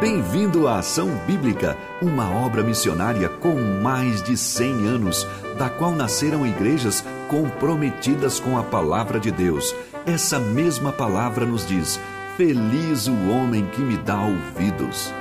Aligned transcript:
Bem-vindo 0.00 0.68
à 0.68 0.78
Ação 0.78 1.10
Bíblica, 1.26 1.76
uma 2.00 2.30
obra 2.30 2.62
missionária 2.62 3.28
com 3.28 3.56
mais 3.82 4.22
de 4.22 4.36
100 4.36 4.86
anos, 4.86 5.26
da 5.58 5.68
qual 5.68 5.90
nasceram 5.90 6.46
igrejas 6.46 7.04
comprometidas 7.28 8.38
com 8.38 8.56
a 8.56 8.62
palavra 8.62 9.18
de 9.18 9.32
Deus. 9.32 9.74
Essa 10.06 10.38
mesma 10.38 10.92
palavra 10.92 11.44
nos 11.44 11.66
diz: 11.66 11.98
Feliz 12.36 13.08
o 13.08 13.28
homem 13.28 13.66
que 13.72 13.80
me 13.80 13.96
dá 13.96 14.20
ouvidos. 14.22 15.12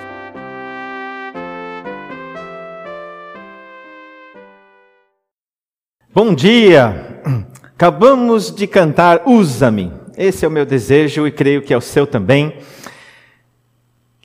Bom 6.13 6.35
dia! 6.35 7.19
Acabamos 7.63 8.55
de 8.55 8.67
cantar 8.67 9.23
Usa-me. 9.25 9.91
Esse 10.15 10.45
é 10.45 10.47
o 10.47 10.51
meu 10.51 10.67
desejo 10.67 11.25
e 11.25 11.31
creio 11.31 11.63
que 11.63 11.73
é 11.73 11.77
o 11.77 11.81
seu 11.81 12.05
também. 12.05 12.53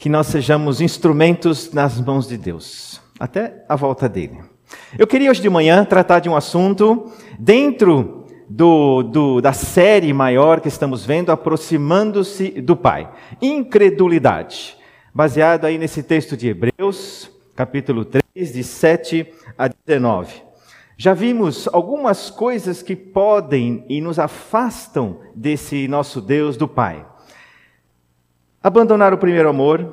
Que 0.02 0.08
nós 0.08 0.26
sejamos 0.26 0.80
instrumentos 0.80 1.72
nas 1.72 2.00
mãos 2.00 2.26
de 2.26 2.36
Deus, 2.36 3.00
até 3.20 3.64
a 3.68 3.76
volta 3.76 4.08
dele. 4.08 4.40
Eu 4.98 5.06
queria 5.06 5.30
hoje 5.30 5.40
de 5.40 5.48
manhã 5.48 5.84
tratar 5.84 6.18
de 6.18 6.28
um 6.28 6.34
assunto 6.34 7.12
dentro 7.38 8.26
do, 8.48 9.04
do, 9.04 9.40
da 9.40 9.52
série 9.52 10.12
maior 10.12 10.60
que 10.60 10.66
estamos 10.66 11.06
vendo, 11.06 11.30
aproximando-se 11.30 12.50
do 12.60 12.74
Pai. 12.76 13.08
Incredulidade. 13.40 14.76
Baseado 15.14 15.66
aí 15.66 15.78
nesse 15.78 16.02
texto 16.02 16.36
de 16.36 16.48
Hebreus, 16.48 17.30
capítulo 17.54 18.04
3, 18.04 18.52
de 18.52 18.64
7 18.64 19.32
a 19.56 19.68
19. 19.68 20.34
Já 20.96 21.14
vimos 21.14 21.68
algumas 21.72 22.28
coisas 22.28 22.82
que 22.82 22.96
podem 22.96 23.84
e 23.88 24.00
nos 24.00 24.18
afastam 24.18 25.20
desse 25.32 25.86
nosso 25.86 26.20
Deus 26.20 26.56
do 26.56 26.66
Pai. 26.66 27.06
Abandonar 28.64 29.12
o 29.12 29.18
primeiro 29.18 29.48
amor, 29.48 29.92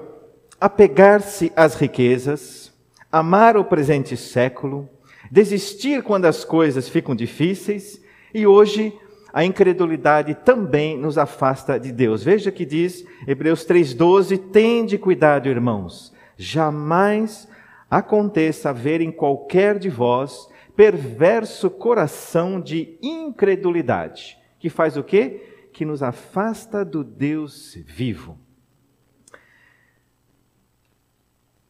apegar-se 0.61 1.51
às 1.55 1.73
riquezas, 1.73 2.71
amar 3.11 3.57
o 3.57 3.65
presente 3.65 4.15
século, 4.15 4.87
desistir 5.31 6.03
quando 6.03 6.25
as 6.25 6.45
coisas 6.45 6.87
ficam 6.87 7.15
difíceis 7.15 7.99
e 8.31 8.45
hoje 8.45 8.93
a 9.33 9.43
incredulidade 9.43 10.35
também 10.35 10.95
nos 10.95 11.17
afasta 11.17 11.79
de 11.79 11.91
Deus. 11.91 12.23
Veja 12.23 12.51
que 12.51 12.63
diz 12.63 13.03
Hebreus 13.27 13.65
3,12: 13.65 14.37
Tende 14.51 14.99
cuidado, 14.99 15.49
irmãos, 15.49 16.13
jamais 16.37 17.47
aconteça 17.89 18.69
haver 18.69 19.01
em 19.01 19.11
qualquer 19.11 19.79
de 19.79 19.89
vós 19.89 20.47
perverso 20.75 21.71
coração 21.71 22.61
de 22.61 22.99
incredulidade, 23.01 24.37
que 24.59 24.69
faz 24.69 24.95
o 24.95 25.03
quê? 25.03 25.69
Que 25.73 25.83
nos 25.83 26.03
afasta 26.03 26.85
do 26.85 27.03
Deus 27.03 27.75
vivo. 27.87 28.37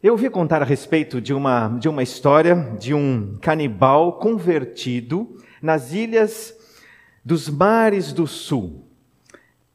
Eu 0.02 0.14
ouvi 0.14 0.30
contar 0.30 0.61
a 0.61 0.66
respeito 0.66 1.19
de 1.19 1.33
uma, 1.33 1.67
de 1.78 1.89
uma 1.89 2.02
história 2.02 2.55
de 2.80 2.94
um 2.94 3.38
canibal 3.42 4.14
convertido 4.14 5.36
nas 5.61 5.91
ilhas 5.91 6.58
dos 7.25 7.50
mares 7.50 8.14
do 8.14 8.25
sul, 8.25 8.88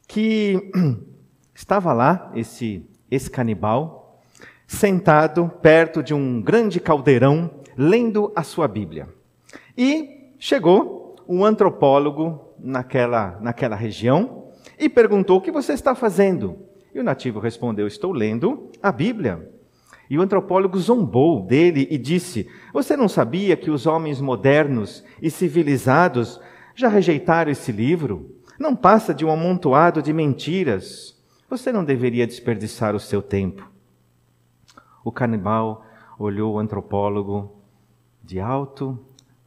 que 0.07 0.71
estava 1.53 1.93
lá, 1.93 2.31
esse, 2.33 2.83
esse 3.11 3.29
canibal, 3.29 4.19
sentado 4.65 5.47
perto 5.61 6.01
de 6.01 6.11
um 6.11 6.41
grande 6.41 6.79
caldeirão, 6.79 7.59
lendo 7.77 8.33
a 8.35 8.41
sua 8.41 8.67
Bíblia. 8.67 9.07
E 9.77 10.31
chegou 10.39 11.17
um 11.29 11.45
antropólogo 11.45 12.55
naquela, 12.57 13.37
naquela 13.39 13.75
região 13.75 14.47
e 14.79 14.89
perguntou: 14.89 15.37
O 15.37 15.41
que 15.41 15.51
você 15.51 15.73
está 15.73 15.93
fazendo? 15.93 16.57
E 16.95 16.99
o 16.99 17.03
nativo 17.03 17.39
respondeu: 17.39 17.85
Estou 17.85 18.11
lendo 18.11 18.71
a 18.81 18.91
Bíblia. 18.91 19.53
E 20.09 20.17
o 20.17 20.21
antropólogo 20.21 20.77
zombou 20.77 21.41
dele 21.41 21.87
e 21.89 21.97
disse: 21.97 22.47
Você 22.73 22.95
não 22.95 23.07
sabia 23.07 23.57
que 23.57 23.71
os 23.71 23.85
homens 23.85 24.21
modernos 24.21 25.03
e 25.21 25.31
civilizados 25.31 26.39
já 26.75 26.87
rejeitaram 26.87 27.51
esse 27.51 27.71
livro? 27.71 28.35
Não 28.59 28.75
passa 28.75 29.13
de 29.13 29.25
um 29.25 29.31
amontoado 29.31 30.01
de 30.01 30.13
mentiras. 30.13 31.15
Você 31.49 31.71
não 31.71 31.83
deveria 31.83 32.27
desperdiçar 32.27 32.95
o 32.95 32.99
seu 32.99 33.21
tempo. 33.21 33.69
O 35.03 35.11
canibal 35.11 35.85
olhou 36.17 36.53
o 36.53 36.59
antropólogo 36.59 37.55
de 38.23 38.39
alto 38.39 38.97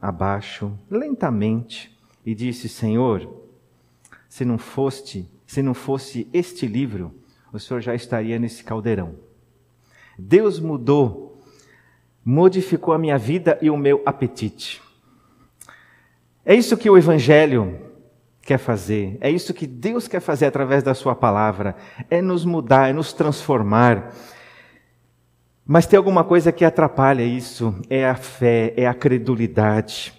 abaixo, 0.01 0.71
lentamente, 0.89 1.97
e 2.25 2.35
disse: 2.35 2.69
Senhor, 2.69 3.29
se 4.27 4.45
não 4.45 4.57
fosse, 4.57 5.29
se 5.45 5.61
não 5.61 5.73
fosse 5.73 6.29
este 6.31 6.67
livro, 6.67 7.13
o 7.51 7.59
Senhor 7.59 7.81
já 7.81 7.95
estaria 7.95 8.37
nesse 8.37 8.63
caldeirão. 8.63 9.28
Deus 10.19 10.59
mudou, 10.59 11.41
modificou 12.23 12.93
a 12.93 12.97
minha 12.99 13.17
vida 13.17 13.57
e 13.61 13.69
o 13.69 13.77
meu 13.77 14.01
apetite. 14.05 14.81
É 16.45 16.53
isso 16.53 16.77
que 16.77 16.89
o 16.89 16.97
Evangelho 16.97 17.79
quer 18.41 18.57
fazer, 18.57 19.17
é 19.21 19.29
isso 19.29 19.53
que 19.53 19.67
Deus 19.67 20.07
quer 20.07 20.19
fazer 20.19 20.47
através 20.47 20.83
da 20.83 20.93
Sua 20.93 21.15
palavra, 21.15 21.75
é 22.09 22.21
nos 22.21 22.43
mudar, 22.43 22.89
é 22.89 22.93
nos 22.93 23.13
transformar. 23.13 24.13
Mas 25.65 25.85
tem 25.85 25.97
alguma 25.97 26.23
coisa 26.23 26.51
que 26.51 26.65
atrapalha 26.65 27.23
isso: 27.23 27.75
é 27.89 28.07
a 28.07 28.15
fé, 28.15 28.73
é 28.75 28.87
a 28.87 28.93
credulidade, 28.93 30.13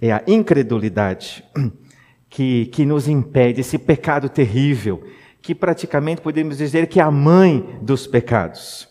é 0.00 0.12
a 0.12 0.22
incredulidade 0.26 1.44
que, 2.30 2.66
que 2.66 2.86
nos 2.86 3.08
impede, 3.08 3.60
esse 3.60 3.78
pecado 3.78 4.28
terrível, 4.28 5.02
que 5.42 5.54
praticamente 5.54 6.20
podemos 6.20 6.58
dizer 6.58 6.86
que 6.86 7.00
é 7.00 7.02
a 7.02 7.10
mãe 7.10 7.78
dos 7.82 8.06
pecados. 8.06 8.88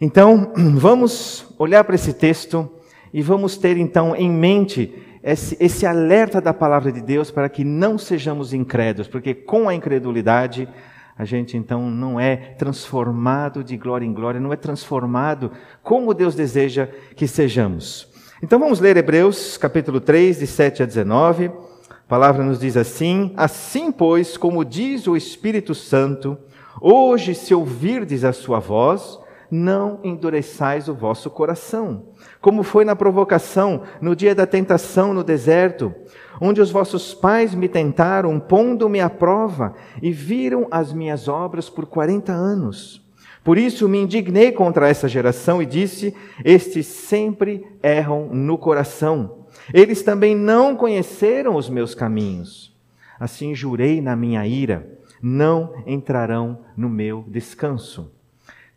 Então, 0.00 0.52
vamos 0.76 1.46
olhar 1.58 1.84
para 1.84 1.94
esse 1.94 2.12
texto 2.12 2.68
e 3.12 3.22
vamos 3.22 3.56
ter 3.56 3.76
então 3.76 4.14
em 4.16 4.30
mente 4.30 4.92
esse, 5.22 5.56
esse 5.60 5.86
alerta 5.86 6.40
da 6.40 6.52
palavra 6.52 6.90
de 6.90 7.00
Deus 7.00 7.30
para 7.30 7.48
que 7.48 7.64
não 7.64 7.96
sejamos 7.96 8.52
incrédulos, 8.52 9.08
porque 9.08 9.34
com 9.34 9.68
a 9.68 9.74
incredulidade 9.74 10.68
a 11.16 11.24
gente 11.24 11.56
então 11.56 11.88
não 11.88 12.18
é 12.18 12.36
transformado 12.36 13.62
de 13.62 13.76
glória 13.76 14.04
em 14.04 14.12
glória, 14.12 14.40
não 14.40 14.52
é 14.52 14.56
transformado 14.56 15.52
como 15.82 16.12
Deus 16.12 16.34
deseja 16.34 16.88
que 17.14 17.28
sejamos. 17.28 18.12
Então 18.42 18.58
vamos 18.58 18.80
ler 18.80 18.96
Hebreus 18.96 19.56
capítulo 19.56 20.00
3, 20.00 20.40
de 20.40 20.46
7 20.46 20.82
a 20.82 20.86
19. 20.86 21.46
A 21.46 22.08
palavra 22.08 22.44
nos 22.44 22.58
diz 22.58 22.76
assim: 22.76 23.32
Assim, 23.36 23.92
pois, 23.92 24.36
como 24.36 24.64
diz 24.64 25.06
o 25.06 25.16
Espírito 25.16 25.72
Santo, 25.72 26.36
hoje, 26.80 27.34
se 27.34 27.54
ouvirdes 27.54 28.24
a 28.24 28.32
sua 28.32 28.58
voz, 28.58 29.18
não 29.54 30.00
endureçais 30.02 30.88
o 30.88 30.94
vosso 30.94 31.30
coração, 31.30 32.08
como 32.40 32.62
foi 32.62 32.84
na 32.84 32.96
provocação, 32.96 33.82
no 34.00 34.16
dia 34.16 34.34
da 34.34 34.46
tentação 34.46 35.14
no 35.14 35.22
deserto 35.22 35.94
onde 36.40 36.60
os 36.60 36.70
vossos 36.70 37.14
pais 37.14 37.54
me 37.54 37.68
tentaram, 37.68 38.40
pondo-me 38.40 39.00
à 39.00 39.08
prova, 39.08 39.74
e 40.02 40.10
viram 40.10 40.66
as 40.70 40.92
minhas 40.92 41.28
obras 41.28 41.70
por 41.70 41.86
quarenta 41.86 42.32
anos. 42.32 43.02
Por 43.42 43.58
isso 43.58 43.88
me 43.88 43.98
indignei 43.98 44.52
contra 44.52 44.88
essa 44.88 45.06
geração 45.06 45.62
e 45.62 45.66
disse: 45.66 46.14
Estes 46.44 46.86
sempre 46.86 47.64
erram 47.82 48.28
no 48.32 48.56
coração. 48.56 49.46
Eles 49.72 50.02
também 50.02 50.34
não 50.34 50.74
conheceram 50.74 51.56
os 51.56 51.68
meus 51.68 51.94
caminhos. 51.94 52.74
Assim 53.20 53.54
jurei 53.54 54.00
na 54.00 54.16
minha 54.16 54.46
ira: 54.46 54.98
não 55.22 55.74
entrarão 55.86 56.58
no 56.76 56.88
meu 56.88 57.24
descanso. 57.28 58.10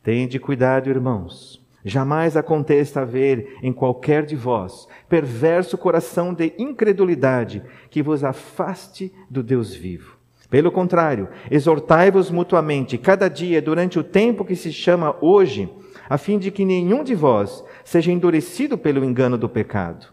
Tende 0.07 0.40
cuidado, 0.40 0.90
irmãos 0.90 1.62
Jamais 1.84 2.38
aconteça 2.38 3.01
haver 3.01 3.57
em 3.62 3.73
qualquer 3.73 4.25
de 4.25 4.38
vós 4.38 4.88
perverso 5.09 5.78
coração 5.78 6.34
de 6.34 6.53
incredulidade 6.57 7.62
que 7.90 8.01
vos 8.01 8.23
afaste 8.23 9.13
do 9.29 9.44
Deus 9.44 9.75
vivo. 9.75 10.16
Pelo 10.50 10.72
contrário, 10.72 11.28
exortai-vos 11.51 12.31
mutuamente 12.31 12.97
cada 12.97 13.28
dia 13.28 13.61
durante 13.61 13.99
o 13.99 14.03
tempo 14.03 14.46
que 14.46 14.55
se 14.55 14.72
chama 14.72 15.14
hoje, 15.20 15.70
a 16.09 16.17
fim 16.17 16.40
de 16.40 16.52
que 16.52 16.64
nenhum 16.64 17.03
de 17.03 17.14
vós 17.14 17.61
seja 17.84 18.09
endurecido 18.09 18.78
pelo 18.78 19.03
engano 19.03 19.37
do 19.37 19.49
pecado, 19.49 20.08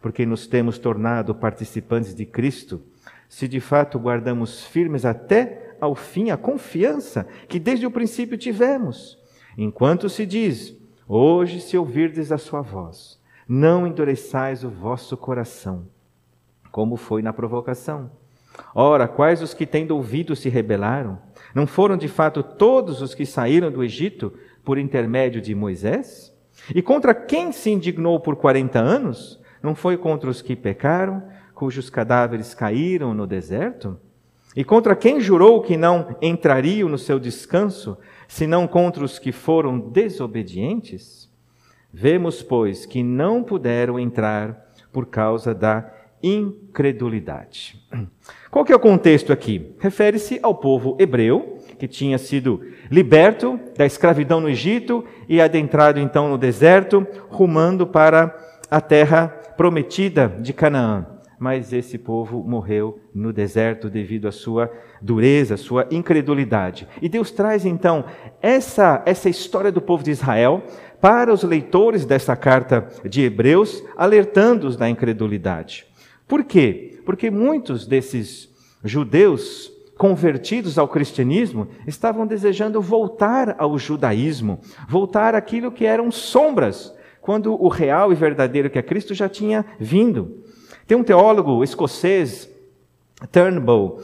porque 0.00 0.24
nos 0.24 0.46
temos 0.46 0.78
tornado 0.78 1.34
participantes 1.34 2.14
de 2.14 2.24
Cristo, 2.24 2.80
se 3.28 3.48
de 3.48 3.58
fato 3.58 3.98
guardamos 3.98 4.64
firmes 4.64 5.04
até 5.04 5.74
ao 5.80 5.96
fim 5.96 6.30
a 6.30 6.36
confiança 6.36 7.26
que 7.48 7.58
desde 7.58 7.84
o 7.84 7.90
princípio 7.90 8.38
tivemos. 8.38 9.18
Enquanto 9.56 10.08
se 10.08 10.24
diz, 10.24 10.78
Hoje, 11.12 11.60
se 11.60 11.76
ouvirdes 11.76 12.30
a 12.30 12.38
sua 12.38 12.60
voz, 12.60 13.18
não 13.48 13.84
endureçais 13.84 14.62
o 14.62 14.70
vosso 14.70 15.16
coração, 15.16 15.88
como 16.70 16.96
foi 16.96 17.20
na 17.20 17.32
provocação. 17.32 18.12
Ora, 18.72 19.08
quais 19.08 19.42
os 19.42 19.52
que 19.52 19.66
tendo 19.66 19.96
ouvido 19.96 20.36
se 20.36 20.48
rebelaram? 20.48 21.18
Não 21.52 21.66
foram 21.66 21.96
de 21.96 22.06
fato 22.06 22.44
todos 22.44 23.02
os 23.02 23.12
que 23.12 23.26
saíram 23.26 23.72
do 23.72 23.82
Egito 23.82 24.32
por 24.64 24.78
intermédio 24.78 25.40
de 25.40 25.52
Moisés? 25.52 26.32
E 26.72 26.80
contra 26.80 27.12
quem 27.12 27.50
se 27.50 27.70
indignou 27.70 28.20
por 28.20 28.36
quarenta 28.36 28.78
anos? 28.78 29.40
Não 29.60 29.74
foi 29.74 29.96
contra 29.96 30.30
os 30.30 30.40
que 30.40 30.54
pecaram, 30.54 31.24
cujos 31.56 31.90
cadáveres 31.90 32.54
caíram 32.54 33.12
no 33.12 33.26
deserto? 33.26 33.98
E 34.54 34.62
contra 34.62 34.96
quem 34.96 35.20
jurou 35.20 35.60
que 35.60 35.76
não 35.76 36.16
entrariam 36.22 36.88
no 36.88 36.98
seu 36.98 37.18
descanso, 37.18 37.98
senão 38.30 38.64
contra 38.68 39.04
os 39.04 39.18
que 39.18 39.32
foram 39.32 39.76
desobedientes? 39.76 41.28
Vemos, 41.92 42.42
pois, 42.42 42.86
que 42.86 43.02
não 43.02 43.42
puderam 43.42 43.98
entrar 43.98 44.72
por 44.92 45.06
causa 45.06 45.52
da 45.52 45.92
incredulidade. 46.22 47.82
Qual 48.48 48.64
que 48.64 48.72
é 48.72 48.76
o 48.76 48.80
contexto 48.80 49.32
aqui? 49.32 49.74
Refere-se 49.80 50.38
ao 50.44 50.54
povo 50.54 50.96
hebreu, 51.00 51.58
que 51.76 51.88
tinha 51.88 52.18
sido 52.18 52.60
liberto 52.88 53.58
da 53.76 53.84
escravidão 53.84 54.40
no 54.40 54.48
Egito 54.48 55.04
e 55.28 55.40
adentrado 55.40 55.98
então 55.98 56.28
no 56.28 56.38
deserto, 56.38 57.04
rumando 57.28 57.84
para 57.84 58.36
a 58.70 58.80
terra 58.80 59.26
prometida 59.56 60.28
de 60.40 60.52
Canaã. 60.52 61.19
Mas 61.40 61.72
esse 61.72 61.96
povo 61.96 62.44
morreu 62.44 63.00
no 63.14 63.32
deserto 63.32 63.88
devido 63.88 64.28
à 64.28 64.32
sua 64.32 64.70
dureza, 65.00 65.56
sua 65.56 65.88
incredulidade. 65.90 66.86
E 67.00 67.08
Deus 67.08 67.30
traz 67.30 67.64
então 67.64 68.04
essa, 68.42 69.02
essa 69.06 69.30
história 69.30 69.72
do 69.72 69.80
povo 69.80 70.04
de 70.04 70.10
Israel 70.10 70.62
para 71.00 71.32
os 71.32 71.42
leitores 71.42 72.04
dessa 72.04 72.36
carta 72.36 72.86
de 73.08 73.22
Hebreus, 73.22 73.82
alertando-os 73.96 74.76
da 74.76 74.90
incredulidade. 74.90 75.86
Por 76.28 76.44
quê? 76.44 77.00
Porque 77.06 77.30
muitos 77.30 77.86
desses 77.86 78.50
judeus 78.84 79.72
convertidos 79.96 80.78
ao 80.78 80.88
cristianismo 80.88 81.68
estavam 81.86 82.26
desejando 82.26 82.82
voltar 82.82 83.56
ao 83.58 83.78
judaísmo, 83.78 84.60
voltar 84.86 85.34
àquilo 85.34 85.72
que 85.72 85.86
eram 85.86 86.10
sombras, 86.10 86.94
quando 87.22 87.54
o 87.54 87.68
real 87.68 88.12
e 88.12 88.14
verdadeiro 88.14 88.68
que 88.68 88.78
é 88.78 88.82
Cristo 88.82 89.14
já 89.14 89.28
tinha 89.28 89.64
vindo. 89.78 90.44
Tem 90.90 90.96
um 90.96 91.04
teólogo 91.04 91.62
escocês, 91.62 92.50
Turnbull, 93.30 94.02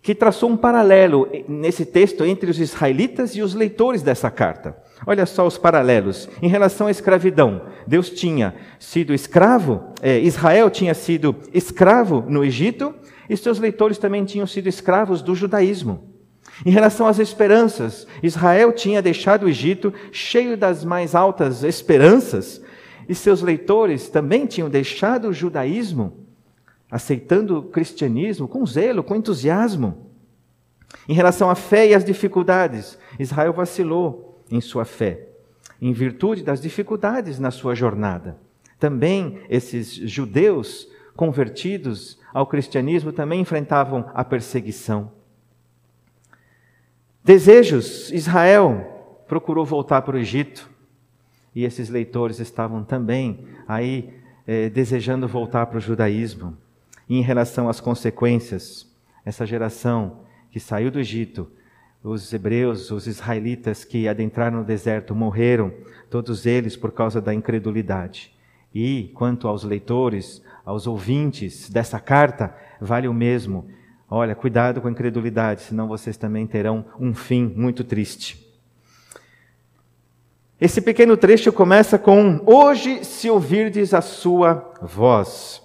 que 0.00 0.14
traçou 0.14 0.48
um 0.48 0.56
paralelo 0.56 1.28
nesse 1.46 1.84
texto 1.84 2.24
entre 2.24 2.50
os 2.50 2.58
israelitas 2.58 3.36
e 3.36 3.42
os 3.42 3.52
leitores 3.52 4.00
dessa 4.00 4.30
carta. 4.30 4.74
Olha 5.06 5.26
só 5.26 5.46
os 5.46 5.58
paralelos. 5.58 6.30
Em 6.40 6.48
relação 6.48 6.86
à 6.86 6.90
escravidão, 6.90 7.60
Deus 7.86 8.08
tinha 8.08 8.54
sido 8.80 9.12
escravo, 9.12 9.92
é, 10.00 10.20
Israel 10.20 10.70
tinha 10.70 10.94
sido 10.94 11.36
escravo 11.52 12.24
no 12.26 12.42
Egito, 12.42 12.94
e 13.28 13.36
seus 13.36 13.58
leitores 13.58 13.98
também 13.98 14.24
tinham 14.24 14.46
sido 14.46 14.70
escravos 14.70 15.20
do 15.20 15.34
judaísmo. 15.34 16.14
Em 16.64 16.70
relação 16.70 17.06
às 17.06 17.18
esperanças, 17.18 18.06
Israel 18.22 18.72
tinha 18.72 19.02
deixado 19.02 19.42
o 19.42 19.50
Egito 19.50 19.92
cheio 20.10 20.56
das 20.56 20.82
mais 20.82 21.14
altas 21.14 21.62
esperanças, 21.62 22.62
e 23.06 23.14
seus 23.14 23.42
leitores 23.42 24.08
também 24.08 24.46
tinham 24.46 24.70
deixado 24.70 25.28
o 25.28 25.32
judaísmo, 25.34 26.21
aceitando 26.92 27.58
o 27.58 27.62
cristianismo 27.62 28.46
com 28.46 28.66
zelo, 28.66 29.02
com 29.02 29.16
entusiasmo. 29.16 30.10
Em 31.08 31.14
relação 31.14 31.48
à 31.48 31.54
fé 31.54 31.88
e 31.88 31.94
às 31.94 32.04
dificuldades, 32.04 32.98
Israel 33.18 33.54
vacilou 33.54 34.44
em 34.50 34.60
sua 34.60 34.84
fé, 34.84 35.26
em 35.80 35.90
virtude 35.94 36.42
das 36.42 36.60
dificuldades 36.60 37.38
na 37.38 37.50
sua 37.50 37.74
jornada. 37.74 38.36
Também 38.78 39.40
esses 39.48 39.94
judeus 39.94 40.86
convertidos 41.16 42.20
ao 42.32 42.46
cristianismo 42.46 43.10
também 43.10 43.40
enfrentavam 43.40 44.10
a 44.12 44.22
perseguição. 44.22 45.10
Desejos: 47.24 48.12
Israel 48.12 49.24
procurou 49.26 49.64
voltar 49.64 50.02
para 50.02 50.16
o 50.16 50.18
Egito 50.18 50.68
e 51.54 51.64
esses 51.64 51.88
leitores 51.88 52.38
estavam 52.38 52.84
também 52.84 53.46
aí 53.66 54.12
eh, 54.46 54.68
desejando 54.68 55.26
voltar 55.26 55.64
para 55.66 55.78
o 55.78 55.80
judaísmo. 55.80 56.58
E 57.12 57.18
em 57.18 57.20
relação 57.20 57.68
às 57.68 57.78
consequências, 57.78 58.90
essa 59.22 59.44
geração 59.44 60.20
que 60.50 60.58
saiu 60.58 60.90
do 60.90 60.98
Egito, 60.98 61.46
os 62.02 62.32
hebreus, 62.32 62.90
os 62.90 63.06
israelitas 63.06 63.84
que 63.84 64.08
adentraram 64.08 64.60
no 64.60 64.64
deserto 64.64 65.14
morreram, 65.14 65.70
todos 66.08 66.46
eles 66.46 66.74
por 66.74 66.90
causa 66.90 67.20
da 67.20 67.34
incredulidade. 67.34 68.32
E 68.74 69.10
quanto 69.12 69.46
aos 69.46 69.62
leitores, 69.62 70.42
aos 70.64 70.86
ouvintes 70.86 71.68
dessa 71.68 72.00
carta, 72.00 72.56
vale 72.80 73.06
o 73.08 73.12
mesmo. 73.12 73.68
Olha, 74.08 74.34
cuidado 74.34 74.80
com 74.80 74.88
a 74.88 74.90
incredulidade, 74.90 75.60
senão 75.60 75.86
vocês 75.86 76.16
também 76.16 76.46
terão 76.46 76.82
um 76.98 77.12
fim 77.12 77.44
muito 77.54 77.84
triste. 77.84 78.42
Esse 80.58 80.80
pequeno 80.80 81.14
trecho 81.18 81.52
começa 81.52 81.98
com: 81.98 82.40
Hoje, 82.46 83.04
se 83.04 83.28
ouvirdes 83.28 83.92
a 83.92 84.00
sua 84.00 84.72
voz. 84.80 85.61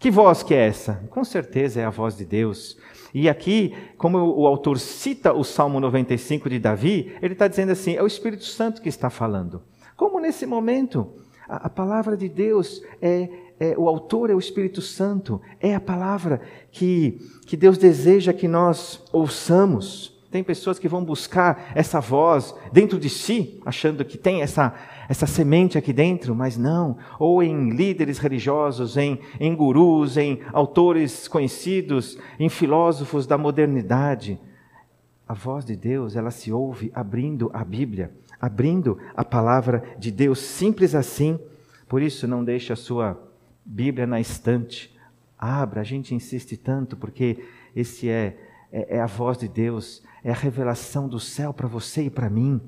Que 0.00 0.10
voz 0.10 0.42
que 0.42 0.54
é 0.54 0.66
essa? 0.66 0.94
Com 1.10 1.22
certeza 1.22 1.78
é 1.78 1.84
a 1.84 1.90
voz 1.90 2.16
de 2.16 2.24
Deus. 2.24 2.78
E 3.12 3.28
aqui, 3.28 3.74
como 3.98 4.16
o 4.18 4.46
autor 4.46 4.78
cita 4.78 5.34
o 5.34 5.44
Salmo 5.44 5.78
95 5.78 6.48
de 6.48 6.58
Davi, 6.58 7.14
ele 7.20 7.34
está 7.34 7.46
dizendo 7.46 7.72
assim: 7.72 7.94
é 7.96 8.02
o 8.02 8.06
Espírito 8.06 8.44
Santo 8.44 8.80
que 8.80 8.88
está 8.88 9.10
falando. 9.10 9.62
Como 9.98 10.18
nesse 10.18 10.46
momento, 10.46 11.06
a, 11.46 11.66
a 11.66 11.68
palavra 11.68 12.16
de 12.16 12.30
Deus 12.30 12.82
é, 13.02 13.28
é, 13.60 13.74
o 13.76 13.86
autor 13.86 14.30
é 14.30 14.34
o 14.34 14.38
Espírito 14.38 14.80
Santo, 14.80 15.38
é 15.60 15.74
a 15.74 15.80
palavra 15.80 16.40
que, 16.72 17.18
que 17.44 17.54
Deus 17.54 17.76
deseja 17.76 18.32
que 18.32 18.48
nós 18.48 19.04
ouçamos. 19.12 20.18
Tem 20.30 20.44
pessoas 20.44 20.78
que 20.78 20.86
vão 20.86 21.04
buscar 21.04 21.72
essa 21.74 21.98
voz 21.98 22.54
dentro 22.72 23.00
de 23.00 23.10
si, 23.10 23.60
achando 23.66 24.04
que 24.04 24.16
tem 24.16 24.42
essa, 24.42 24.72
essa 25.08 25.26
semente 25.26 25.76
aqui 25.76 25.92
dentro, 25.92 26.36
mas 26.36 26.56
não. 26.56 26.96
Ou 27.18 27.42
em 27.42 27.70
líderes 27.70 28.18
religiosos, 28.18 28.96
em, 28.96 29.18
em 29.40 29.54
gurus, 29.56 30.16
em 30.16 30.40
autores 30.52 31.26
conhecidos, 31.26 32.16
em 32.38 32.48
filósofos 32.48 33.26
da 33.26 33.36
modernidade. 33.36 34.38
A 35.26 35.34
voz 35.34 35.64
de 35.64 35.74
Deus, 35.74 36.14
ela 36.14 36.30
se 36.30 36.52
ouve 36.52 36.92
abrindo 36.94 37.50
a 37.52 37.64
Bíblia, 37.64 38.12
abrindo 38.40 38.98
a 39.16 39.24
palavra 39.24 39.82
de 39.98 40.12
Deus, 40.12 40.38
simples 40.38 40.94
assim. 40.94 41.40
Por 41.88 42.00
isso, 42.00 42.28
não 42.28 42.44
deixe 42.44 42.72
a 42.72 42.76
sua 42.76 43.20
Bíblia 43.64 44.06
na 44.06 44.20
estante. 44.20 44.96
Abra, 45.36 45.80
a 45.80 45.84
gente 45.84 46.14
insiste 46.14 46.56
tanto 46.56 46.96
porque 46.96 47.42
esse 47.74 48.08
é, 48.08 48.36
é, 48.70 48.98
é 48.98 49.00
a 49.00 49.06
voz 49.06 49.38
de 49.38 49.48
Deus, 49.48 50.02
é 50.24 50.30
a 50.30 50.34
revelação 50.34 51.08
do 51.08 51.20
céu 51.20 51.52
para 51.52 51.68
você 51.68 52.04
e 52.04 52.10
para 52.10 52.30
mim. 52.30 52.60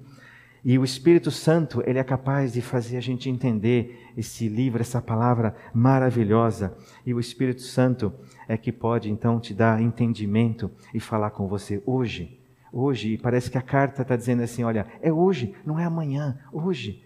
E 0.64 0.78
o 0.78 0.84
Espírito 0.84 1.30
Santo, 1.30 1.82
ele 1.86 1.98
é 1.98 2.04
capaz 2.04 2.52
de 2.52 2.62
fazer 2.62 2.96
a 2.96 3.00
gente 3.00 3.28
entender 3.28 4.10
esse 4.16 4.48
livro, 4.48 4.80
essa 4.80 5.02
palavra 5.02 5.56
maravilhosa. 5.74 6.76
E 7.04 7.12
o 7.12 7.18
Espírito 7.18 7.62
Santo 7.62 8.12
é 8.46 8.56
que 8.56 8.70
pode 8.70 9.10
então 9.10 9.40
te 9.40 9.52
dar 9.52 9.82
entendimento 9.82 10.70
e 10.94 11.00
falar 11.00 11.30
com 11.30 11.48
você 11.48 11.82
hoje. 11.84 12.38
Hoje, 12.72 13.14
e 13.14 13.18
parece 13.18 13.50
que 13.50 13.58
a 13.58 13.62
carta 13.62 14.02
está 14.02 14.16
dizendo 14.16 14.42
assim: 14.42 14.62
olha, 14.62 14.86
é 15.02 15.12
hoje, 15.12 15.54
não 15.66 15.78
é 15.78 15.84
amanhã, 15.84 16.38
hoje 16.52 17.02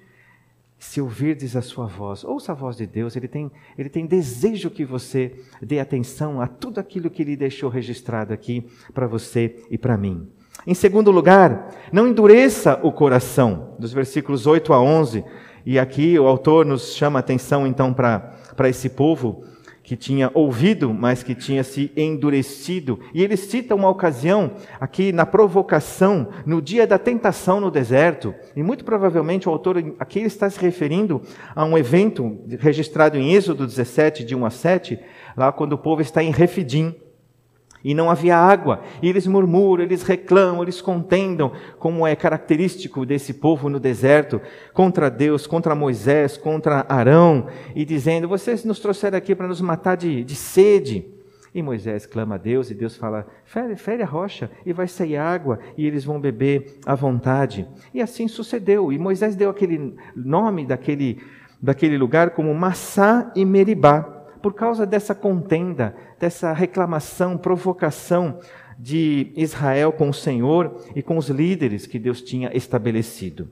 se 0.79 1.01
ouvirdes 1.01 1.57
a 1.57 1.63
sua 1.63 1.87
voz, 1.87 2.23
ouça 2.23 2.53
a 2.53 2.55
voz 2.55 2.77
de 2.77 2.87
Deus, 2.87 3.17
ele 3.17 3.29
tem, 3.29 3.51
ele 3.79 3.89
tem 3.89 4.07
desejo 4.07 4.71
que 4.71 4.85
você 4.85 5.35
dê 5.61 5.81
atenção 5.81 6.41
a 6.41 6.47
tudo 6.47 6.79
aquilo 6.79 7.11
que 7.11 7.23
ele 7.23 7.37
deixou 7.37 7.71
registrado 7.71 8.33
aqui 8.33 8.67
para 8.93 9.07
você 9.07 9.65
e 9.71 9.79
para 9.79 9.97
mim. 9.97 10.29
Em 10.67 10.75
segundo 10.75 11.13
lugar, 11.13 11.73
não 11.93 12.09
endureça 12.09 12.81
o 12.83 12.91
coração, 12.91 13.77
dos 13.79 13.93
versículos 13.93 14.49
8 14.49 14.73
a 14.73 14.81
11, 14.81 15.25
e 15.65 15.79
aqui 15.79 16.19
o 16.19 16.27
autor 16.27 16.67
nos 16.67 16.97
chama 16.97 17.21
atenção 17.21 17.69
então 17.69 17.95
para 17.95 18.69
esse 18.69 18.89
povo 18.89 19.45
que 19.85 19.97
tinha 19.97 20.29
ouvido, 20.35 20.93
mas 20.93 21.23
que 21.23 21.37
tinha 21.37 21.63
se 21.63 21.93
endurecido. 21.97 22.99
E 23.15 23.23
ele 23.23 23.37
cita 23.37 23.77
uma 23.77 23.89
ocasião 23.89 24.55
aqui 24.81 25.13
na 25.13 25.25
provocação, 25.25 26.31
no 26.45 26.61
dia 26.61 26.85
da 26.85 26.99
tentação 26.99 27.61
no 27.61 27.71
deserto. 27.71 28.35
E 28.57 28.61
muito 28.65 28.85
provavelmente 28.85 29.49
o 29.49 29.53
autor 29.53 29.77
aqui 30.01 30.19
está 30.19 30.51
se 30.51 30.59
referindo 30.61 31.23
a 31.55 31.65
um 31.65 31.79
evento 31.79 32.41
registrado 32.59 33.17
em 33.17 33.35
Êxodo 33.35 33.65
17, 33.65 34.25
de 34.25 34.35
1 34.35 34.45
a 34.45 34.51
7, 34.51 34.99
lá 35.37 35.53
quando 35.53 35.75
o 35.75 35.79
povo 35.79 36.03
está 36.03 36.25
em 36.25 36.33
Refidim 36.33 36.93
e 37.87 37.95
não 37.95 38.11
havia 38.11 38.37
água. 38.37 38.81
E 39.01 39.09
eles 39.09 39.29
murmuram, 39.29 39.85
eles 39.85 40.03
reclamam, 40.03 40.61
eles 40.61 40.81
contendam, 40.81 41.53
como 41.79 42.05
é 42.05 42.17
característico 42.17 43.07
desse 43.07 43.33
povo 43.33 43.69
no 43.69 43.79
deserto, 43.79 44.41
contra 44.73 45.09
Deus, 45.09 45.47
contra 45.47 45.73
Moisés, 45.73 46.37
contra 46.37 46.85
Arão, 46.89 47.47
e 47.77 47.85
dizendo: 47.85 48.27
Vocês 48.27 48.65
nos 48.65 48.81
trouxeram 48.81 49.17
aqui 49.17 49.37
para 49.37 49.47
nos 49.47 49.61
matar 49.61 49.97
de, 49.97 50.25
de 50.25 50.35
sede. 50.35 51.07
E 51.55 51.63
Moisés 51.63 52.07
clama 52.07 52.35
a 52.35 52.39
Deus, 52.39 52.73
e 52.73 52.75
Deus 52.75 52.97
fala: 52.97 53.25
fere, 53.45 53.77
fere 53.77 54.03
a 54.03 54.07
rocha, 54.07 54.51
e 54.67 54.73
vai 54.73 54.89
sair 54.89 55.17
água, 55.17 55.61
e 55.79 55.87
eles 55.87 56.05
vão 56.05 56.21
beber 56.21 56.81
à 56.85 56.97
vontade. 56.97 57.69
E 57.95 58.03
assim 58.03 58.27
sucedeu. 58.27 58.93
E 58.93 58.99
Moisés 58.99 59.37
deu 59.37 59.49
aquele 59.49 59.95
nome 60.17 60.67
daquele, 60.67 61.23
daquele 61.63 61.97
lugar 61.97 62.31
como 62.31 62.53
Massá 62.53 63.31
e 63.37 63.45
Meribá 63.45 64.16
por 64.43 64.55
causa 64.55 64.87
dessa 64.87 65.15
contenda, 65.15 65.95
dessa 66.19 66.53
reclamação, 66.53 67.37
provocação 67.37 68.41
de 68.79 69.33
Israel 69.37 69.93
com 69.93 70.09
o 70.09 70.15
Senhor 70.15 70.81
e 70.95 71.03
com 71.03 71.17
os 71.17 71.29
líderes 71.29 71.87
que 71.87 71.99
Deus 71.99 72.21
tinha 72.21 72.55
estabelecido. 72.55 73.49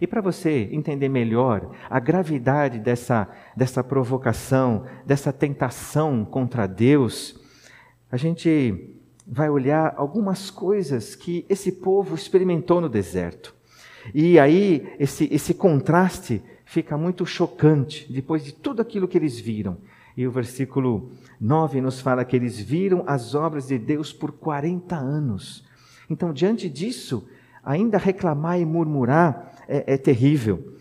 E 0.00 0.06
para 0.06 0.20
você 0.20 0.68
entender 0.72 1.08
melhor 1.08 1.70
a 1.88 1.98
gravidade 1.98 2.78
dessa, 2.78 3.28
dessa 3.56 3.82
provocação, 3.82 4.84
dessa 5.06 5.32
tentação 5.32 6.24
contra 6.24 6.66
Deus, 6.66 7.40
a 8.10 8.16
gente 8.16 8.94
vai 9.26 9.48
olhar 9.48 9.94
algumas 9.96 10.50
coisas 10.50 11.14
que 11.14 11.44
esse 11.48 11.72
povo 11.72 12.14
experimentou 12.14 12.80
no 12.80 12.88
deserto. 12.88 13.54
E 14.14 14.38
aí 14.38 14.86
esse, 15.00 15.28
esse 15.32 15.54
contraste 15.54 16.42
fica 16.66 16.98
muito 16.98 17.24
chocante 17.24 18.12
depois 18.12 18.44
de 18.44 18.52
tudo 18.52 18.82
aquilo 18.82 19.08
que 19.08 19.16
eles 19.16 19.38
viram. 19.38 19.78
E 20.16 20.26
o 20.26 20.30
versículo 20.30 21.10
9 21.40 21.80
nos 21.80 22.00
fala 22.00 22.24
que 22.24 22.34
eles 22.34 22.58
viram 22.58 23.04
as 23.06 23.34
obras 23.34 23.68
de 23.68 23.78
Deus 23.78 24.12
por 24.12 24.32
40 24.32 24.96
anos. 24.96 25.64
Então, 26.10 26.32
diante 26.32 26.68
disso, 26.68 27.28
ainda 27.64 27.96
reclamar 27.96 28.60
e 28.60 28.64
murmurar 28.64 29.52
é, 29.68 29.94
é 29.94 29.96
terrível. 29.96 30.75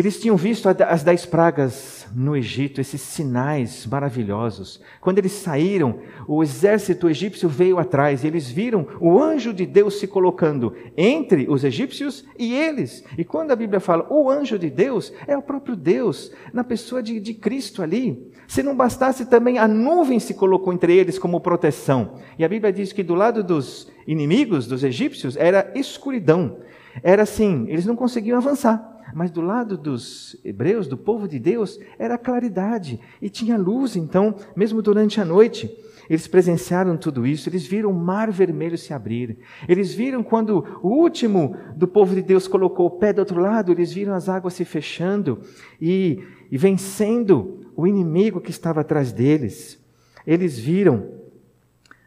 Eles 0.00 0.18
tinham 0.18 0.34
visto 0.34 0.66
as 0.66 1.02
dez 1.02 1.26
pragas 1.26 2.08
no 2.16 2.34
Egito, 2.34 2.80
esses 2.80 3.02
sinais 3.02 3.86
maravilhosos. 3.86 4.80
Quando 4.98 5.18
eles 5.18 5.32
saíram, 5.32 5.98
o 6.26 6.42
exército 6.42 7.06
egípcio 7.06 7.50
veio 7.50 7.78
atrás 7.78 8.24
e 8.24 8.26
eles 8.26 8.48
viram 8.48 8.86
o 8.98 9.22
anjo 9.22 9.52
de 9.52 9.66
Deus 9.66 10.00
se 10.00 10.06
colocando 10.06 10.74
entre 10.96 11.46
os 11.50 11.64
egípcios 11.64 12.24
e 12.38 12.54
eles. 12.54 13.04
E 13.18 13.26
quando 13.26 13.50
a 13.50 13.56
Bíblia 13.56 13.78
fala 13.78 14.06
o 14.08 14.30
anjo 14.30 14.58
de 14.58 14.70
Deus, 14.70 15.12
é 15.26 15.36
o 15.36 15.42
próprio 15.42 15.76
Deus, 15.76 16.32
na 16.50 16.64
pessoa 16.64 17.02
de, 17.02 17.20
de 17.20 17.34
Cristo 17.34 17.82
ali. 17.82 18.32
Se 18.48 18.62
não 18.62 18.74
bastasse 18.74 19.26
também, 19.26 19.58
a 19.58 19.68
nuvem 19.68 20.18
se 20.18 20.32
colocou 20.32 20.72
entre 20.72 20.96
eles 20.96 21.18
como 21.18 21.42
proteção. 21.42 22.14
E 22.38 22.44
a 22.44 22.48
Bíblia 22.48 22.72
diz 22.72 22.90
que 22.90 23.02
do 23.02 23.14
lado 23.14 23.44
dos 23.44 23.92
inimigos, 24.06 24.66
dos 24.66 24.82
egípcios, 24.82 25.36
era 25.36 25.70
escuridão. 25.74 26.56
Era 27.02 27.24
assim, 27.24 27.66
eles 27.68 27.84
não 27.84 27.94
conseguiam 27.94 28.38
avançar. 28.38 28.89
Mas 29.14 29.30
do 29.30 29.40
lado 29.40 29.76
dos 29.76 30.36
hebreus, 30.44 30.86
do 30.86 30.96
povo 30.96 31.26
de 31.26 31.38
Deus, 31.38 31.78
era 31.98 32.18
claridade 32.18 33.00
e 33.20 33.28
tinha 33.28 33.56
luz. 33.56 33.96
Então, 33.96 34.34
mesmo 34.54 34.80
durante 34.80 35.20
a 35.20 35.24
noite, 35.24 35.70
eles 36.10 36.26
presenciaram 36.26 36.96
tudo 36.96 37.24
isso, 37.24 37.48
eles 37.48 37.64
viram 37.64 37.90
o 37.90 37.94
mar 37.94 38.32
vermelho 38.32 38.76
se 38.76 38.92
abrir. 38.92 39.38
Eles 39.68 39.94
viram 39.94 40.24
quando 40.24 40.80
o 40.82 40.88
último 40.88 41.56
do 41.76 41.86
povo 41.86 42.16
de 42.16 42.22
Deus 42.22 42.48
colocou 42.48 42.86
o 42.86 42.90
pé 42.90 43.12
do 43.12 43.20
outro 43.20 43.40
lado, 43.40 43.70
eles 43.70 43.92
viram 43.92 44.12
as 44.12 44.28
águas 44.28 44.54
se 44.54 44.64
fechando 44.64 45.38
e, 45.80 46.20
e 46.50 46.58
vencendo 46.58 47.60
o 47.76 47.86
inimigo 47.86 48.40
que 48.40 48.50
estava 48.50 48.80
atrás 48.80 49.12
deles. 49.12 49.78
Eles 50.26 50.58
viram 50.58 51.08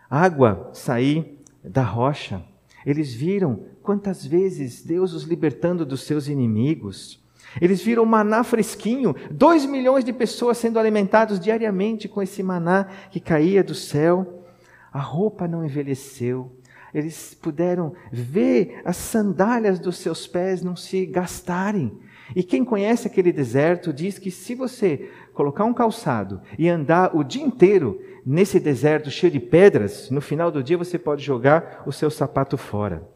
água 0.09 0.69
sair 0.73 1.39
da 1.63 1.83
rocha. 1.83 2.43
Eles 2.85 3.13
viram 3.13 3.61
quantas 3.83 4.25
vezes 4.25 4.81
Deus 4.81 5.13
os 5.13 5.23
libertando 5.23 5.85
dos 5.85 6.01
seus 6.03 6.27
inimigos. 6.27 7.21
Eles 7.61 7.81
viram 7.81 8.05
maná 8.05 8.43
fresquinho, 8.43 9.15
dois 9.29 9.65
milhões 9.65 10.03
de 10.03 10.13
pessoas 10.13 10.57
sendo 10.57 10.79
alimentados 10.79 11.39
diariamente 11.39 12.07
com 12.07 12.21
esse 12.21 12.41
maná 12.41 12.87
que 13.11 13.19
caía 13.19 13.63
do 13.63 13.75
céu. 13.75 14.45
A 14.91 14.99
roupa 14.99 15.47
não 15.47 15.63
envelheceu. 15.63 16.51
Eles 16.93 17.33
puderam 17.33 17.93
ver 18.11 18.81
as 18.85 18.97
sandálias 18.97 19.79
dos 19.79 19.97
seus 19.97 20.25
pés 20.25 20.63
não 20.63 20.75
se 20.75 21.05
gastarem. 21.05 21.99
E 22.35 22.43
quem 22.43 22.63
conhece 22.63 23.07
aquele 23.07 23.31
deserto 23.31 23.91
diz 23.91 24.17
que 24.17 24.31
se 24.31 24.55
você 24.55 25.11
colocar 25.33 25.65
um 25.65 25.73
calçado 25.73 26.41
e 26.57 26.69
andar 26.69 27.15
o 27.15 27.23
dia 27.23 27.43
inteiro 27.43 27.99
nesse 28.25 28.59
deserto 28.59 29.11
cheio 29.11 29.31
de 29.31 29.39
pedras, 29.39 30.09
no 30.09 30.21
final 30.21 30.51
do 30.51 30.63
dia 30.63 30.77
você 30.77 30.97
pode 30.97 31.23
jogar 31.23 31.83
o 31.85 31.91
seu 31.91 32.09
sapato 32.09 32.57
fora. 32.57 33.12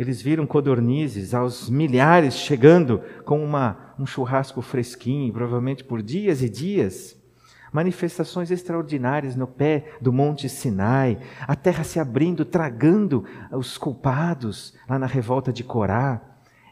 Eles 0.00 0.22
viram 0.22 0.46
codornizes 0.46 1.34
aos 1.34 1.68
milhares 1.68 2.32
chegando 2.32 3.02
com 3.22 3.44
uma, 3.44 3.92
um 3.98 4.06
churrasco 4.06 4.62
fresquinho, 4.62 5.30
provavelmente 5.30 5.84
por 5.84 6.00
dias 6.00 6.40
e 6.40 6.48
dias. 6.48 7.22
Manifestações 7.70 8.50
extraordinárias 8.50 9.36
no 9.36 9.46
pé 9.46 9.92
do 10.00 10.10
Monte 10.10 10.48
Sinai, 10.48 11.18
a 11.40 11.54
terra 11.54 11.84
se 11.84 12.00
abrindo, 12.00 12.46
tragando 12.46 13.26
os 13.52 13.76
culpados 13.76 14.72
lá 14.88 14.98
na 14.98 15.04
revolta 15.04 15.52
de 15.52 15.62
Corá. 15.62 16.22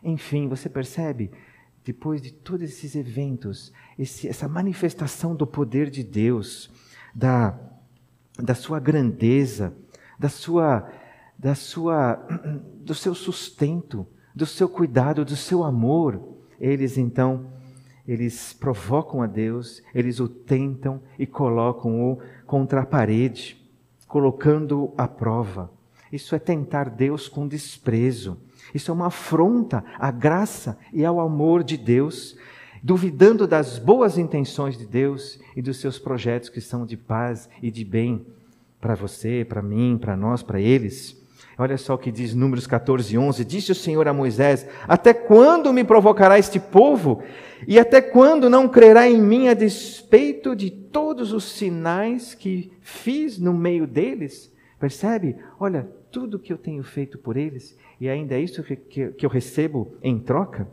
Enfim, 0.02 0.48
você 0.48 0.66
percebe? 0.70 1.30
Depois 1.84 2.22
de 2.22 2.32
todos 2.32 2.62
esses 2.62 2.96
eventos, 2.96 3.74
esse, 3.98 4.26
essa 4.26 4.48
manifestação 4.48 5.36
do 5.36 5.46
poder 5.46 5.90
de 5.90 6.02
Deus, 6.02 6.70
da, 7.14 7.60
da 8.38 8.54
sua 8.54 8.80
grandeza, 8.80 9.74
da 10.18 10.30
sua, 10.30 10.90
da 11.38 11.54
sua, 11.54 12.16
do 12.80 12.94
seu 12.94 13.14
sustento, 13.14 14.06
do 14.34 14.44
seu 14.44 14.68
cuidado, 14.68 15.24
do 15.24 15.36
seu 15.36 15.62
amor, 15.62 16.20
eles 16.60 16.98
então, 16.98 17.46
eles 18.06 18.52
provocam 18.52 19.22
a 19.22 19.26
Deus, 19.26 19.82
eles 19.94 20.18
o 20.18 20.28
tentam 20.28 21.00
e 21.18 21.26
colocam-o 21.26 22.18
contra 22.46 22.80
a 22.80 22.86
parede, 22.86 23.56
colocando-o 24.06 24.92
à 24.96 25.06
prova. 25.06 25.70
Isso 26.10 26.34
é 26.34 26.38
tentar 26.38 26.88
Deus 26.88 27.28
com 27.28 27.46
desprezo. 27.46 28.38
Isso 28.74 28.90
é 28.90 28.94
uma 28.94 29.06
afronta 29.06 29.84
à 29.98 30.10
graça 30.10 30.78
e 30.92 31.04
ao 31.04 31.20
amor 31.20 31.62
de 31.62 31.76
Deus 31.76 32.36
duvidando 32.82 33.46
das 33.46 33.78
boas 33.78 34.18
intenções 34.18 34.76
de 34.76 34.86
Deus 34.86 35.38
e 35.56 35.62
dos 35.62 35.78
seus 35.78 35.98
projetos 35.98 36.48
que 36.48 36.60
são 36.60 36.86
de 36.86 36.96
paz 36.96 37.48
e 37.62 37.70
de 37.70 37.84
bem 37.84 38.24
para 38.80 38.94
você, 38.94 39.44
para 39.48 39.62
mim, 39.62 39.98
para 40.00 40.16
nós, 40.16 40.42
para 40.42 40.60
eles. 40.60 41.16
Olha 41.58 41.76
só 41.76 41.94
o 41.94 41.98
que 41.98 42.12
diz 42.12 42.34
Números 42.34 42.68
14, 42.68 43.18
11. 43.18 43.44
Disse 43.44 43.72
o 43.72 43.74
Senhor 43.74 44.06
a 44.06 44.12
Moisés: 44.12 44.64
Até 44.86 45.12
quando 45.12 45.72
me 45.72 45.82
provocará 45.82 46.38
este 46.38 46.60
povo? 46.60 47.20
E 47.66 47.80
até 47.80 48.00
quando 48.00 48.48
não 48.48 48.68
crerá 48.68 49.08
em 49.10 49.20
mim 49.20 49.48
a 49.48 49.54
despeito 49.54 50.54
de 50.54 50.70
todos 50.70 51.32
os 51.32 51.42
sinais 51.42 52.32
que 52.32 52.70
fiz 52.80 53.40
no 53.40 53.52
meio 53.52 53.88
deles? 53.88 54.52
Percebe? 54.78 55.36
Olha, 55.58 55.88
tudo 56.12 56.38
que 56.38 56.52
eu 56.52 56.56
tenho 56.56 56.84
feito 56.84 57.18
por 57.18 57.36
eles, 57.36 57.76
e 58.00 58.08
ainda 58.08 58.36
é 58.36 58.40
isso 58.40 58.62
que, 58.62 58.76
que, 58.76 59.08
que 59.08 59.26
eu 59.26 59.30
recebo 59.30 59.96
em 60.00 60.16
troca. 60.20 60.68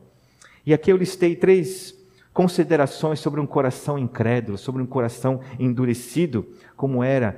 E 0.63 0.71
aqui 0.71 0.91
eu 0.91 0.97
listei 0.97 1.35
três 1.35 1.95
considerações 2.31 3.19
sobre 3.19 3.39
um 3.39 3.47
coração 3.47 3.97
incrédulo, 3.97 4.55
sobre 4.55 4.83
um 4.83 4.85
coração 4.85 5.41
endurecido, 5.59 6.45
como 6.75 7.03
era 7.03 7.35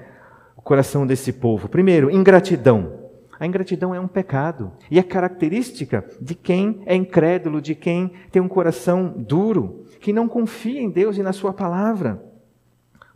o 0.58 0.62
coração 0.62 1.08
desse 1.08 1.32
povo. 1.32 1.70
Primeiro, 1.70 2.12
ingratidão. 2.12 3.06
A 3.39 3.46
ingratidão 3.46 3.94
é 3.94 4.00
um 4.00 4.08
pecado 4.08 4.72
e 4.89 4.98
é 4.98 5.03
característica 5.03 6.03
de 6.20 6.34
quem 6.34 6.82
é 6.86 6.96
incrédulo, 6.96 7.62
de 7.62 7.75
quem 7.75 8.12
tem 8.32 8.41
um 8.41 8.48
coração 8.48 9.13
duro, 9.15 9.86
que 10.00 10.12
não 10.12 10.27
confia 10.27 10.82
em 10.82 10.89
Deus 10.89 11.17
e 11.17 11.24
na 11.24 11.34
Sua 11.34 11.53
palavra. 11.53 12.24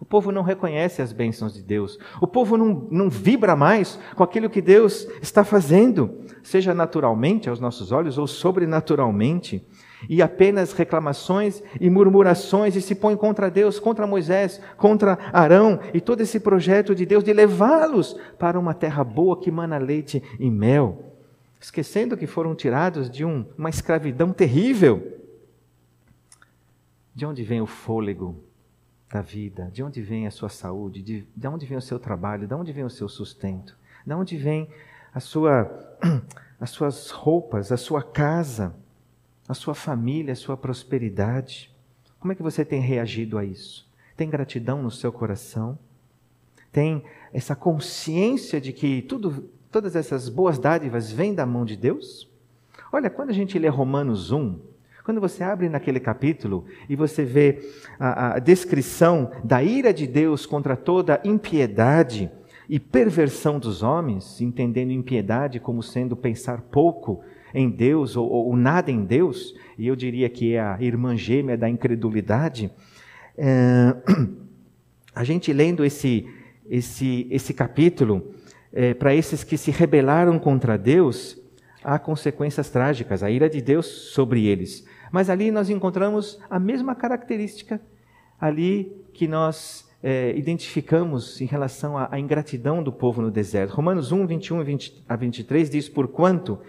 O 0.01 0.06
povo 0.06 0.32
não 0.32 0.42
reconhece 0.42 1.00
as 1.00 1.13
bênçãos 1.13 1.54
de 1.54 1.62
Deus. 1.62 2.00
O 2.20 2.25
povo 2.25 2.58
não, 2.58 2.88
não 2.90 3.08
vibra 3.08 3.56
mais 3.56 4.00
com 4.16 4.24
aquilo 4.24 4.50
que 4.50 4.60
Deus 4.60 5.08
está 5.22 5.44
fazendo, 5.44 6.18
seja 6.42 6.74
naturalmente 6.74 7.48
aos 7.48 7.60
nossos 7.60 7.92
olhos 7.92 8.18
ou 8.18 8.25
sobrenaturalmente 8.25 9.63
e 10.10 10.22
apenas 10.22 10.74
reclamações 10.74 11.62
e 11.79 11.89
murmurações 11.89 12.75
e 12.75 12.81
se 12.81 12.96
põe 12.96 13.15
contra 13.15 13.50
Deus, 13.50 13.79
contra 13.79 14.08
Moisés, 14.08 14.62
contra 14.77 15.17
Arão 15.31 15.79
e 15.93 16.01
todo 16.01 16.22
esse 16.22 16.39
projeto 16.39 16.96
de 16.96 17.05
Deus 17.05 17.24
de 17.24 17.34
levá-los 17.34 18.17
para 18.38 18.60
uma 18.60 18.74
terra 18.74 19.03
boa 19.03 19.39
que 19.39 19.51
mana 19.51 19.77
leite 19.77 20.22
e 20.39 20.50
mel, 20.50 21.15
esquecendo 21.60 22.17
que 22.17 22.27
foram 22.27 22.55
tirados 22.55 23.10
de 23.10 23.24
um, 23.24 23.46
uma 23.58 23.70
escravidão 23.70 24.31
terrível. 24.31 25.20
De 27.13 27.25
onde 27.25 27.43
vem 27.43 27.62
o 27.62 27.67
fôlego 27.67 28.41
da 29.12 29.22
vida? 29.22 29.70
De 29.72 29.84
onde 29.84 30.01
vem 30.01 30.25
a 30.25 30.31
sua 30.31 30.50
saúde? 30.50 31.01
De, 31.01 31.27
de 31.36 31.48
onde 31.48 31.65
vem 31.65 31.77
o 31.77 31.81
seu 31.81 32.00
trabalho? 32.00 32.48
De 32.48 32.53
onde 32.53 32.72
vem 32.72 32.86
o 32.86 32.89
seu 32.89 33.10
sustento? 33.10 33.77
De 34.05 34.13
onde 34.13 34.38
vem 34.38 34.70
a 35.13 35.20
sua, 35.20 35.70
as 36.60 36.70
suas 36.70 37.10
roupas, 37.12 37.72
a 37.72 37.77
sua 37.77 38.01
casa? 38.01 38.74
A 39.51 39.53
sua 39.53 39.75
família, 39.75 40.34
a 40.34 40.36
sua 40.36 40.55
prosperidade. 40.55 41.70
Como 42.20 42.31
é 42.31 42.36
que 42.36 42.41
você 42.41 42.63
tem 42.63 42.79
reagido 42.79 43.38
a 43.38 43.43
isso? 43.43 43.88
Tem 44.15 44.29
gratidão 44.29 44.81
no 44.81 44.89
seu 44.89 45.12
coração? 45.12 45.77
Tem 46.72 47.03
essa 47.34 47.55
consciência 47.55 48.62
de 48.62 48.72
que 48.72 49.01
tudo, 49.01 49.50
todas 49.70 49.96
essas 49.96 50.29
boas 50.29 50.58
dádivas 50.58 51.12
vêm 51.12 51.34
da 51.34 51.46
mão 51.46 51.65
de 51.65 51.75
Deus? 51.75 52.29
Olha, 52.93 53.10
quando 53.10 53.29
a 53.29 53.34
gente 53.34 53.60
lê 53.60 53.67
Romanos 53.67 54.31
1, 54.31 54.58
quando 55.03 55.20
você 55.20 55.43
abre 55.43 55.67
naquele 55.67 56.00
capítulo 56.00 56.65
e 56.88 56.96
você 56.96 57.25
vê 57.25 57.70
a, 58.00 58.36
a 58.36 58.39
descrição 58.39 59.31
da 59.43 59.62
ira 59.62 59.93
de 59.93 60.08
Deus 60.08 60.46
contra 60.46 60.77
toda 60.77 61.20
impiedade 61.25 62.31
e 62.70 62.79
perversão 62.79 63.60
dos 63.60 63.84
homens, 63.84 64.39
entendendo 64.39 64.91
impiedade 64.91 65.60
como 65.60 65.84
sendo 65.84 66.15
pensar 66.15 66.62
pouco 66.62 67.22
em 67.53 67.70
Deus 67.70 68.15
ou, 68.15 68.29
ou, 68.29 68.55
nada 68.55 68.91
em 68.91 69.03
Deus, 69.03 69.55
e 69.77 69.88
eu 69.88 69.96
diria 69.96 70.29
que 70.29 70.53
é 70.53 70.62
a 70.62 70.77
irmã 70.81 71.15
gêmea 71.15 71.58
da 71.58 71.70
incredulidade, 71.70 72.72
é, 73.38 73.96
a 75.15 75.24
gente 75.24 75.51
lendo 75.51 75.84
esse, 75.84 76.27
esse, 76.70 77.27
esse 77.29 77.53
capítulo, 77.53 78.34
é, 78.74 78.93
para 78.93 79.13
esses 79.13 79.43
que 79.43 79.58
se 79.58 79.72
rebelaram 79.72 80.39
contra 80.39 80.77
Deus, 80.77 81.38
há 81.84 82.00
consequências 82.00 82.70
trágicas, 82.70 83.24
a 83.24 83.29
ira 83.29 83.50
de 83.50 83.62
Deus 83.62 83.86
sobre 83.86 84.46
eles. 84.46 84.86
Mas 85.12 85.29
ali 85.29 85.51
nós 85.51 85.70
encontramos 85.70 86.39
a 86.50 86.58
mesma 86.60 86.96
característica 86.96 87.81
ali 88.39 88.96
que 89.13 89.27
nós 89.27 89.89
é, 90.01 90.34
identificamos 90.36 91.39
em 91.41 91.46
relação 91.46 91.98
à, 91.98 92.10
à, 92.12 92.20
ingratidão 92.20 92.81
do 92.81 92.91
povo 92.91 93.22
no 93.22 93.29
deserto. 93.29 93.72
Romanos 93.72 94.12
1, 94.12 94.25
21 94.25 94.63
20, 94.63 95.03
a 95.08 95.15
23 95.15 95.70
diz: 95.70 95.89
Porquanto, 95.89 96.60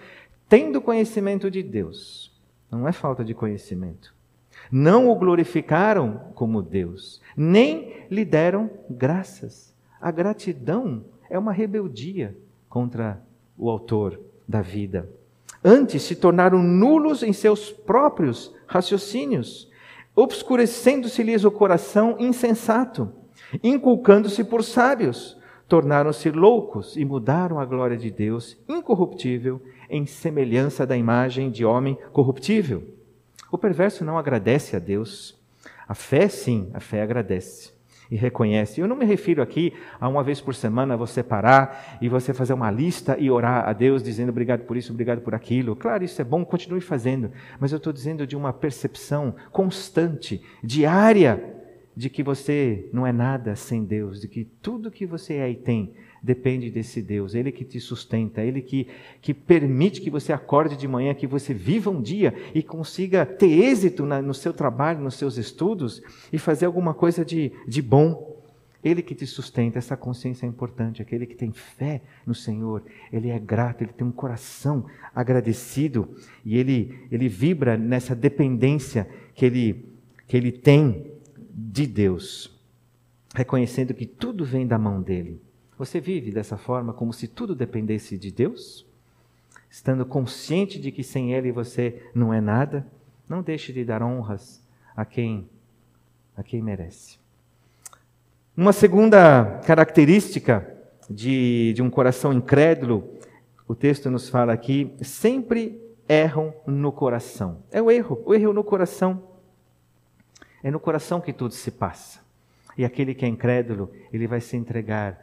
tendo 0.53 0.83
conhecimento 0.83 1.51
de 1.51 1.63
Deus, 1.63 2.31
não 2.71 2.87
é 2.87 2.93
falta 2.93 3.25
de 3.25 3.33
conhecimento, 3.33 4.15
não 4.71 5.09
o 5.09 5.15
glorificaram 5.15 6.31
como 6.35 6.61
Deus, 6.61 7.23
nem 7.35 8.05
lhe 8.11 8.23
deram 8.23 8.71
graças. 8.91 9.75
A 9.99 10.11
gratidão 10.11 11.07
é 11.31 11.39
uma 11.39 11.55
rebeldia 11.55 12.37
contra 12.69 13.19
o 13.57 13.71
autor 13.71 14.21
da 14.47 14.61
vida. 14.61 15.09
Antes 15.65 16.03
se 16.03 16.17
tornaram 16.17 16.63
nulos 16.63 17.23
em 17.23 17.33
seus 17.33 17.71
próprios 17.71 18.55
raciocínios, 18.67 19.71
obscurecendo-se-lhes 20.15 21.45
o 21.47 21.51
coração 21.51 22.17
insensato, 22.19 23.11
inculcando-se 23.63 24.45
por 24.45 24.63
sábios, 24.63 25.35
tornaram-se 25.73 26.31
loucos 26.31 26.99
e 26.99 27.03
mudaram 27.03 27.59
a 27.59 27.65
glória 27.65 27.97
de 27.97 28.11
Deus 28.11 28.59
incorruptível 28.69 29.59
em 29.89 30.05
semelhança 30.05 30.87
da 30.87 30.99
imagem 30.99 31.51
de 31.51 31.65
homem 31.65 31.97
corruptível. 32.13 32.83
O 33.51 33.57
perverso 33.57 34.05
não 34.05 34.19
agradece 34.19 34.77
a 34.77 34.79
Deus. 34.79 35.35
A 35.89 35.95
fé, 35.95 36.29
sim, 36.29 36.69
a 36.75 36.81
fé 36.81 37.01
agradece 37.01 37.73
e 38.11 38.17
reconhece. 38.17 38.83
Eu 38.83 38.87
não 38.87 38.95
me 38.95 39.07
refiro 39.07 39.41
aqui 39.41 39.73
a 39.99 40.07
uma 40.07 40.23
vez 40.23 40.43
por 40.43 40.55
semana 40.55 40.95
você 40.95 41.23
parar 41.23 41.97
e 42.03 42.07
você 42.11 42.35
fazer 42.35 42.53
uma 42.53 42.71
lista 42.71 43.17
e 43.19 43.31
orar 43.31 43.67
a 43.67 43.73
Deus 43.73 44.03
dizendo 44.03 44.29
obrigado 44.29 44.65
por 44.65 44.77
isso, 44.77 44.93
obrigado 44.93 45.23
por 45.23 45.35
aquilo. 45.35 45.75
Claro, 45.75 46.05
isso 46.05 46.21
é 46.21 46.25
bom, 46.25 46.45
continue 46.45 46.83
fazendo, 46.83 47.31
mas 47.59 47.73
eu 47.73 47.79
estou 47.79 47.95
dizendo 47.95 48.27
de 48.27 48.37
uma 48.37 48.53
percepção 48.53 49.35
constante, 49.51 50.43
diária, 50.63 51.52
de 51.97 52.09
que 52.09 52.23
você 52.23 52.89
não 52.93 53.07
é 53.07 53.13
nada 53.13 53.55
sem 53.55 53.85
Deus, 53.85 54.21
de 54.21 54.29
que 54.29 54.45
tudo 54.63 54.91
que 54.91 55.07
você 55.07 55.35
é 55.35 55.51
e 55.51 55.57
tem 55.57 55.93
depende 56.23 56.71
desse 56.71 57.03
Deus, 57.03 57.35
Ele 57.35 57.51
que 57.51 57.65
te 57.65 57.81
sustenta, 57.81 58.43
Ele 58.43 58.63
que, 58.63 58.87
que 59.21 59.35
permite 59.35 60.01
que 60.01 60.11
você 60.11 60.33
acorde 60.33 60.77
de 60.77 60.87
manhã, 60.87 61.13
que 61.15 61.27
você 61.27 61.53
viva 61.53 61.91
um 61.91 62.01
dia 62.01 62.33
e 62.55 62.63
consiga 62.63 63.27
ter 63.27 63.51
êxito 63.51 64.07
na, 64.07 64.23
no 64.23 64.33
seu 64.33 64.53
trabalho, 64.53 65.01
nos 65.01 65.17
seus 65.17 65.37
estudos 65.37 66.01
e 66.33 66.39
fazer 66.39 66.67
alguma 66.67 66.95
coisa 66.95 67.25
de, 67.25 67.53
de 67.67 67.83
bom. 67.83 68.31
Ele 68.85 69.03
que 69.03 69.15
te 69.15 69.27
sustenta, 69.27 69.79
essa 69.79 69.97
consciência 69.97 70.45
é 70.45 70.49
importante. 70.49 71.03
Aquele 71.03 71.25
que 71.25 71.37
tem 71.37 71.53
fé 71.53 72.03
no 72.27 72.35
Senhor, 72.35 72.83
ele 73.13 73.29
é 73.29 73.39
grato, 73.39 73.83
ele 73.83 73.93
tem 73.93 74.07
um 74.07 74.13
coração 74.13 74.87
agradecido 75.15 76.09
e 76.45 76.59
ele, 76.59 77.07
ele 77.11 77.29
vibra 77.29 77.77
nessa 77.77 78.15
dependência 78.15 79.09
que 79.35 79.47
ele, 79.47 79.85
que 80.27 80.37
ele 80.37 80.51
tem 80.51 81.12
de 81.55 81.87
Deus, 81.87 82.51
reconhecendo 83.35 83.95
que 83.95 84.07
tudo 84.07 84.45
vem 84.45 84.67
da 84.67 84.79
mão 84.79 85.01
dele. 85.03 85.41
Você 85.79 86.01
vive 86.01 86.31
dessa 86.31 86.57
forma 86.57 86.93
como 86.93 87.13
se 87.13 87.27
tudo 87.27 87.55
dependesse 87.55 88.17
de 88.17 88.31
Deus? 88.31 88.87
Estando 89.71 90.05
consciente 90.05 90.79
de 90.79 90.93
que 90.93 91.03
sem 91.03 91.33
Ele 91.33 91.51
você 91.51 92.03
não 92.15 92.33
é 92.33 92.41
nada? 92.41 92.87
Não 93.29 93.43
deixe 93.43 93.73
de 93.73 93.85
dar 93.85 94.03
honras 94.03 94.63
a 94.97 95.05
quem, 95.05 95.49
a 96.37 96.43
quem 96.43 96.63
merece. 96.63 97.19
Uma 98.57 98.73
segunda 98.73 99.61
característica 99.67 100.69
de, 101.09 101.73
de 101.73 101.83
um 101.83 101.89
coração 101.89 102.33
incrédulo, 102.33 103.09
o 103.67 103.75
texto 103.75 104.11
nos 104.11 104.29
fala 104.29 104.53
aqui, 104.53 104.95
sempre 105.01 105.81
erram 106.09 106.53
no 106.67 106.93
coração. 106.93 107.63
É 107.71 107.81
o 107.81 107.91
erro, 107.91 108.23
o 108.27 108.35
erro 108.35 108.53
no 108.53 108.63
coração. 108.63 109.32
É 110.63 110.71
no 110.71 110.81
coração 110.81 111.21
que 111.21 111.33
tudo 111.33 111.55
se 111.55 111.71
passa. 111.71 112.21
E 112.77 112.85
aquele 112.85 113.15
que 113.15 113.25
é 113.25 113.29
incrédulo, 113.29 113.93
ele 114.13 114.27
vai 114.27 114.41
se 114.41 114.57
entregar 114.57 115.19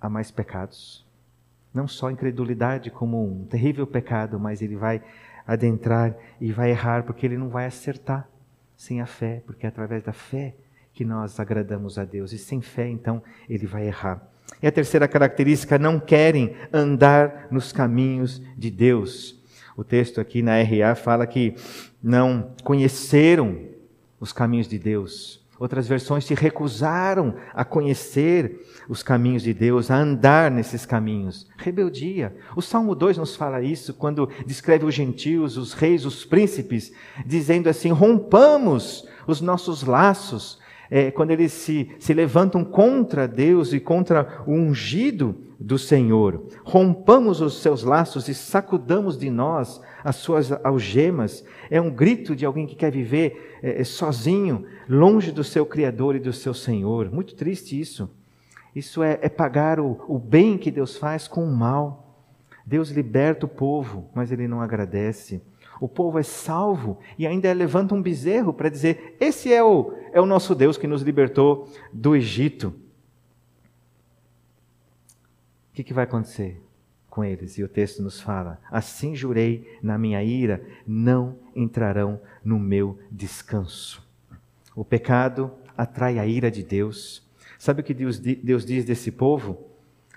a 0.00 0.08
mais 0.08 0.30
pecados. 0.30 1.04
Não 1.72 1.88
só 1.88 2.10
incredulidade 2.10 2.90
como 2.90 3.24
um 3.24 3.44
terrível 3.44 3.86
pecado, 3.86 4.38
mas 4.38 4.62
ele 4.62 4.76
vai 4.76 5.02
adentrar 5.46 6.14
e 6.40 6.52
vai 6.52 6.70
errar, 6.70 7.04
porque 7.04 7.26
ele 7.26 7.36
não 7.36 7.48
vai 7.48 7.66
acertar 7.66 8.28
sem 8.76 9.00
a 9.00 9.06
fé, 9.06 9.42
porque 9.44 9.66
é 9.66 9.68
através 9.68 10.02
da 10.02 10.12
fé 10.12 10.54
que 10.92 11.04
nós 11.04 11.40
agradamos 11.40 11.98
a 11.98 12.04
Deus. 12.04 12.32
E 12.32 12.38
sem 12.38 12.60
fé, 12.60 12.88
então, 12.88 13.22
ele 13.48 13.66
vai 13.66 13.86
errar. 13.86 14.22
E 14.62 14.66
a 14.66 14.72
terceira 14.72 15.06
característica, 15.06 15.78
não 15.78 16.00
querem 16.00 16.54
andar 16.72 17.48
nos 17.50 17.72
caminhos 17.72 18.42
de 18.56 18.70
Deus. 18.70 19.38
O 19.76 19.84
texto 19.84 20.20
aqui 20.20 20.42
na 20.42 20.60
RA 20.62 20.94
fala 20.94 21.26
que 21.26 21.54
não 22.02 22.52
conheceram 22.64 23.67
os 24.20 24.32
caminhos 24.32 24.68
de 24.68 24.78
Deus. 24.78 25.40
Outras 25.58 25.88
versões 25.88 26.24
se 26.24 26.34
recusaram 26.34 27.34
a 27.52 27.64
conhecer 27.64 28.64
os 28.88 29.02
caminhos 29.02 29.42
de 29.42 29.52
Deus, 29.52 29.90
a 29.90 29.96
andar 29.96 30.52
nesses 30.52 30.86
caminhos. 30.86 31.48
Rebeldia. 31.56 32.32
O 32.54 32.62
Salmo 32.62 32.94
2 32.94 33.18
nos 33.18 33.34
fala 33.34 33.60
isso 33.60 33.92
quando 33.92 34.28
descreve 34.46 34.84
os 34.84 34.94
gentios, 34.94 35.56
os 35.56 35.72
reis, 35.72 36.04
os 36.04 36.24
príncipes, 36.24 36.92
dizendo 37.26 37.68
assim: 37.68 37.90
rompamos 37.90 39.06
os 39.26 39.40
nossos 39.40 39.82
laços. 39.82 40.58
É, 40.90 41.10
quando 41.10 41.32
eles 41.32 41.52
se, 41.52 41.90
se 41.98 42.14
levantam 42.14 42.64
contra 42.64 43.28
Deus 43.28 43.74
e 43.74 43.80
contra 43.80 44.42
o 44.46 44.52
ungido 44.52 45.36
do 45.60 45.78
Senhor. 45.78 46.46
Rompamos 46.64 47.42
os 47.42 47.60
seus 47.60 47.82
laços 47.82 48.26
e 48.26 48.34
sacudamos 48.34 49.18
de 49.18 49.28
nós 49.28 49.82
as 50.02 50.16
suas 50.16 50.52
algemas. 50.64 51.44
É 51.70 51.80
um 51.80 51.90
grito 51.90 52.34
de 52.34 52.44
alguém 52.44 52.66
que 52.66 52.74
quer 52.76 52.90
viver 52.90 53.58
é, 53.62 53.80
é, 53.80 53.84
sozinho, 53.84 54.64
longe 54.88 55.32
do 55.32 55.44
seu 55.44 55.66
Criador 55.66 56.16
e 56.16 56.20
do 56.20 56.32
seu 56.32 56.54
Senhor. 56.54 57.10
Muito 57.10 57.34
triste 57.34 57.78
isso. 57.78 58.10
Isso 58.74 59.02
é, 59.02 59.18
é 59.22 59.28
pagar 59.28 59.80
o, 59.80 60.04
o 60.08 60.18
bem 60.18 60.56
que 60.56 60.70
Deus 60.70 60.96
faz 60.96 61.26
com 61.26 61.44
o 61.44 61.56
mal. 61.56 62.26
Deus 62.64 62.90
liberta 62.90 63.46
o 63.46 63.48
povo, 63.48 64.10
mas 64.14 64.30
ele 64.30 64.46
não 64.46 64.60
agradece. 64.60 65.42
O 65.80 65.88
povo 65.88 66.18
é 66.18 66.22
salvo 66.22 66.98
e 67.18 67.26
ainda 67.26 67.52
levanta 67.52 67.94
um 67.94 68.02
bezerro 68.02 68.52
para 68.52 68.68
dizer: 68.68 69.16
esse 69.20 69.52
é 69.52 69.62
o, 69.62 69.94
é 70.12 70.20
o 70.20 70.26
nosso 70.26 70.54
Deus 70.54 70.76
que 70.76 70.86
nos 70.86 71.02
libertou 71.02 71.68
do 71.92 72.14
Egito. 72.14 72.74
O 75.70 75.74
que, 75.74 75.84
que 75.84 75.94
vai 75.94 76.04
acontecer? 76.04 76.60
Com 77.18 77.24
eles. 77.24 77.58
E 77.58 77.64
o 77.64 77.68
texto 77.68 78.00
nos 78.00 78.20
fala: 78.20 78.60
Assim 78.70 79.16
jurei 79.16 79.76
na 79.82 79.98
minha 79.98 80.22
ira, 80.22 80.64
não 80.86 81.36
entrarão 81.52 82.20
no 82.44 82.60
meu 82.60 82.96
descanso. 83.10 84.06
O 84.72 84.84
pecado 84.84 85.50
atrai 85.76 86.20
a 86.20 86.26
ira 86.26 86.48
de 86.48 86.62
Deus. 86.62 87.26
Sabe 87.58 87.80
o 87.80 87.84
que 87.84 87.92
Deus, 87.92 88.20
Deus 88.20 88.64
diz 88.64 88.84
desse 88.84 89.10
povo? 89.10 89.66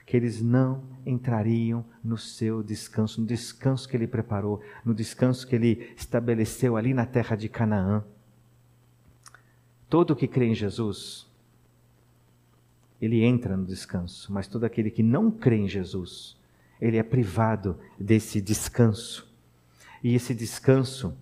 Que 0.06 0.16
eles 0.16 0.44
não 0.44 0.84
entrariam 1.04 1.84
no 2.04 2.20
seu 2.20 2.62
descanso, 2.62 3.20
no 3.20 3.26
descanso 3.26 3.90
que 3.90 3.98
ele 3.98 4.06
preparou, 4.06 4.62
no 4.86 4.94
descanso 4.94 5.48
que 5.48 5.56
ele 5.56 5.92
estabeleceu 5.98 6.78
ali 6.78 6.94
na 6.94 7.08
terra 7.08 7.36
de 7.36 7.50
Canaã. 7.50 8.04
Todo 9.90 10.16
que 10.16 10.28
crê 10.28 10.46
em 10.46 10.54
Jesus, 10.54 11.28
ele 13.02 13.24
entra 13.24 13.58
no 13.58 13.66
descanso, 13.66 14.32
mas 14.32 14.48
todo 14.48 14.66
aquele 14.66 14.92
que 14.92 15.02
não 15.02 15.32
crê 15.32 15.58
em 15.58 15.68
Jesus, 15.68 16.40
ele 16.82 16.98
é 16.98 17.04
privado 17.04 17.78
desse 18.00 18.42
descanso. 18.42 19.32
E 20.04 20.16
esse 20.16 20.34
descanso 20.34 21.16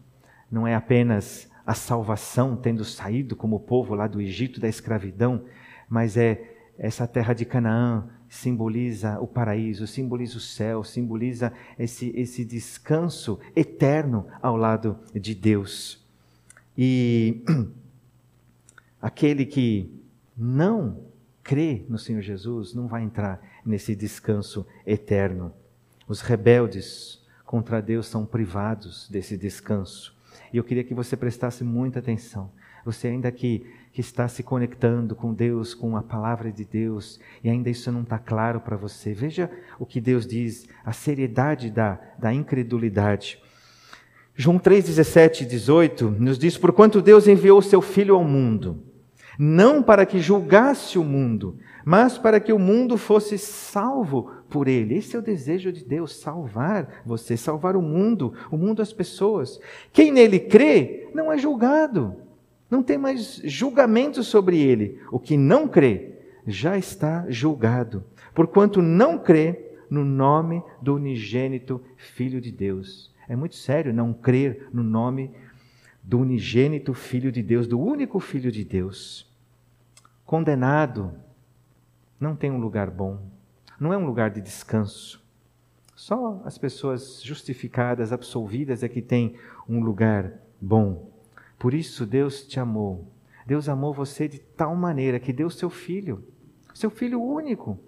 não 0.50 0.66
é 0.66 0.74
apenas 0.74 1.50
a 1.66 1.74
salvação, 1.74 2.56
tendo 2.56 2.86
saído 2.86 3.36
como 3.36 3.60
povo 3.60 3.94
lá 3.94 4.08
do 4.08 4.22
Egito 4.22 4.60
da 4.60 4.68
escravidão, 4.68 5.44
mas 5.88 6.18
é 6.18 6.56
essa 6.78 7.06
terra 7.06 7.34
de 7.34 7.46
Canaã 7.46 8.08
simboliza 8.30 9.20
o 9.20 9.28
paraíso, 9.28 9.86
simboliza 9.86 10.38
o 10.38 10.42
céu, 10.42 10.84
simboliza 10.84 11.52
esse, 11.78 12.14
esse 12.16 12.46
descanso 12.46 13.40
eterno 13.56 14.28
ao 14.42 14.56
lado 14.56 14.98
de 15.14 15.36
Deus. 15.36 16.04
E 16.78 17.44
aquele 19.02 19.46
que 19.46 19.92
não 20.38 21.04
crê 21.44 21.84
no 21.90 21.98
Senhor 21.98 22.22
Jesus 22.22 22.74
não 22.74 22.88
vai 22.88 23.04
entrar 23.04 23.42
nesse 23.66 23.96
descanso 23.96 24.66
eterno. 24.86 25.54
Os 26.08 26.22
rebeldes 26.22 27.22
contra 27.46 27.82
Deus 27.82 28.08
são 28.08 28.26
privados 28.26 29.08
desse 29.10 29.38
descanso. 29.38 30.16
E 30.54 30.58
eu 30.58 30.64
queria 30.64 30.84
que 30.84 30.94
você 30.94 31.16
prestasse 31.16 31.64
muita 31.64 32.00
atenção. 32.00 32.52
Você 32.86 33.08
ainda 33.08 33.32
que, 33.32 33.66
que 33.92 34.02
está 34.02 34.28
se 34.28 34.42
conectando 34.42 35.16
com 35.16 35.34
Deus, 35.34 35.74
com 35.74 35.96
a 35.96 36.02
palavra 36.02 36.52
de 36.52 36.66
Deus, 36.66 37.20
e 37.44 37.50
ainda 37.50 37.70
isso 37.70 37.92
não 37.92 38.02
está 38.02 38.18
claro 38.18 38.60
para 38.60 38.78
você. 38.78 39.14
Veja 39.14 39.50
o 39.78 39.86
que 39.86 40.02
Deus 40.02 40.26
diz, 40.26 40.68
a 40.84 40.92
seriedade 40.92 41.70
da, 41.70 42.00
da 42.18 42.34
incredulidade. 42.34 43.40
João 44.36 44.58
3, 44.58 44.86
17 44.86 45.44
e 45.44 45.48
18 45.48 46.12
nos 46.12 46.40
diz: 46.40 46.58
Porquanto 46.58 47.02
Deus 47.02 47.28
enviou 47.28 47.60
o 47.60 47.64
seu 47.64 47.82
Filho 47.82 48.16
ao 48.16 48.24
mundo, 48.24 48.82
não 49.38 49.84
para 49.84 50.06
que 50.06 50.20
julgasse 50.20 50.98
o 50.98 51.04
mundo, 51.04 51.60
mas 51.90 52.20
para 52.20 52.40
que 52.40 52.54
o 52.54 52.60
mundo 52.60 53.00
fosse 53.00 53.36
salvo 53.36 54.30
por 54.48 54.68
ele. 54.68 54.94
Esse 54.94 55.16
é 55.16 55.20
o 55.20 55.24
desejo 55.24 55.72
de 55.74 55.84
Deus, 55.84 56.18
salvar 56.18 57.02
você, 57.04 57.36
salvar 57.36 57.76
o 57.76 57.82
mundo, 57.82 58.32
o 58.52 58.58
mundo 58.58 58.80
as 58.80 58.94
pessoas. 58.94 59.60
Quem 59.92 60.12
nele 60.12 60.40
crê 60.40 61.10
não 61.16 61.32
é 61.32 61.38
julgado. 61.40 62.16
Não 62.70 62.84
tem 62.84 62.96
mais 62.96 63.42
julgamento 63.44 64.24
sobre 64.24 64.60
ele. 64.60 65.02
O 65.12 65.18
que 65.18 65.36
não 65.36 65.68
crê 65.68 66.12
já 66.46 66.78
está 66.78 67.26
julgado, 67.28 68.04
porquanto 68.36 68.84
não 68.84 69.18
crê 69.18 69.72
no 69.90 70.06
nome 70.06 70.62
do 70.80 70.94
unigênito 70.94 71.82
Filho 71.98 72.40
de 72.40 72.52
Deus. 72.52 73.12
É 73.28 73.36
muito 73.36 73.56
sério 73.56 73.92
não 73.92 74.14
crer 74.14 74.68
no 74.72 74.84
nome 74.84 75.32
do 76.04 76.20
unigênito 76.20 76.94
Filho 76.94 77.32
de 77.32 77.42
Deus, 77.42 77.66
do 77.66 77.80
único 77.80 78.20
Filho 78.20 78.52
de 78.52 78.64
Deus. 78.64 79.28
Condenado 80.24 81.28
não 82.20 82.36
tem 82.36 82.52
um 82.52 82.60
lugar 82.60 82.90
bom, 82.90 83.20
não 83.80 83.94
é 83.94 83.98
um 83.98 84.06
lugar 84.06 84.30
de 84.30 84.42
descanso. 84.42 85.24
Só 85.96 86.42
as 86.46 86.58
pessoas 86.58 87.22
justificadas, 87.22 88.12
absolvidas, 88.14 88.84
é 88.84 88.90
que 88.90 89.02
têm 89.02 89.36
um 89.68 89.82
lugar 89.82 90.34
bom. 90.60 91.12
Por 91.58 91.74
isso 91.74 92.06
Deus 92.06 92.44
te 92.44 92.60
amou. 92.60 93.12
Deus 93.46 93.68
amou 93.68 93.94
você 93.94 94.28
de 94.28 94.40
tal 94.40 94.76
maneira 94.76 95.20
que 95.20 95.34
deu 95.34 95.50
seu 95.50 95.70
filho, 95.70 96.24
seu 96.74 96.90
filho 96.90 97.22
único, 97.22 97.80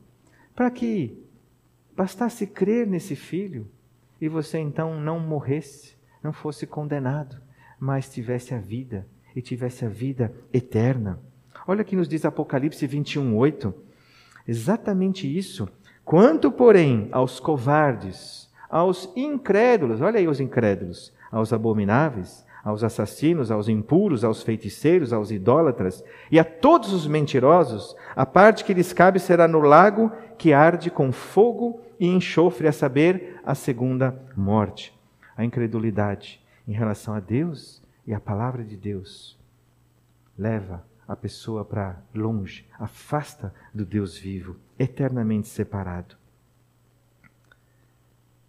para 0.55 0.69
que 0.71 1.23
bastasse 1.95 2.47
crer 2.47 2.87
nesse 2.87 3.15
filho 3.15 3.69
e 4.19 4.27
você 4.27 4.59
então 4.59 4.99
não 4.99 5.19
morresse, 5.19 5.95
não 6.21 6.33
fosse 6.33 6.67
condenado, 6.67 7.41
mas 7.79 8.11
tivesse 8.11 8.53
a 8.53 8.59
vida 8.59 9.07
e 9.35 9.41
tivesse 9.41 9.85
a 9.85 9.89
vida 9.89 10.33
eterna. 10.51 11.19
Olha 11.67 11.83
que 11.83 11.95
nos 11.95 12.07
diz 12.07 12.25
Apocalipse 12.25 12.85
21, 12.85 13.35
8. 13.35 13.73
Exatamente 14.47 15.27
isso. 15.27 15.67
Quanto, 16.03 16.51
porém, 16.51 17.07
aos 17.11 17.39
covardes, 17.39 18.49
aos 18.69 19.11
incrédulos, 19.15 20.01
olha 20.01 20.19
aí 20.19 20.27
os 20.27 20.39
incrédulos, 20.39 21.13
aos 21.31 21.53
abomináveis, 21.53 22.45
aos 22.63 22.83
assassinos, 22.83 23.51
aos 23.51 23.67
impuros, 23.67 24.23
aos 24.23 24.43
feiticeiros, 24.43 25.13
aos 25.13 25.31
idólatras 25.31 26.03
e 26.31 26.39
a 26.39 26.43
todos 26.43 26.93
os 26.93 27.07
mentirosos, 27.07 27.95
a 28.15 28.25
parte 28.25 28.63
que 28.63 28.73
lhes 28.73 28.93
cabe 28.93 29.19
será 29.19 29.47
no 29.47 29.59
lago 29.59 30.11
que 30.37 30.53
arde 30.53 30.89
com 30.89 31.11
fogo 31.11 31.81
e 31.99 32.07
enxofre, 32.07 32.67
a 32.67 32.71
saber, 32.71 33.39
a 33.43 33.53
segunda 33.53 34.19
morte. 34.35 34.93
A 35.35 35.45
incredulidade 35.45 36.41
em 36.67 36.73
relação 36.73 37.13
a 37.13 37.19
Deus 37.19 37.81
e 38.05 38.13
a 38.13 38.19
palavra 38.19 38.63
de 38.63 38.75
Deus 38.75 39.37
leva 40.37 40.83
a 41.11 41.15
pessoa 41.15 41.65
para 41.65 42.01
longe, 42.15 42.65
afasta 42.79 43.53
do 43.73 43.85
Deus 43.85 44.17
vivo, 44.17 44.55
eternamente 44.79 45.49
separado. 45.49 46.15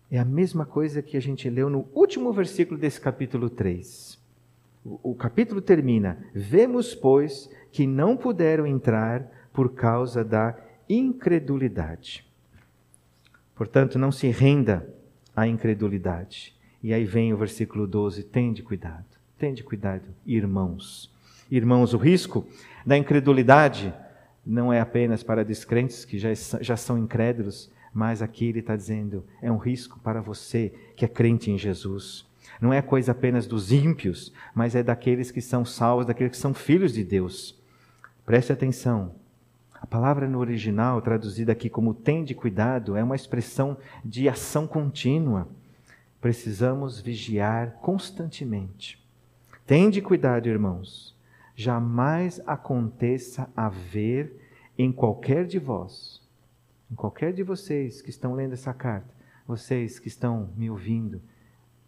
É 0.09 0.17
a 0.17 0.25
mesma 0.25 0.65
coisa 0.65 1.03
que 1.03 1.17
a 1.17 1.21
gente 1.21 1.51
leu 1.51 1.69
no 1.69 1.89
último 1.93 2.33
versículo 2.33 2.79
desse 2.79 3.01
capítulo 3.01 3.51
3. 3.51 4.17
O, 4.85 5.11
o 5.11 5.15
capítulo 5.17 5.61
termina: 5.61 6.25
Vemos, 6.33 6.95
pois, 6.95 7.51
que 7.73 7.85
não 7.85 8.17
puderam 8.17 8.65
entrar 8.65 9.29
por 9.53 9.75
causa 9.75 10.23
da 10.25 10.57
incredulidade. 10.89 12.25
Portanto, 13.57 13.99
não 13.99 14.13
se 14.13 14.29
renda 14.29 14.89
à 15.35 15.49
incredulidade. 15.49 16.55
E 16.81 16.95
aí 16.95 17.05
vem 17.05 17.33
o 17.33 17.37
versículo 17.37 17.89
12: 17.89 18.23
Tende 18.23 18.63
cuidado, 18.63 19.19
tende 19.37 19.65
cuidado, 19.65 20.15
irmãos. 20.25 21.12
Irmãos, 21.55 21.93
o 21.93 21.99
risco 21.99 22.47
da 22.87 22.97
incredulidade 22.97 23.93
não 24.45 24.73
é 24.73 24.81
apenas 24.81 25.23
para 25.23 25.45
descrentes 25.45 26.03
que 26.03 26.19
já, 26.19 26.33
já 26.63 26.79
são 26.79 26.97
incrédulos, 26.97 27.71
mas 27.93 28.23
aqui 28.23 28.47
ele 28.47 28.61
está 28.61 28.75
dizendo: 28.75 29.23
é 29.43 29.53
um 29.53 29.59
risco 29.59 30.01
para 30.01 30.23
você 30.23 30.73
que 30.97 31.05
é 31.05 31.09
crente 31.09 31.51
em 31.51 31.59
Jesus. 31.59 32.27
Não 32.59 32.73
é 32.73 32.81
coisa 32.81 33.13
apenas 33.13 33.47
dos 33.47 33.71
ímpios, 33.71 34.33
mas 34.55 34.75
é 34.75 34.83
daqueles 34.83 35.31
que 35.31 35.43
são 35.43 35.63
salvos, 35.63 36.07
daqueles 36.07 36.31
que 36.33 36.39
são 36.39 36.55
filhos 36.55 36.95
de 36.95 37.05
Deus. 37.05 37.61
Preste 38.25 38.51
atenção. 38.51 39.15
A 39.75 39.87
palavra 39.87 40.27
no 40.27 40.39
original, 40.39 41.03
traduzida 41.03 41.53
aqui 41.53 41.69
como 41.69 41.93
tem 41.93 42.25
de 42.25 42.35
cuidado, 42.35 42.97
é 42.97 43.05
uma 43.05 43.15
expressão 43.15 43.77
de 44.03 44.27
ação 44.27 44.67
contínua. 44.67 45.47
Precisamos 46.19 46.99
vigiar 46.99 47.73
constantemente. 47.83 48.99
Tem 49.67 49.91
de 49.91 50.01
cuidado, 50.01 50.49
irmãos. 50.49 51.12
Jamais 51.55 52.41
aconteça 52.47 53.49
haver 53.57 54.37
em 54.79 54.91
qualquer 54.91 55.47
de 55.47 55.59
vós 55.59 56.23
em 56.93 56.95
qualquer 56.95 57.33
de 57.33 57.43
vocês 57.43 58.03
que 58.03 58.11
estão 58.11 58.35
lendo 58.35 58.53
essa 58.53 58.75
carta, 58.75 59.09
vocês 59.49 59.99
que 59.99 60.09
estão 60.09 60.51
me 60.55 60.69
ouvindo, 60.69 61.23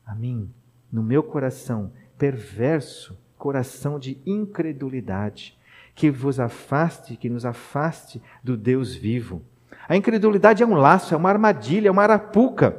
a 0.06 0.14
mim, 0.14 0.50
no 0.90 1.02
meu 1.02 1.22
coração, 1.22 1.92
perverso 2.16 3.14
coração 3.36 3.98
de 3.98 4.18
incredulidade, 4.24 5.58
que 5.94 6.10
vos 6.10 6.40
afaste, 6.40 7.16
que 7.18 7.28
nos 7.28 7.44
afaste 7.44 8.22
do 8.42 8.56
Deus 8.56 8.94
vivo. 8.94 9.42
A 9.86 9.94
incredulidade 9.94 10.62
é 10.62 10.66
um 10.66 10.74
laço, 10.74 11.12
é 11.12 11.16
uma 11.18 11.28
armadilha, 11.28 11.88
é 11.88 11.90
uma 11.90 12.02
arapuca, 12.02 12.74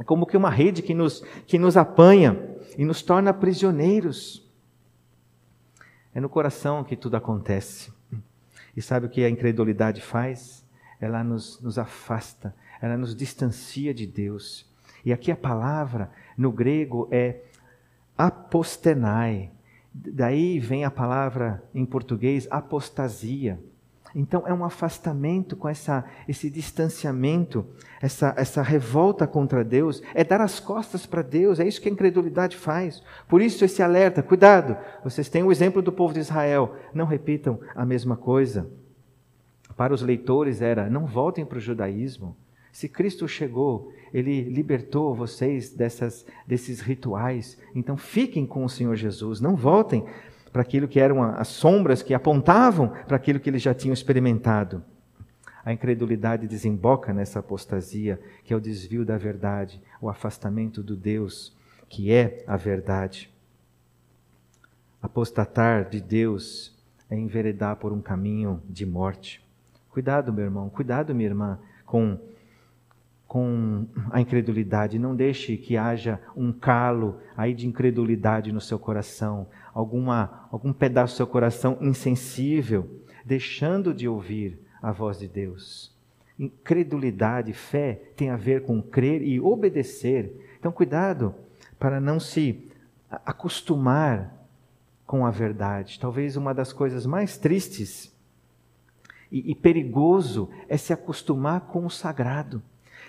é 0.00 0.02
como 0.02 0.26
que 0.26 0.36
uma 0.36 0.50
rede 0.50 0.82
que 0.82 0.94
nos, 0.94 1.20
que 1.46 1.60
nos 1.60 1.76
apanha 1.76 2.36
e 2.76 2.84
nos 2.84 3.02
torna 3.02 3.32
prisioneiros. 3.32 4.44
É 6.16 6.20
no 6.20 6.28
coração 6.28 6.82
que 6.82 6.96
tudo 6.96 7.16
acontece. 7.16 7.92
E 8.76 8.80
sabe 8.80 9.06
o 9.06 9.10
que 9.10 9.24
a 9.24 9.30
incredulidade 9.30 10.00
faz? 10.00 10.66
ela 11.00 11.22
nos, 11.22 11.60
nos 11.60 11.78
afasta, 11.78 12.54
ela 12.80 12.96
nos 12.96 13.14
distancia 13.14 13.92
de 13.92 14.06
Deus. 14.06 14.66
E 15.04 15.12
aqui 15.12 15.30
a 15.30 15.36
palavra 15.36 16.10
no 16.36 16.50
grego 16.50 17.08
é 17.10 17.42
apostenai. 18.16 19.50
Daí 19.92 20.58
vem 20.58 20.84
a 20.84 20.90
palavra 20.90 21.62
em 21.74 21.84
português 21.84 22.46
apostasia. 22.50 23.58
Então 24.18 24.42
é 24.46 24.54
um 24.54 24.64
afastamento 24.64 25.54
com 25.54 25.68
essa, 25.68 26.02
esse 26.26 26.48
distanciamento, 26.48 27.66
essa, 28.00 28.32
essa 28.36 28.62
revolta 28.62 29.26
contra 29.26 29.62
Deus, 29.62 30.02
é 30.14 30.24
dar 30.24 30.40
as 30.40 30.58
costas 30.58 31.04
para 31.04 31.20
Deus, 31.20 31.60
é 31.60 31.68
isso 31.68 31.80
que 31.80 31.88
a 31.88 31.92
incredulidade 31.92 32.56
faz. 32.56 33.02
Por 33.28 33.42
isso 33.42 33.62
esse 33.62 33.82
alerta, 33.82 34.22
cuidado, 34.22 34.74
vocês 35.04 35.28
têm 35.28 35.42
o 35.42 35.52
exemplo 35.52 35.82
do 35.82 35.92
povo 35.92 36.14
de 36.14 36.20
Israel, 36.20 36.74
não 36.94 37.04
repitam 37.04 37.60
a 37.74 37.84
mesma 37.84 38.16
coisa 38.16 38.66
para 39.76 39.92
os 39.92 40.00
leitores 40.00 40.62
era: 40.62 40.88
não 40.88 41.06
voltem 41.06 41.44
para 41.44 41.58
o 41.58 41.60
judaísmo. 41.60 42.34
Se 42.72 42.88
Cristo 42.88 43.26
chegou, 43.28 43.92
ele 44.12 44.42
libertou 44.42 45.14
vocês 45.14 45.70
dessas, 45.70 46.26
desses 46.46 46.80
rituais. 46.80 47.58
Então 47.74 47.96
fiquem 47.96 48.46
com 48.46 48.64
o 48.64 48.68
Senhor 48.68 48.96
Jesus, 48.96 49.40
não 49.40 49.56
voltem 49.56 50.04
para 50.56 50.62
aquilo 50.62 50.88
que 50.88 50.98
eram 50.98 51.22
as 51.22 51.48
sombras 51.48 52.00
que 52.00 52.14
apontavam 52.14 52.88
para 53.06 53.18
aquilo 53.18 53.38
que 53.38 53.50
eles 53.50 53.60
já 53.60 53.74
tinham 53.74 53.92
experimentado. 53.92 54.82
A 55.62 55.70
incredulidade 55.70 56.48
desemboca 56.48 57.12
nessa 57.12 57.40
apostasia, 57.40 58.18
que 58.42 58.54
é 58.54 58.56
o 58.56 58.60
desvio 58.60 59.04
da 59.04 59.18
verdade, 59.18 59.82
o 60.00 60.08
afastamento 60.08 60.82
do 60.82 60.96
Deus, 60.96 61.54
que 61.90 62.10
é 62.10 62.42
a 62.46 62.56
verdade. 62.56 63.30
Apostatar 65.02 65.90
de 65.90 66.00
Deus 66.00 66.74
é 67.10 67.18
enveredar 67.18 67.76
por 67.76 67.92
um 67.92 68.00
caminho 68.00 68.62
de 68.66 68.86
morte. 68.86 69.46
Cuidado, 69.90 70.32
meu 70.32 70.44
irmão, 70.46 70.70
cuidado, 70.70 71.14
minha 71.14 71.28
irmã, 71.28 71.58
com, 71.84 72.18
com 73.28 73.86
a 74.10 74.22
incredulidade. 74.22 74.98
Não 74.98 75.14
deixe 75.14 75.58
que 75.58 75.76
haja 75.76 76.18
um 76.34 76.50
calo 76.50 77.20
aí 77.36 77.52
de 77.52 77.66
incredulidade 77.66 78.50
no 78.52 78.60
seu 78.62 78.78
coração, 78.78 79.46
alguma, 79.76 80.48
algum 80.50 80.72
pedaço 80.72 81.12
do 81.12 81.16
seu 81.18 81.26
coração 81.26 81.76
insensível, 81.82 83.02
deixando 83.22 83.92
de 83.92 84.08
ouvir 84.08 84.58
a 84.80 84.90
voz 84.90 85.18
de 85.18 85.28
Deus. 85.28 85.94
Incredulidade, 86.38 87.52
fé 87.52 88.00
tem 88.16 88.30
a 88.30 88.36
ver 88.36 88.62
com 88.62 88.80
crer 88.80 89.20
e 89.20 89.38
obedecer. 89.38 90.56
Então, 90.58 90.72
cuidado 90.72 91.34
para 91.78 92.00
não 92.00 92.18
se 92.18 92.70
acostumar 93.10 94.48
com 95.06 95.26
a 95.26 95.30
verdade. 95.30 96.00
Talvez 96.00 96.38
uma 96.38 96.54
das 96.54 96.72
coisas 96.72 97.04
mais 97.04 97.36
tristes 97.36 98.10
e, 99.30 99.50
e 99.50 99.54
perigoso 99.54 100.48
é 100.70 100.78
se 100.78 100.94
acostumar 100.94 101.60
com 101.66 101.84
o 101.84 101.90
sagrado, 101.90 102.62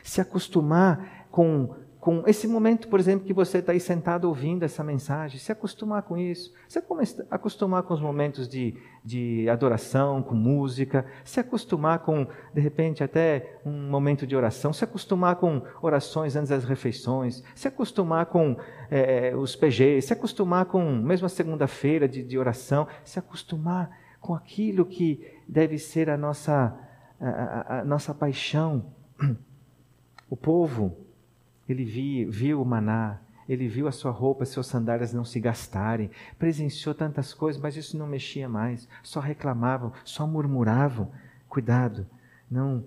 se 0.04 0.20
acostumar 0.20 1.28
com, 1.32 1.74
com 2.08 2.24
esse 2.26 2.48
momento, 2.48 2.88
por 2.88 3.02
exemplo, 3.02 3.28
que 3.28 3.34
você 3.34 3.58
está 3.58 3.74
aí 3.74 3.82
sentado 3.82 4.30
ouvindo 4.30 4.64
essa 4.64 4.82
mensagem, 4.82 5.38
se 5.38 5.52
acostumar 5.52 6.04
com 6.04 6.18
isso, 6.18 6.54
se 6.66 6.82
acostumar 7.30 7.84
com 7.84 7.94
os 7.94 8.00
momentos 8.00 8.48
de, 8.48 8.76
de 9.04 9.50
adoração, 9.50 10.24
com 10.24 10.34
música, 10.34 11.06
se 11.26 11.42
acostumar 11.42 12.00
com, 12.00 12.26
de 12.54 12.62
repente, 12.62 13.04
até 13.04 13.60
um 13.66 13.90
momento 13.90 14.26
de 14.26 14.38
oração, 14.38 14.72
se 14.72 14.86
acostumar 14.86 15.36
com 15.36 15.62
orações 15.82 16.38
antes 16.38 16.48
das 16.48 16.64
refeições, 16.64 17.44
se 17.54 17.68
acostumar 17.68 18.28
com 18.28 18.56
é, 18.90 19.36
os 19.36 19.58
PGs, 19.58 20.08
se 20.08 20.14
acostumar 20.14 20.64
com 20.64 20.82
mesmo 20.90 21.26
a 21.26 21.30
segunda-feira 21.30 22.08
de, 22.08 22.24
de 22.24 22.40
oração, 22.40 22.88
se 23.04 23.20
acostumar 23.20 23.92
com 24.22 24.34
aquilo 24.34 24.86
que 24.86 25.30
deve 25.46 25.78
ser 25.78 26.10
a 26.10 26.16
nossa, 26.16 26.74
a, 27.20 27.28
a, 27.28 27.80
a 27.82 27.84
nossa 27.84 28.14
paixão. 28.14 28.94
O 30.30 30.36
povo, 30.36 31.07
ele 31.68 31.84
viu, 31.84 32.32
viu 32.32 32.62
o 32.62 32.66
maná, 32.66 33.20
Ele 33.48 33.68
viu 33.68 33.88
a 33.88 33.92
sua 33.92 34.12
roupa, 34.12 34.46
seus 34.46 34.68
sandálias 34.68 35.14
não 35.14 35.24
se 35.24 35.40
gastarem, 35.40 36.12
presenciou 36.38 36.94
tantas 36.94 37.34
coisas, 37.34 37.62
mas 37.62 37.78
isso 37.78 37.98
não 37.98 38.06
mexia 38.06 38.48
mais. 38.50 38.88
Só 39.02 39.20
reclamavam, 39.20 39.94
só 40.04 40.28
murmuravam. 40.28 41.12
Cuidado, 41.48 42.06
não 42.50 42.84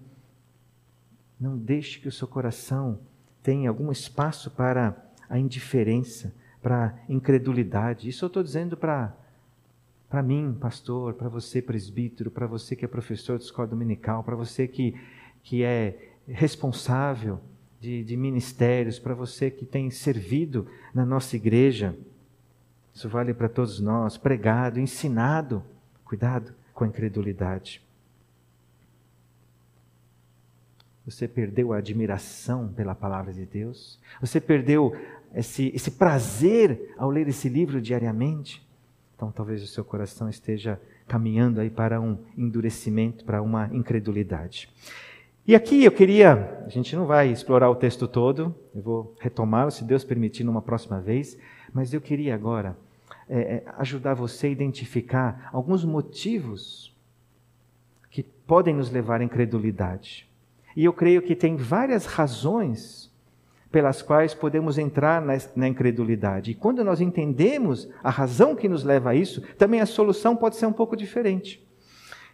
não 1.38 1.56
deixe 1.56 1.98
que 1.98 2.08
o 2.08 2.12
seu 2.12 2.28
coração 2.28 3.00
tenha 3.42 3.70
algum 3.70 3.90
espaço 3.90 4.50
para 4.50 4.94
a 5.26 5.38
indiferença, 5.38 6.34
para 6.60 6.88
a 6.88 6.94
incredulidade. 7.08 8.10
Isso 8.10 8.26
eu 8.26 8.26
estou 8.26 8.42
dizendo 8.42 8.76
para 8.76 9.16
para 10.10 10.22
mim, 10.24 10.56
pastor, 10.60 11.14
para 11.14 11.28
você, 11.28 11.62
presbítero, 11.62 12.32
para 12.32 12.46
você 12.46 12.74
que 12.74 12.84
é 12.84 12.88
professor 12.88 13.38
de 13.38 13.44
escola 13.44 13.68
dominical, 13.68 14.24
para 14.24 14.34
você 14.34 14.66
que, 14.66 15.00
que 15.40 15.62
é 15.62 16.10
responsável 16.26 17.40
de, 17.80 18.04
de 18.04 18.16
ministérios, 18.16 18.98
para 18.98 19.14
você 19.14 19.50
que 19.50 19.64
tem 19.64 19.90
servido 19.90 20.68
na 20.94 21.06
nossa 21.06 21.34
igreja. 21.34 21.96
Isso 22.94 23.08
vale 23.08 23.32
para 23.32 23.48
todos 23.48 23.80
nós, 23.80 24.18
pregado, 24.18 24.78
ensinado. 24.78 25.64
Cuidado 26.04 26.52
com 26.74 26.84
a 26.84 26.86
incredulidade. 26.86 27.82
Você 31.06 31.26
perdeu 31.26 31.72
a 31.72 31.78
admiração 31.78 32.68
pela 32.68 32.94
palavra 32.94 33.32
de 33.32 33.46
Deus? 33.46 33.98
Você 34.20 34.40
perdeu 34.40 34.94
esse, 35.34 35.72
esse 35.74 35.92
prazer 35.92 36.94
ao 36.98 37.10
ler 37.10 37.26
esse 37.28 37.48
livro 37.48 37.80
diariamente? 37.80 38.64
Então 39.16 39.32
talvez 39.32 39.62
o 39.62 39.66
seu 39.66 39.84
coração 39.84 40.28
esteja 40.28 40.80
caminhando 41.08 41.60
aí 41.60 41.70
para 41.70 42.00
um 42.00 42.18
endurecimento, 42.36 43.24
para 43.24 43.42
uma 43.42 43.68
incredulidade. 43.72 44.68
E 45.46 45.55
aqui 45.55 45.85
eu 45.85 45.90
queria, 45.90 46.62
a 46.64 46.68
gente 46.68 46.94
não 46.94 47.07
vai 47.07 47.29
explorar 47.29 47.70
o 47.70 47.74
texto 47.74 48.07
todo, 48.07 48.55
eu 48.74 48.83
vou 48.83 49.14
retomá-lo, 49.18 49.70
se 49.70 49.85
Deus 49.85 50.05
permitir, 50.05 50.44
numa 50.44 50.62
próxima 50.62 51.00
vez, 51.00 51.38
mas 51.72 51.92
eu 51.92 52.00
queria 52.00 52.35
agora 52.35 52.76
é, 53.29 53.38
é 53.38 53.64
ajudar 53.79 54.14
você 54.14 54.48
a 54.48 54.50
identificar 54.50 55.48
alguns 55.53 55.85
motivos 55.85 56.94
que 58.11 58.22
podem 58.22 58.74
nos 58.74 58.90
levar 58.90 59.20
à 59.20 59.24
incredulidade. 59.24 60.29
E 60.76 60.85
eu 60.85 60.92
creio 60.92 61.22
que 61.22 61.35
tem 61.35 61.57
várias 61.57 62.07
razões 62.07 63.11
pelas 63.70 64.03
quais 64.03 64.35
podemos 64.35 64.79
entrar 64.79 65.22
na, 65.22 65.35
na, 65.55 65.68
incredulidade. 65.68 66.50
E 66.50 66.55
quando 66.55 66.83
nós 66.83 67.00
entendemos 67.00 67.88
a 68.03 68.11
razão 68.11 68.57
que 68.57 68.68
nos 68.68 68.83
leva 68.83 69.11
a 69.11 69.14
isso, 69.14 69.42
também 69.57 69.81
a 69.81 69.87
solução 69.87 70.35
pode 70.35 70.57
ser 70.57 70.66
um 70.66 70.72
pouco 70.72 70.96
diferente. 70.96 71.64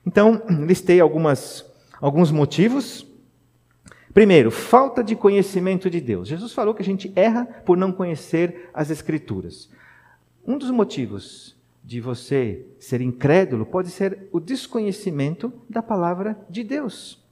Então, 0.07 0.43
listei 0.65 0.99
algumas, 0.99 1.71
alguns 2.01 2.31
motivos. 2.31 3.07
Primeiro, 4.13 4.51
falta 4.51 5.05
de 5.05 5.15
conhecimento 5.15 5.91
de 5.91 6.01
Deus. 6.01 6.29
Jesus 6.29 6.53
falou 6.53 6.75
que 6.75 6.83
a 6.83 6.85
gente 6.85 7.13
erra 7.15 7.45
por 7.65 7.77
não 7.77 7.93
conhecer 7.93 8.71
as 8.73 8.91
Escrituras. 8.91 9.69
Um 10.47 10.57
dos 10.57 10.71
motivos 10.71 11.57
de 11.85 12.01
você 12.01 12.67
ser 12.81 13.01
incrédulo 13.01 13.67
pode 13.67 13.91
ser 13.91 14.29
o 14.33 14.41
desconhecimento 14.41 15.53
da 15.69 15.83
palavra 15.83 16.39
de 16.49 16.65
Deus. 16.65 17.25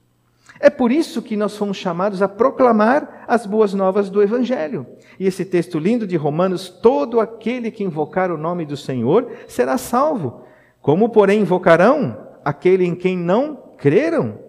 É 0.59 0.69
por 0.69 0.91
isso 0.91 1.21
que 1.21 1.35
nós 1.35 1.57
fomos 1.57 1.75
chamados 1.75 2.21
a 2.21 2.27
proclamar 2.27 3.25
as 3.27 3.45
boas 3.45 3.73
novas 3.73 4.09
do 4.09 4.21
Evangelho. 4.21 4.85
E 5.19 5.25
esse 5.25 5.43
texto 5.43 5.79
lindo 5.79 6.07
de 6.07 6.15
Romanos: 6.15 6.69
todo 6.69 7.19
aquele 7.19 7.71
que 7.71 7.83
invocar 7.83 8.31
o 8.31 8.37
nome 8.37 8.65
do 8.65 8.77
Senhor 8.77 9.29
será 9.47 9.77
salvo. 9.77 10.43
Como, 10.81 11.09
porém, 11.09 11.41
invocarão 11.41 12.27
aquele 12.43 12.85
em 12.85 12.95
quem 12.95 13.17
não 13.17 13.55
creram? 13.77 14.44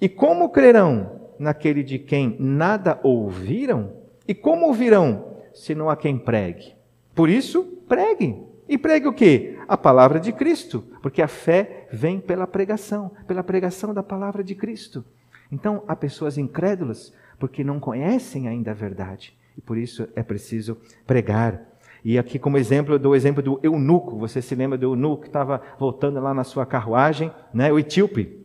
E 0.00 0.08
como 0.08 0.48
crerão 0.48 1.20
naquele 1.38 1.82
de 1.82 1.98
quem 1.98 2.36
nada 2.38 2.98
ouviram? 3.02 3.92
E 4.26 4.34
como 4.34 4.66
ouvirão 4.66 5.36
se 5.52 5.74
não 5.74 5.90
há 5.90 5.96
quem 5.96 6.16
pregue? 6.16 6.74
Por 7.14 7.28
isso, 7.28 7.64
pregue. 7.88 8.36
E 8.68 8.78
pregue 8.78 9.08
o 9.08 9.12
quê? 9.12 9.58
A 9.66 9.76
palavra 9.76 10.20
de 10.20 10.32
Cristo, 10.32 10.84
porque 11.02 11.20
a 11.20 11.28
fé 11.28 11.88
vem 11.92 12.20
pela 12.20 12.46
pregação, 12.46 13.10
pela 13.26 13.42
pregação 13.42 13.92
da 13.92 14.02
palavra 14.02 14.44
de 14.44 14.54
Cristo. 14.54 15.04
Então, 15.50 15.82
há 15.88 15.96
pessoas 15.96 16.38
incrédulas 16.38 17.12
porque 17.38 17.64
não 17.64 17.80
conhecem 17.80 18.46
ainda 18.46 18.70
a 18.70 18.74
verdade. 18.74 19.36
E 19.58 19.60
por 19.60 19.76
isso 19.76 20.08
é 20.14 20.22
preciso 20.22 20.78
pregar. 21.06 21.60
E 22.04 22.18
aqui, 22.18 22.38
como 22.38 22.56
exemplo, 22.56 22.94
eu 22.94 22.98
dou 22.98 23.12
o 23.12 23.16
exemplo 23.16 23.42
do 23.42 23.60
eunuco. 23.62 24.16
Você 24.18 24.40
se 24.40 24.54
lembra 24.54 24.78
do 24.78 24.86
eunuco 24.86 25.22
que 25.22 25.28
estava 25.28 25.60
voltando 25.78 26.20
lá 26.20 26.32
na 26.32 26.44
sua 26.44 26.64
carruagem, 26.64 27.32
né? 27.52 27.72
o 27.72 27.78
etíope. 27.78 28.39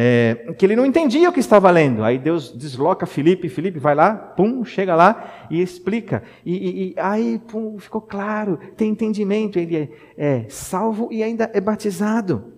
É, 0.00 0.54
que 0.56 0.64
ele 0.64 0.76
não 0.76 0.86
entendia 0.86 1.28
o 1.28 1.32
que 1.32 1.40
estava 1.40 1.68
lendo. 1.72 2.04
Aí 2.04 2.20
Deus 2.20 2.52
desloca 2.52 3.04
Felipe, 3.04 3.48
Felipe 3.48 3.80
vai 3.80 3.96
lá, 3.96 4.14
pum, 4.14 4.64
chega 4.64 4.94
lá 4.94 5.48
e 5.50 5.60
explica. 5.60 6.22
E, 6.46 6.54
e, 6.54 6.90
e 6.90 6.94
aí, 6.96 7.40
pum, 7.40 7.76
ficou 7.80 8.00
claro, 8.00 8.60
tem 8.76 8.90
entendimento, 8.90 9.58
ele 9.58 9.76
é, 9.76 9.88
é 10.16 10.46
salvo 10.48 11.08
e 11.10 11.20
ainda 11.20 11.50
é 11.52 11.60
batizado. 11.60 12.52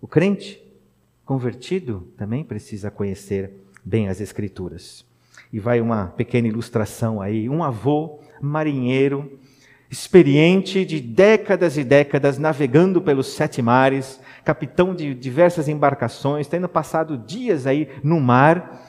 O 0.00 0.08
crente 0.08 0.60
convertido 1.24 2.08
também 2.16 2.42
precisa 2.42 2.90
conhecer 2.90 3.52
bem 3.84 4.08
as 4.08 4.20
Escrituras. 4.20 5.06
E 5.52 5.60
vai 5.60 5.80
uma 5.80 6.08
pequena 6.08 6.48
ilustração 6.48 7.20
aí: 7.20 7.48
um 7.48 7.62
avô 7.62 8.18
marinheiro, 8.40 9.38
experiente 9.92 10.86
de 10.86 10.98
décadas 10.98 11.76
e 11.76 11.84
décadas 11.84 12.38
navegando 12.38 13.02
pelos 13.02 13.26
sete 13.34 13.60
mares, 13.60 14.18
capitão 14.42 14.94
de 14.94 15.14
diversas 15.14 15.68
embarcações, 15.68 16.48
tendo 16.48 16.66
passado 16.66 17.18
dias 17.18 17.66
aí 17.66 17.86
no 18.02 18.18
mar, 18.18 18.80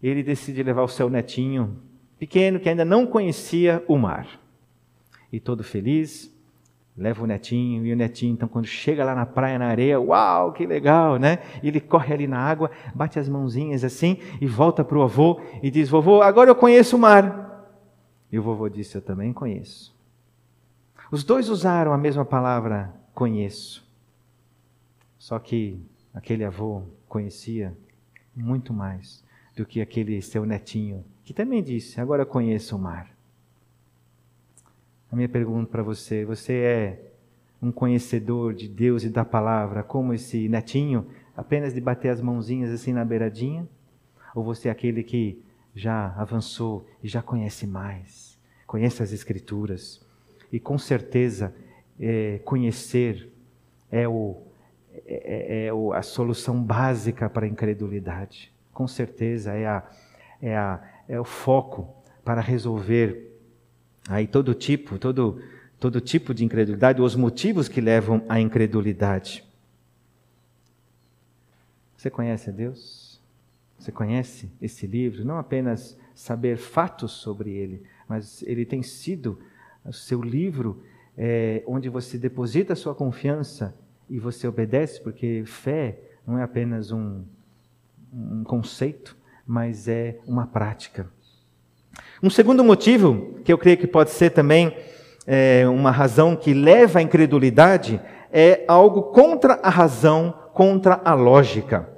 ele 0.00 0.22
decide 0.22 0.62
levar 0.62 0.84
o 0.84 0.88
seu 0.88 1.10
netinho 1.10 1.78
pequeno 2.16 2.60
que 2.60 2.68
ainda 2.68 2.84
não 2.84 3.04
conhecia 3.04 3.82
o 3.88 3.98
mar. 3.98 4.28
E 5.32 5.40
todo 5.40 5.64
feliz, 5.64 6.32
leva 6.96 7.24
o 7.24 7.26
netinho, 7.26 7.84
e 7.84 7.92
o 7.92 7.96
netinho, 7.96 8.34
então, 8.34 8.48
quando 8.48 8.66
chega 8.66 9.04
lá 9.04 9.16
na 9.16 9.26
praia, 9.26 9.58
na 9.58 9.66
areia, 9.66 10.00
uau, 10.00 10.52
que 10.52 10.64
legal, 10.64 11.16
né? 11.16 11.40
Ele 11.60 11.80
corre 11.80 12.14
ali 12.14 12.28
na 12.28 12.38
água, 12.38 12.70
bate 12.94 13.18
as 13.18 13.28
mãozinhas 13.28 13.82
assim, 13.82 14.18
e 14.40 14.46
volta 14.46 14.84
para 14.84 14.96
o 14.96 15.02
avô 15.02 15.40
e 15.60 15.72
diz: 15.72 15.88
Vovô, 15.88 16.22
agora 16.22 16.50
eu 16.50 16.54
conheço 16.54 16.94
o 16.94 17.00
mar. 17.00 17.45
E 18.30 18.38
o 18.38 18.42
vovô 18.42 18.68
disse: 18.68 18.96
Eu 18.96 19.02
também 19.02 19.32
conheço. 19.32 19.94
Os 21.10 21.22
dois 21.22 21.48
usaram 21.48 21.92
a 21.92 21.98
mesma 21.98 22.24
palavra, 22.24 22.92
conheço. 23.14 23.86
Só 25.18 25.38
que 25.38 25.80
aquele 26.12 26.44
avô 26.44 26.82
conhecia 27.08 27.76
muito 28.34 28.72
mais 28.72 29.24
do 29.56 29.64
que 29.64 29.80
aquele 29.80 30.20
seu 30.20 30.44
netinho, 30.44 31.04
que 31.24 31.32
também 31.32 31.62
disse: 31.62 32.00
Agora 32.00 32.26
conheço 32.26 32.76
o 32.76 32.78
mar. 32.78 33.10
A 35.10 35.16
minha 35.16 35.28
pergunta 35.28 35.70
para 35.70 35.82
você: 35.82 36.24
você 36.24 36.52
é 36.52 37.12
um 37.62 37.72
conhecedor 37.72 38.52
de 38.52 38.68
Deus 38.68 39.04
e 39.04 39.08
da 39.08 39.24
palavra, 39.24 39.82
como 39.82 40.12
esse 40.12 40.48
netinho, 40.48 41.06
apenas 41.36 41.72
de 41.72 41.80
bater 41.80 42.10
as 42.10 42.20
mãozinhas 42.20 42.70
assim 42.70 42.92
na 42.92 43.04
beiradinha? 43.04 43.66
Ou 44.34 44.44
você 44.44 44.68
é 44.68 44.70
aquele 44.70 45.02
que 45.02 45.42
já 45.76 46.14
avançou 46.16 46.88
e 47.02 47.08
já 47.08 47.20
conhece 47.20 47.66
mais, 47.66 48.38
conhece 48.66 49.02
as 49.02 49.12
Escrituras? 49.12 50.00
E 50.50 50.58
com 50.58 50.78
certeza, 50.78 51.54
é, 52.00 52.40
conhecer 52.44 53.30
é, 53.92 54.08
o, 54.08 54.38
é, 55.06 55.66
é, 55.66 55.66
é 55.66 55.70
a 55.94 56.02
solução 56.02 56.62
básica 56.62 57.28
para 57.28 57.44
a 57.44 57.48
incredulidade. 57.48 58.52
Com 58.72 58.88
certeza, 58.88 59.52
é, 59.52 59.66
a, 59.66 59.82
é, 60.40 60.56
a, 60.56 60.82
é 61.06 61.20
o 61.20 61.24
foco 61.24 61.94
para 62.24 62.40
resolver 62.40 63.38
aí 64.08 64.26
todo 64.26 64.54
tipo, 64.54 64.98
todo, 64.98 65.42
todo 65.78 66.00
tipo 66.00 66.32
de 66.32 66.44
incredulidade, 66.44 67.02
os 67.02 67.14
motivos 67.14 67.68
que 67.68 67.82
levam 67.82 68.24
à 68.28 68.40
incredulidade. 68.40 69.44
Você 71.96 72.08
conhece 72.08 72.48
a 72.50 72.52
Deus? 72.52 73.05
Você 73.86 73.92
conhece 73.92 74.50
esse 74.60 74.84
livro? 74.84 75.24
Não 75.24 75.38
apenas 75.38 75.96
saber 76.12 76.56
fatos 76.56 77.12
sobre 77.12 77.52
ele, 77.52 77.84
mas 78.08 78.42
ele 78.42 78.66
tem 78.66 78.82
sido 78.82 79.38
o 79.84 79.92
seu 79.92 80.20
livro 80.20 80.82
é, 81.16 81.62
onde 81.68 81.88
você 81.88 82.18
deposita 82.18 82.72
a 82.72 82.76
sua 82.76 82.96
confiança 82.96 83.76
e 84.10 84.18
você 84.18 84.48
obedece, 84.48 85.00
porque 85.00 85.44
fé 85.46 86.00
não 86.26 86.36
é 86.36 86.42
apenas 86.42 86.90
um, 86.90 87.22
um 88.12 88.42
conceito, 88.42 89.16
mas 89.46 89.86
é 89.86 90.18
uma 90.26 90.48
prática. 90.48 91.08
Um 92.20 92.28
segundo 92.28 92.64
motivo, 92.64 93.38
que 93.44 93.52
eu 93.52 93.58
creio 93.58 93.78
que 93.78 93.86
pode 93.86 94.10
ser 94.10 94.30
também 94.30 94.76
é, 95.24 95.64
uma 95.68 95.92
razão 95.92 96.34
que 96.34 96.52
leva 96.52 96.98
à 96.98 97.02
incredulidade, 97.02 98.00
é 98.32 98.64
algo 98.66 99.12
contra 99.12 99.60
a 99.62 99.70
razão, 99.70 100.34
contra 100.52 101.00
a 101.04 101.14
lógica. 101.14 101.94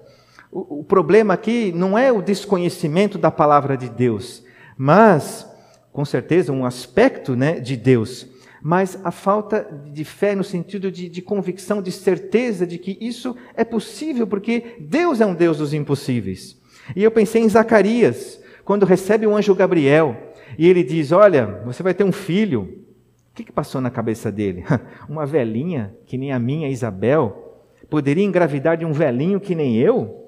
O, 0.51 0.81
o 0.81 0.85
problema 0.85 1.35
aqui 1.35 1.73
não 1.73 1.99
é 1.99 2.11
o 2.11 2.23
desconhecimento 2.23 3.19
da 3.19 3.31
palavra 3.31 3.77
de 3.77 3.89
Deus, 3.89 4.43
mas, 4.77 5.47
com 5.93 6.05
certeza, 6.05 6.53
um 6.53 6.65
aspecto 6.65 7.37
né, 7.37 7.61
de 7.61 7.77
Deus, 7.77 8.27
mas 8.63 8.99
a 9.05 9.11
falta 9.11 9.69
de 9.93 10.05
fé 10.05 10.35
no 10.35 10.45
sentido 10.45 10.91
de, 10.91 11.09
de 11.09 11.23
convicção, 11.23 11.81
de 11.81 11.93
certeza 11.93 12.67
de 12.67 12.79
que 12.79 12.97
isso 13.01 13.37
é 13.55 13.65
possível, 13.65 14.27
porque 14.27 14.77
Deus 14.81 15.21
é 15.21 15.27
um 15.27 15.35
Deus 15.35 15.59
dos 15.59 15.73
impossíveis. 15.73 16.57
E 16.97 17.05
eu 17.05 17.11
pensei 17.11 17.43
em 17.43 17.49
Zacarias, 17.49 18.41
quando 18.65 18.87
recebe 18.87 19.27
o 19.27 19.37
anjo 19.37 19.55
Gabriel 19.55 20.17
e 20.59 20.69
ele 20.69 20.83
diz: 20.83 21.13
Olha, 21.13 21.63
você 21.65 21.83
vai 21.83 21.95
ter 21.95 22.05
um 22.05 22.13
filho. 22.13 22.85
O 23.31 23.35
que, 23.35 23.45
que 23.45 23.53
passou 23.53 23.81
na 23.81 23.91
cabeça 23.91 24.33
dele? 24.33 24.65
Uma 25.09 25.25
velhinha, 25.25 25.95
que 26.07 26.19
nem 26.19 26.33
a 26.33 26.39
minha 26.39 26.69
Isabel, 26.69 27.65
poderia 27.89 28.25
engravidar 28.25 28.77
de 28.77 28.85
um 28.85 28.93
velhinho 28.93 29.41
que 29.41 29.55
nem 29.55 29.77
eu? 29.77 30.28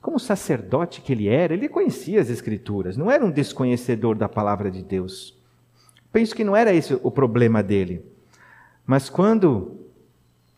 Como 0.00 0.18
sacerdote 0.18 1.00
que 1.00 1.12
ele 1.12 1.28
era, 1.28 1.54
ele 1.54 1.68
conhecia 1.68 2.20
as 2.20 2.30
Escrituras, 2.30 2.96
não 2.96 3.10
era 3.10 3.24
um 3.24 3.30
desconhecedor 3.30 4.16
da 4.16 4.28
palavra 4.28 4.70
de 4.70 4.82
Deus. 4.82 5.36
Penso 6.12 6.34
que 6.34 6.44
não 6.44 6.56
era 6.56 6.72
esse 6.72 6.98
o 7.02 7.10
problema 7.10 7.62
dele. 7.62 8.04
Mas 8.86 9.10
quando 9.10 9.76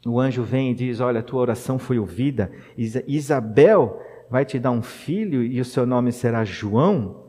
o 0.07 0.21
anjo 0.21 0.43
vem 0.43 0.71
e 0.71 0.75
diz: 0.75 1.01
Olha, 1.01 1.23
tua 1.23 1.41
oração 1.41 1.79
foi 1.79 1.99
ouvida, 1.99 2.53
Isabel 2.77 4.01
vai 4.31 4.45
te 4.45 4.59
dar 4.59 4.71
um 4.71 4.83
filho 4.83 5.43
e 5.43 5.61
o 5.61 5.65
seu 5.65 5.85
nome 5.85 6.13
será 6.13 6.45
João. 6.45 7.25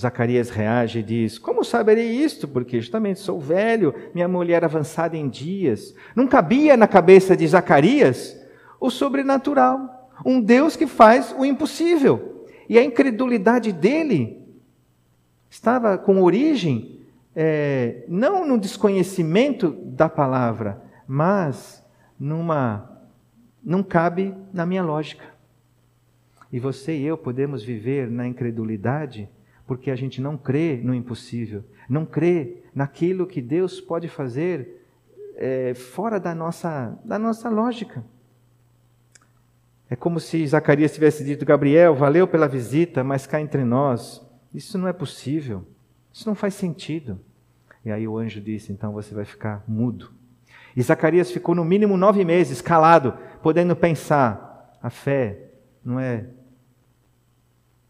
Zacarias 0.00 0.50
reage 0.50 1.00
e 1.00 1.02
diz: 1.02 1.38
Como 1.38 1.64
saberei 1.64 2.10
isto? 2.10 2.46
Porque 2.46 2.80
justamente 2.80 3.20
sou 3.20 3.40
velho, 3.40 3.94
minha 4.14 4.28
mulher 4.28 4.64
avançada 4.64 5.16
em 5.16 5.28
dias. 5.28 5.94
Não 6.14 6.26
cabia 6.26 6.76
na 6.76 6.86
cabeça 6.86 7.36
de 7.36 7.46
Zacarias 7.46 8.38
o 8.78 8.90
sobrenatural 8.90 9.93
um 10.24 10.40
Deus 10.40 10.76
que 10.76 10.86
faz 10.86 11.34
o 11.38 11.44
impossível. 11.44 12.46
E 12.68 12.78
a 12.78 12.84
incredulidade 12.84 13.72
dele 13.72 14.42
estava 15.50 15.96
com 15.96 16.22
origem 16.22 17.00
é, 17.34 18.04
não 18.08 18.46
no 18.46 18.58
desconhecimento 18.58 19.70
da 19.70 20.08
palavra, 20.08 20.82
mas 21.06 21.84
numa. 22.18 23.00
não 23.62 23.82
cabe 23.82 24.34
na 24.52 24.64
minha 24.64 24.82
lógica. 24.82 25.24
E 26.52 26.60
você 26.60 26.96
e 26.96 27.04
eu 27.04 27.18
podemos 27.18 27.62
viver 27.62 28.10
na 28.10 28.26
incredulidade 28.26 29.28
porque 29.66 29.90
a 29.90 29.96
gente 29.96 30.20
não 30.20 30.36
crê 30.36 30.80
no 30.82 30.94
impossível, 30.94 31.64
não 31.88 32.04
crê 32.04 32.62
naquilo 32.74 33.26
que 33.26 33.40
Deus 33.40 33.80
pode 33.80 34.08
fazer 34.08 34.86
é, 35.36 35.74
fora 35.74 36.20
da 36.20 36.34
nossa, 36.34 36.98
da 37.04 37.18
nossa 37.18 37.48
lógica. 37.48 38.04
É 39.94 39.96
como 39.96 40.18
se 40.18 40.44
Zacarias 40.44 40.92
tivesse 40.92 41.22
dito: 41.22 41.46
Gabriel, 41.46 41.94
valeu 41.94 42.26
pela 42.26 42.48
visita, 42.48 43.04
mas 43.04 43.28
cá 43.28 43.40
entre 43.40 43.62
nós, 43.62 44.20
isso 44.52 44.76
não 44.76 44.88
é 44.88 44.92
possível, 44.92 45.64
isso 46.12 46.28
não 46.28 46.34
faz 46.34 46.54
sentido. 46.54 47.20
E 47.84 47.92
aí 47.92 48.08
o 48.08 48.18
anjo 48.18 48.40
disse: 48.40 48.72
então 48.72 48.92
você 48.92 49.14
vai 49.14 49.24
ficar 49.24 49.62
mudo. 49.68 50.10
E 50.74 50.82
Zacarias 50.82 51.30
ficou 51.30 51.54
no 51.54 51.64
mínimo 51.64 51.96
nove 51.96 52.24
meses 52.24 52.60
calado, 52.60 53.16
podendo 53.40 53.76
pensar: 53.76 54.76
a 54.82 54.90
fé 54.90 55.52
não 55.84 56.00
é 56.00 56.26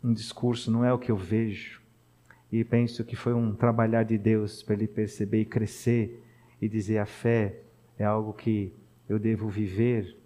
um 0.02 0.12
discurso, 0.12 0.70
não 0.70 0.84
é 0.84 0.92
o 0.92 0.98
que 0.98 1.10
eu 1.10 1.16
vejo. 1.16 1.80
E 2.52 2.62
penso 2.64 3.02
que 3.02 3.16
foi 3.16 3.32
um 3.32 3.54
trabalhar 3.54 4.02
de 4.02 4.18
Deus 4.18 4.62
para 4.62 4.74
ele 4.74 4.86
perceber 4.86 5.40
e 5.40 5.46
crescer 5.46 6.22
e 6.60 6.68
dizer: 6.68 6.98
a 6.98 7.06
fé 7.06 7.60
é 7.98 8.04
algo 8.04 8.34
que 8.34 8.74
eu 9.08 9.18
devo 9.18 9.48
viver 9.48 10.22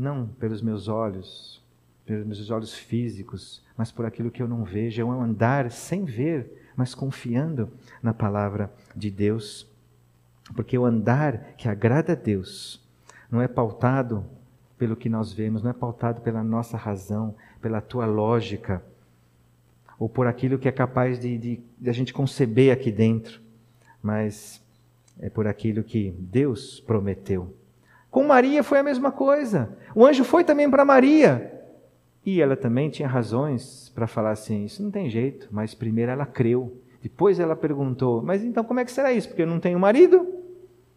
não 0.00 0.26
pelos 0.26 0.62
meus 0.62 0.88
olhos, 0.88 1.62
pelos 2.06 2.26
meus 2.26 2.50
olhos 2.50 2.74
físicos, 2.74 3.62
mas 3.76 3.92
por 3.92 4.04
aquilo 4.04 4.30
que 4.30 4.42
eu 4.42 4.48
não 4.48 4.64
vejo. 4.64 5.00
É 5.00 5.04
um 5.04 5.22
andar 5.22 5.70
sem 5.70 6.04
ver, 6.04 6.72
mas 6.74 6.94
confiando 6.94 7.68
na 8.02 8.14
palavra 8.14 8.72
de 8.96 9.10
Deus. 9.10 9.66
Porque 10.54 10.76
o 10.76 10.84
andar 10.84 11.54
que 11.56 11.68
agrada 11.68 12.12
a 12.12 12.16
Deus 12.16 12.80
não 13.30 13.40
é 13.40 13.46
pautado 13.46 14.24
pelo 14.78 14.96
que 14.96 15.08
nós 15.08 15.32
vemos, 15.32 15.62
não 15.62 15.70
é 15.70 15.74
pautado 15.74 16.22
pela 16.22 16.42
nossa 16.42 16.76
razão, 16.76 17.34
pela 17.60 17.82
tua 17.82 18.06
lógica, 18.06 18.82
ou 19.98 20.08
por 20.08 20.26
aquilo 20.26 20.58
que 20.58 20.66
é 20.66 20.72
capaz 20.72 21.20
de, 21.20 21.36
de, 21.36 21.60
de 21.78 21.90
a 21.90 21.92
gente 21.92 22.14
conceber 22.14 22.72
aqui 22.72 22.90
dentro, 22.90 23.40
mas 24.02 24.64
é 25.20 25.28
por 25.28 25.46
aquilo 25.46 25.84
que 25.84 26.10
Deus 26.18 26.80
prometeu. 26.80 27.54
Com 28.10 28.24
Maria 28.24 28.62
foi 28.62 28.78
a 28.78 28.82
mesma 28.82 29.12
coisa. 29.12 29.76
O 29.94 30.04
anjo 30.04 30.24
foi 30.24 30.42
também 30.42 30.68
para 30.68 30.84
Maria. 30.84 31.60
E 32.24 32.40
ela 32.40 32.56
também 32.56 32.90
tinha 32.90 33.08
razões 33.08 33.90
para 33.94 34.06
falar 34.06 34.32
assim: 34.32 34.64
isso 34.64 34.82
não 34.82 34.90
tem 34.90 35.08
jeito, 35.08 35.48
mas 35.50 35.74
primeiro 35.74 36.10
ela 36.10 36.26
creu. 36.26 36.76
Depois 37.02 37.38
ela 37.38 37.56
perguntou: 37.56 38.22
mas 38.22 38.42
então 38.42 38.64
como 38.64 38.80
é 38.80 38.84
que 38.84 38.92
será 38.92 39.12
isso? 39.12 39.28
Porque 39.28 39.42
eu 39.42 39.46
não 39.46 39.60
tenho 39.60 39.78
marido? 39.78 40.26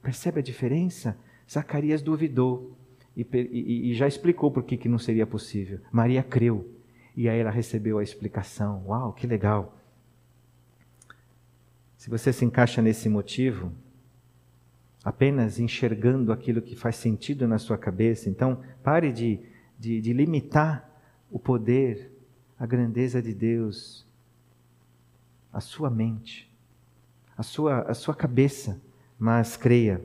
Percebe 0.01 0.39
a 0.39 0.43
diferença? 0.43 1.17
Zacarias 1.49 2.01
duvidou 2.01 2.75
e, 3.15 3.25
e, 3.31 3.91
e 3.91 3.93
já 3.93 4.07
explicou 4.07 4.51
por 4.51 4.63
que, 4.63 4.75
que 4.75 4.89
não 4.89 4.97
seria 4.97 5.25
possível. 5.25 5.79
Maria 5.91 6.23
creu. 6.23 6.67
E 7.15 7.29
aí 7.29 7.39
ela 7.39 7.51
recebeu 7.51 7.99
a 7.99 8.03
explicação. 8.03 8.83
Uau, 8.87 9.13
que 9.13 9.27
legal! 9.27 9.77
Se 11.95 12.09
você 12.09 12.33
se 12.33 12.43
encaixa 12.43 12.81
nesse 12.81 13.07
motivo, 13.07 13.71
apenas 15.03 15.59
enxergando 15.59 16.31
aquilo 16.31 16.61
que 16.61 16.75
faz 16.75 16.95
sentido 16.95 17.47
na 17.47 17.57
sua 17.57 17.77
cabeça. 17.77 18.29
Então, 18.29 18.61
pare 18.81 19.11
de, 19.11 19.39
de, 19.77 19.99
de 19.99 20.13
limitar 20.13 20.89
o 21.29 21.37
poder, 21.37 22.11
a 22.57 22.65
grandeza 22.65 23.21
de 23.21 23.33
Deus, 23.33 24.07
a 25.51 25.59
sua 25.59 25.89
mente, 25.89 26.49
a 27.37 27.43
sua, 27.43 27.81
a 27.81 27.93
sua 27.93 28.15
cabeça, 28.15 28.81
mas 29.19 29.57
creia 29.57 30.01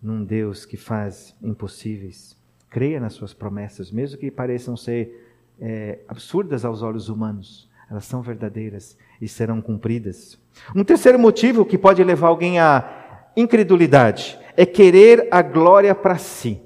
num 0.00 0.24
Deus 0.24 0.64
que 0.64 0.76
faz 0.76 1.34
impossíveis. 1.42 2.36
Creia 2.70 3.00
nas 3.00 3.14
suas 3.14 3.34
promessas, 3.34 3.90
mesmo 3.90 4.18
que 4.18 4.30
pareçam 4.30 4.76
ser 4.76 5.26
é, 5.58 6.00
absurdas 6.06 6.64
aos 6.64 6.82
olhos 6.82 7.08
humanos, 7.08 7.68
elas 7.90 8.04
são 8.04 8.20
verdadeiras 8.20 8.96
e 9.20 9.28
serão 9.28 9.60
cumpridas. 9.62 10.38
Um 10.74 10.84
terceiro 10.84 11.18
motivo 11.18 11.64
que 11.64 11.78
pode 11.78 12.02
levar 12.02 12.28
alguém 12.28 12.58
a 12.58 13.05
incredulidade 13.36 14.38
é 14.56 14.64
querer 14.64 15.28
a 15.30 15.42
glória 15.42 15.94
para 15.94 16.16
si. 16.16 16.60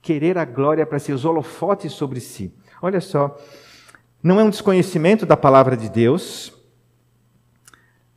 Querer 0.00 0.36
a 0.36 0.44
glória 0.44 0.84
para 0.84 0.98
si, 0.98 1.12
os 1.12 1.24
holofotes 1.24 1.92
sobre 1.92 2.18
si. 2.18 2.52
Olha 2.80 3.00
só, 3.00 3.38
não 4.22 4.40
é 4.40 4.44
um 4.44 4.50
desconhecimento 4.50 5.24
da 5.24 5.36
palavra 5.36 5.76
de 5.76 5.88
Deus, 5.88 6.52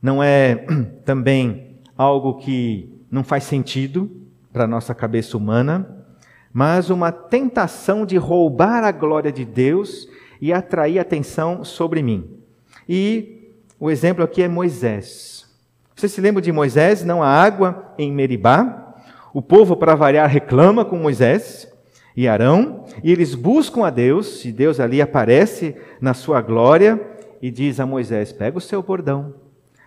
não 0.02 0.22
é 0.22 0.66
também 1.06 1.80
algo 1.96 2.40
que 2.40 2.92
não 3.10 3.24
faz 3.24 3.44
sentido 3.44 4.10
para 4.52 4.64
a 4.64 4.68
nossa 4.68 4.96
cabeça 4.96 5.38
humana, 5.38 6.06
mas 6.52 6.90
uma 6.90 7.12
tentação 7.12 8.06
de 8.06 8.18
roubar 8.18 8.84
a 8.84 8.92
glória 8.92 9.32
de 9.32 9.46
Deus 9.46 10.08
e 10.42 10.54
atrair 10.54 11.00
atenção 11.00 11.64
sobre 11.64 12.02
mim. 12.02 12.40
E 12.88 13.52
o 13.80 13.92
exemplo 13.92 14.24
aqui 14.24 14.42
é 14.42 14.48
Moisés. 14.48 15.45
Você 15.96 16.10
se 16.10 16.20
lembra 16.20 16.42
de 16.42 16.52
Moisés? 16.52 17.06
Não 17.06 17.24
há 17.24 17.28
água 17.28 17.94
em 17.98 18.12
Meribá. 18.12 18.94
O 19.34 19.42
povo, 19.42 19.78
para 19.78 19.96
variar, 19.96 20.30
reclama 20.30 20.84
com 20.84 20.98
Moisés 20.98 21.72
e 22.18 22.28
Arão, 22.28 22.84
e 23.02 23.12
eles 23.12 23.34
buscam 23.34 23.86
a 23.86 23.90
Deus, 23.90 24.44
e 24.44 24.52
Deus 24.52 24.80
ali 24.80 25.02
aparece 25.02 25.76
na 26.02 26.14
sua 26.14 26.42
glória 26.42 27.02
e 27.42 27.50
diz 27.50 27.80
a 27.80 27.86
Moisés: 27.86 28.34
Pega 28.34 28.58
o 28.58 28.62
seu 28.62 28.84
bordão, 28.84 29.36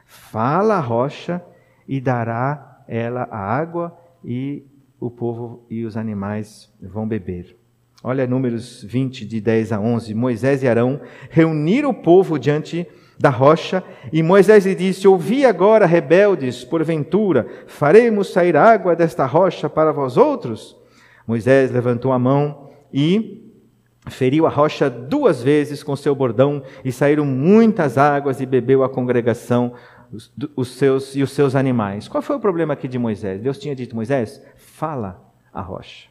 fala 0.07 0.77
a 0.77 0.81
rocha 0.81 1.43
e 1.87 2.01
dará 2.01 2.83
ela 2.89 3.29
a 3.31 3.39
água, 3.39 3.95
e 4.25 4.65
o 4.99 5.11
povo 5.11 5.67
e 5.69 5.85
os 5.85 5.97
animais 5.97 6.73
vão 6.81 7.07
beber. 7.07 7.55
Olha 8.03 8.27
Números 8.27 8.83
20, 8.83 9.27
de 9.27 9.41
10 9.41 9.73
a 9.73 9.81
11. 9.81 10.15
Moisés 10.15 10.63
e 10.63 10.69
Arão 10.69 11.01
reuniram 11.29 11.91
o 11.91 11.95
povo 11.95 12.39
diante 12.39 12.87
da 13.19 13.31
rocha, 13.31 13.83
e 14.13 14.23
Moisés 14.23 14.65
lhe 14.65 14.75
disse: 14.75 15.09
Ouvi 15.09 15.45
agora, 15.45 15.87
rebeldes, 15.87 16.65
porventura, 16.65 17.47
faremos 17.67 18.33
sair 18.33 18.57
água 18.57 18.95
desta 18.95 19.27
rocha 19.27 19.69
para 19.69 19.93
vós 19.93 20.17
outros? 20.17 20.77
Moisés 21.27 21.71
levantou 21.71 22.13
a 22.13 22.19
mão 22.19 22.71
e 22.93 23.45
feriu 24.09 24.47
a 24.47 24.51
rocha 24.51 24.89
duas 24.89 25.43
vezes 25.43 25.83
com 25.83 25.95
seu 25.97 26.15
bordão, 26.15 26.63
e 26.85 26.93
saíram 26.93 27.27
muitas 27.27 27.99
águas, 27.99 28.41
e 28.41 28.47
bebeu 28.47 28.85
a 28.85 28.89
congregação 28.89 29.75
os, 30.57 30.69
seus 30.69 31.15
e 31.15 31.23
os 31.23 31.33
seus 31.33 31.55
animais. 31.55 32.09
Qual 32.09 32.23
foi 32.23 32.37
o 32.37 32.41
problema 32.41 32.73
aqui 32.73 32.89
de 32.89 32.99
Moisés? 32.99 33.43
Deus 33.43 33.59
tinha 33.59 33.75
dito: 33.75 33.95
Moisés, 33.95 34.43
fala 34.57 35.21
a 35.53 35.61
rocha. 35.61 36.09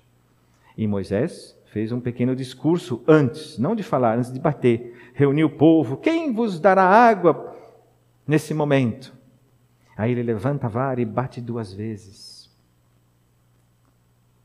E 0.78 0.86
Moisés 0.86 1.57
fez 1.78 1.92
um 1.92 2.00
pequeno 2.00 2.36
discurso 2.36 3.04
antes, 3.08 3.60
não 3.60 3.76
de 3.76 3.84
falar, 3.84 4.18
antes 4.18 4.34
de 4.34 4.40
bater 4.40 5.12
reuniu 5.14 5.46
o 5.46 5.58
povo: 5.58 5.98
Quem 5.98 6.34
vos 6.34 6.60
dará 6.60 6.84
água 6.84 7.56
nesse 8.26 8.52
momento? 8.52 9.16
Aí 9.96 10.12
ele 10.12 10.24
levanta 10.24 10.66
a 10.66 10.70
vara 10.70 11.00
e 11.00 11.06
bate 11.06 11.40
duas 11.40 11.72
vezes. 11.72 12.50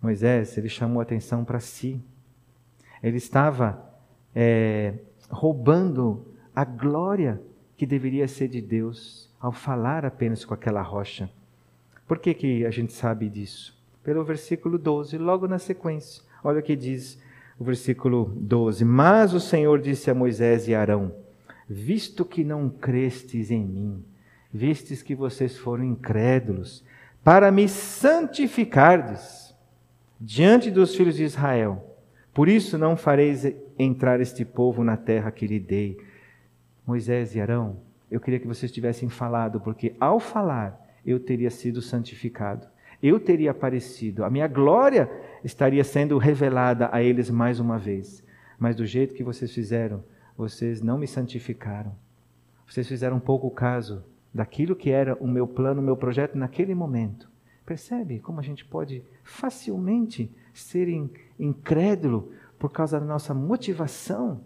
Moisés, 0.00 0.58
ele 0.58 0.68
chamou 0.68 1.00
a 1.00 1.04
atenção 1.04 1.42
para 1.42 1.58
si. 1.58 2.02
Ele 3.02 3.16
estava 3.16 3.82
é, 4.34 4.98
roubando 5.30 6.34
a 6.54 6.66
glória 6.66 7.40
que 7.78 7.86
deveria 7.86 8.28
ser 8.28 8.48
de 8.48 8.60
Deus 8.60 9.30
ao 9.40 9.52
falar 9.52 10.04
apenas 10.04 10.44
com 10.44 10.52
aquela 10.52 10.82
rocha. 10.82 11.30
Por 12.06 12.18
que, 12.18 12.34
que 12.34 12.66
a 12.66 12.70
gente 12.70 12.92
sabe 12.92 13.30
disso? 13.30 13.74
Pelo 14.02 14.22
versículo 14.22 14.76
12, 14.76 15.16
logo 15.16 15.48
na 15.48 15.58
sequência. 15.58 16.22
Olha 16.44 16.58
o 16.58 16.62
que 16.62 16.74
diz 16.74 17.21
o 17.62 17.64
versículo 17.64 18.32
12: 18.36 18.84
Mas 18.84 19.32
o 19.32 19.40
Senhor 19.40 19.80
disse 19.80 20.10
a 20.10 20.14
Moisés 20.14 20.66
e 20.66 20.74
Arão: 20.74 21.14
visto 21.68 22.24
que 22.24 22.42
não 22.42 22.68
crestes 22.68 23.50
em 23.50 23.64
mim, 23.64 24.04
vistes 24.52 25.00
que 25.00 25.14
vocês 25.14 25.56
foram 25.56 25.84
incrédulos, 25.84 26.84
para 27.22 27.52
me 27.52 27.68
santificardes 27.68 29.54
diante 30.20 30.70
dos 30.70 30.94
filhos 30.94 31.16
de 31.16 31.22
Israel. 31.22 31.96
Por 32.34 32.48
isso 32.48 32.76
não 32.76 32.96
fareis 32.96 33.44
entrar 33.78 34.20
este 34.20 34.44
povo 34.44 34.82
na 34.82 34.96
terra 34.96 35.30
que 35.30 35.46
lhe 35.46 35.60
dei. 35.60 35.96
Moisés 36.84 37.36
e 37.36 37.40
Arão, 37.40 37.78
eu 38.10 38.18
queria 38.18 38.40
que 38.40 38.46
vocês 38.46 38.72
tivessem 38.72 39.08
falado, 39.08 39.60
porque 39.60 39.94
ao 40.00 40.18
falar 40.18 40.80
eu 41.06 41.20
teria 41.20 41.50
sido 41.50 41.80
santificado, 41.80 42.66
eu 43.02 43.18
teria 43.18 43.50
aparecido, 43.50 44.24
a 44.24 44.30
minha 44.30 44.46
glória 44.46 45.10
estaria 45.42 45.82
sendo 45.82 46.18
revelada 46.18 46.88
a 46.92 47.02
eles 47.02 47.28
mais 47.28 47.58
uma 47.58 47.78
vez. 47.78 48.24
Mas 48.58 48.76
do 48.76 48.86
jeito 48.86 49.14
que 49.14 49.24
vocês 49.24 49.52
fizeram, 49.52 50.04
vocês 50.36 50.80
não 50.80 50.96
me 50.96 51.06
santificaram. 51.06 51.92
Vocês 52.66 52.86
fizeram 52.86 53.18
pouco 53.18 53.50
caso 53.50 54.04
daquilo 54.32 54.76
que 54.76 54.90
era 54.90 55.16
o 55.16 55.26
meu 55.26 55.46
plano, 55.46 55.80
o 55.80 55.84
meu 55.84 55.96
projeto 55.96 56.38
naquele 56.38 56.74
momento. 56.74 57.28
Percebe 57.66 58.20
como 58.20 58.40
a 58.40 58.42
gente 58.42 58.64
pode 58.64 59.02
facilmente 59.24 60.30
ser 60.54 60.88
incrédulo 61.38 62.32
por 62.58 62.70
causa 62.70 63.00
da 63.00 63.06
nossa 63.06 63.34
motivação 63.34 64.40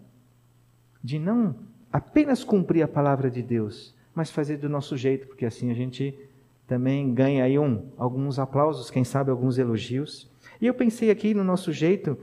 de 1.03 1.19
não 1.19 1.55
apenas 1.91 2.43
cumprir 2.43 2.81
a 2.81 2.87
palavra 2.87 3.29
de 3.29 3.41
Deus, 3.41 3.95
mas 4.13 4.31
fazer 4.31 4.57
do 4.57 4.67
nosso 4.67 4.97
jeito, 4.97 5.27
porque 5.27 5.45
assim 5.45 5.71
a 5.71 5.73
gente 5.73 6.17
também 6.67 7.13
ganha 7.13 7.45
aí 7.45 7.57
um, 7.57 7.89
alguns 7.97 8.37
aplausos, 8.37 8.91
quem 8.91 9.03
sabe 9.03 9.31
alguns 9.31 9.57
elogios. 9.57 10.29
E 10.61 10.67
eu 10.67 10.73
pensei 10.73 11.09
aqui 11.09 11.33
no 11.33 11.43
nosso 11.43 11.71
jeito, 11.71 12.17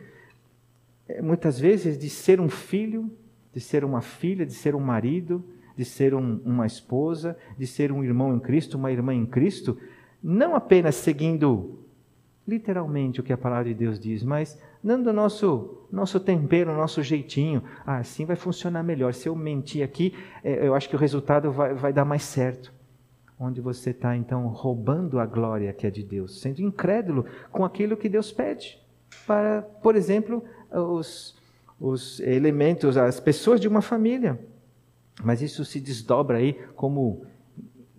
eh, 1.09 1.23
muitas 1.23 1.59
vezes, 1.59 1.97
de 1.99 2.11
ser 2.11 2.41
um 2.41 2.49
filho, 2.49 3.11
de 3.53 3.61
ser 3.61 3.85
uma 3.85 4.03
filha, 4.03 4.45
de 4.45 4.53
ser 4.53 4.75
um 4.75 4.81
marido, 4.81 5.43
de 5.77 5.85
ser 5.85 6.15
um, 6.15 6.41
uma 6.45 6.67
esposa, 6.67 7.37
de 7.59 7.67
ser 7.67 7.91
um 7.91 8.05
irmão 8.05 8.35
em 8.35 8.39
Cristo, 8.39 8.77
uma 8.77 8.93
irmã 8.93 9.15
em 9.15 9.25
Cristo, 9.25 9.79
não 10.23 10.55
apenas 10.55 10.97
seguindo 10.97 11.79
literalmente 12.47 13.21
o 13.21 13.23
que 13.23 13.33
a 13.33 13.39
palavra 13.39 13.65
de 13.65 13.75
Deus 13.75 13.99
diz, 13.99 14.23
mas 14.23 14.61
dando 14.83 15.09
o 15.09 15.13
nosso, 15.15 15.87
nosso 15.91 16.21
tempero, 16.21 16.77
nosso 16.77 17.03
jeitinho. 17.03 17.63
Ah, 17.87 17.97
assim 17.97 18.27
vai 18.27 18.37
funcionar 18.37 18.83
melhor. 18.83 19.15
Se 19.15 19.29
eu 19.29 19.35
mentir 19.35 19.83
aqui, 19.83 20.13
é, 20.43 20.67
eu 20.67 20.75
acho 20.75 20.89
que 20.91 20.97
o 20.97 20.99
resultado 20.99 21.51
vai, 21.51 21.73
vai 21.73 21.93
dar 21.93 22.05
mais 22.05 22.23
certo. 22.23 22.74
Onde 23.39 23.61
você 23.61 23.91
está, 23.91 24.17
então, 24.17 24.47
roubando 24.47 25.19
a 25.19 25.27
glória 25.27 25.73
que 25.73 25.87
é 25.87 25.91
de 25.91 26.03
Deus, 26.05 26.41
sendo 26.41 26.63
incrédulo 26.63 27.27
com 27.51 27.65
aquilo 27.65 27.97
que 27.97 28.09
Deus 28.09 28.31
pede. 28.31 28.81
Para, 29.27 29.63
por 29.63 29.97
exemplo, 29.97 30.45
os, 30.71 31.37
os 31.81 32.21
elementos, 32.21 32.97
as 32.97 33.19
pessoas 33.19 33.61
de 33.61 33.67
uma 33.67 33.83
família. 33.83 34.39
Mas 35.23 35.43
isso 35.43 35.65
se 35.65 35.81
desdobra 35.81 36.39
aí 36.39 36.55
como 36.75 37.27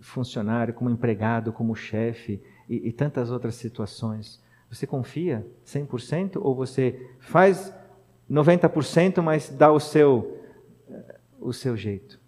funcionário, 0.00 0.72
como 0.72 0.90
empregado, 0.90 1.52
como 1.52 1.74
chefe 1.74 2.42
e, 2.68 2.88
e 2.88 2.92
tantas 2.92 3.30
outras 3.30 3.56
situações. 3.56 4.42
Você 4.70 4.86
confia 4.86 5.46
100% 5.66 6.38
ou 6.40 6.54
você 6.54 7.10
faz 7.18 7.72
90%, 8.30 9.22
mas 9.22 9.48
dá 9.48 9.70
o 9.70 9.80
seu 9.80 10.32
o 11.38 11.52
seu 11.52 11.76
jeito? 11.76 12.18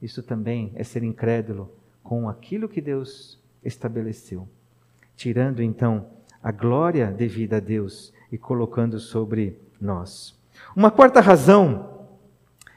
Isso 0.00 0.22
também 0.22 0.72
é 0.74 0.82
ser 0.82 1.02
incrédulo 1.02 1.70
com 2.12 2.28
aquilo 2.28 2.68
que 2.68 2.78
Deus 2.78 3.40
estabeleceu, 3.64 4.46
tirando 5.16 5.62
então 5.62 6.10
a 6.42 6.52
glória 6.52 7.06
devida 7.06 7.56
a 7.56 7.58
Deus 7.58 8.12
e 8.30 8.36
colocando 8.36 9.00
sobre 9.00 9.58
nós. 9.80 10.38
Uma 10.76 10.90
quarta 10.90 11.22
razão 11.22 11.88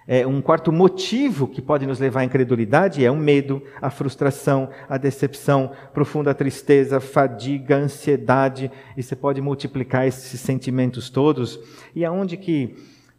é, 0.07 0.25
um 0.25 0.41
quarto 0.41 0.71
motivo 0.71 1.49
que 1.49 1.61
pode 1.61 1.85
nos 1.85 1.99
levar 1.99 2.21
à 2.21 2.23
incredulidade 2.23 3.03
é 3.03 3.11
o 3.11 3.17
medo, 3.17 3.61
a 3.81 3.89
frustração, 3.89 4.69
a 4.87 4.97
decepção, 4.97 5.71
profunda 5.93 6.33
tristeza, 6.33 7.01
fadiga, 7.01 7.75
ansiedade, 7.75 8.71
e 8.95 9.03
você 9.03 9.17
pode 9.17 9.41
multiplicar 9.41 10.07
esses 10.07 10.39
sentimentos 10.39 11.09
todos. 11.09 11.59
E 11.93 12.05
aonde 12.05 12.37
que, 12.37 12.73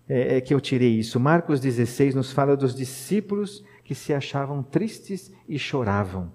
é, 0.09 0.39
é 0.39 0.41
que 0.41 0.55
eu 0.55 0.62
tirei 0.62 0.99
isso? 0.99 1.21
Marcos 1.21 1.61
16 1.61 2.14
nos 2.14 2.33
fala 2.33 2.57
dos 2.57 2.75
discípulos 2.75 3.62
que 3.87 3.95
se 3.95 4.12
achavam 4.12 4.64
tristes 4.64 5.32
e 5.49 5.57
choravam. 5.57 6.32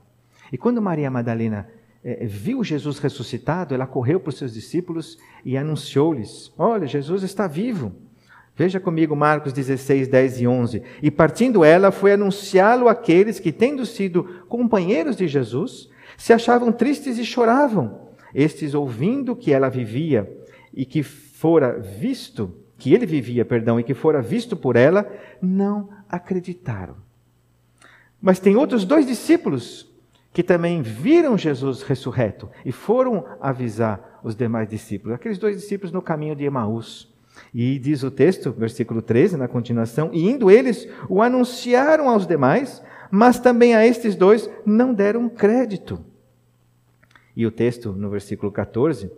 E 0.53 0.57
quando 0.57 0.81
Maria 0.81 1.11
Madalena 1.11 1.67
é, 2.01 2.25
viu 2.25 2.63
Jesus 2.63 2.97
ressuscitado, 2.97 3.75
ela 3.75 3.85
correu 3.85 4.21
para 4.21 4.29
os 4.29 4.37
seus 4.37 4.53
discípulos 4.53 5.17
e 5.43 5.57
anunciou-lhes: 5.57 6.53
Olha, 6.57 6.87
Jesus 6.87 7.23
está 7.23 7.47
vivo. 7.47 7.91
Veja 8.55 8.79
comigo 8.79 9.15
Marcos 9.17 9.51
16, 9.51 10.07
10 10.07 10.41
e 10.41 10.47
11. 10.47 10.83
E 11.03 11.11
partindo 11.11 11.63
ela, 11.65 11.91
foi 11.91 12.13
anunciá-lo 12.13 12.87
àqueles 12.87 13.37
que, 13.37 13.51
tendo 13.51 13.85
sido 13.85 14.23
companheiros 14.47 15.17
de 15.17 15.27
Jesus, 15.27 15.89
se 16.17 16.31
achavam 16.31 16.71
tristes 16.71 17.17
e 17.17 17.25
choravam. 17.25 18.09
Estes, 18.33 18.73
ouvindo 18.73 19.35
que 19.35 19.51
ela 19.51 19.69
vivia 19.69 20.31
e 20.73 20.85
que 20.85 21.03
fora 21.03 21.77
visto, 21.79 22.55
que 22.77 22.93
ele 22.93 23.05
vivia, 23.05 23.43
perdão, 23.43 23.77
e 23.77 23.83
que 23.83 23.93
fora 23.93 24.21
visto 24.21 24.55
por 24.55 24.77
ela, 24.77 25.05
não 25.41 25.89
acreditaram. 26.07 27.10
Mas 28.21 28.39
tem 28.39 28.55
outros 28.55 28.85
dois 28.85 29.05
discípulos 29.05 29.89
que 30.33 30.43
também 30.43 30.81
viram 30.81 31.37
Jesus 31.37 31.81
ressurreto 31.81 32.49
e 32.63 32.71
foram 32.71 33.25
avisar 33.41 34.19
os 34.23 34.35
demais 34.35 34.69
discípulos, 34.69 35.15
aqueles 35.15 35.37
dois 35.37 35.57
discípulos 35.57 35.91
no 35.91 36.01
caminho 36.01 36.35
de 36.35 36.45
Emaús. 36.45 37.11
E 37.53 37.79
diz 37.79 38.03
o 38.03 38.11
texto, 38.11 38.51
versículo 38.51 39.01
13, 39.01 39.35
na 39.35 39.47
continuação: 39.47 40.09
E 40.13 40.29
indo 40.29 40.51
eles, 40.51 40.87
o 41.09 41.21
anunciaram 41.21 42.09
aos 42.09 42.27
demais, 42.27 42.81
mas 43.09 43.39
também 43.39 43.75
a 43.75 43.85
estes 43.85 44.15
dois 44.15 44.49
não 44.65 44.93
deram 44.93 45.27
crédito. 45.27 45.99
E 47.35 47.45
o 47.45 47.51
texto, 47.51 47.91
no 47.93 48.09
versículo 48.09 48.51
14, 48.51 49.11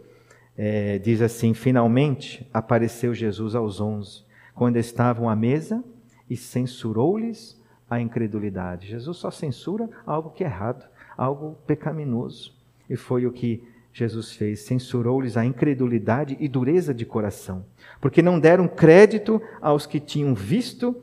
é, 0.57 0.97
diz 0.99 1.21
assim: 1.21 1.53
Finalmente 1.53 2.47
apareceu 2.53 3.13
Jesus 3.13 3.55
aos 3.55 3.81
onze, 3.81 4.23
quando 4.55 4.77
estavam 4.77 5.29
à 5.29 5.35
mesa, 5.35 5.83
e 6.29 6.37
censurou-lhes 6.37 7.61
a 7.93 8.01
incredulidade. 8.01 8.87
Jesus 8.87 9.17
só 9.17 9.31
censura 9.31 9.89
algo 10.05 10.31
que 10.31 10.43
é 10.43 10.47
errado, 10.47 10.85
algo 11.17 11.57
pecaminoso. 11.65 12.53
E 12.89 12.95
foi 12.95 13.25
o 13.25 13.31
que 13.31 13.63
Jesus 13.93 14.31
fez, 14.31 14.61
censurou-lhes 14.61 15.37
a 15.37 15.45
incredulidade 15.45 16.35
e 16.39 16.47
dureza 16.47 16.93
de 16.93 17.05
coração, 17.05 17.63
porque 18.01 18.23
não 18.23 18.39
deram 18.39 18.67
crédito 18.67 19.39
aos 19.61 19.85
que 19.85 19.99
tinham 19.99 20.33
visto, 20.33 20.99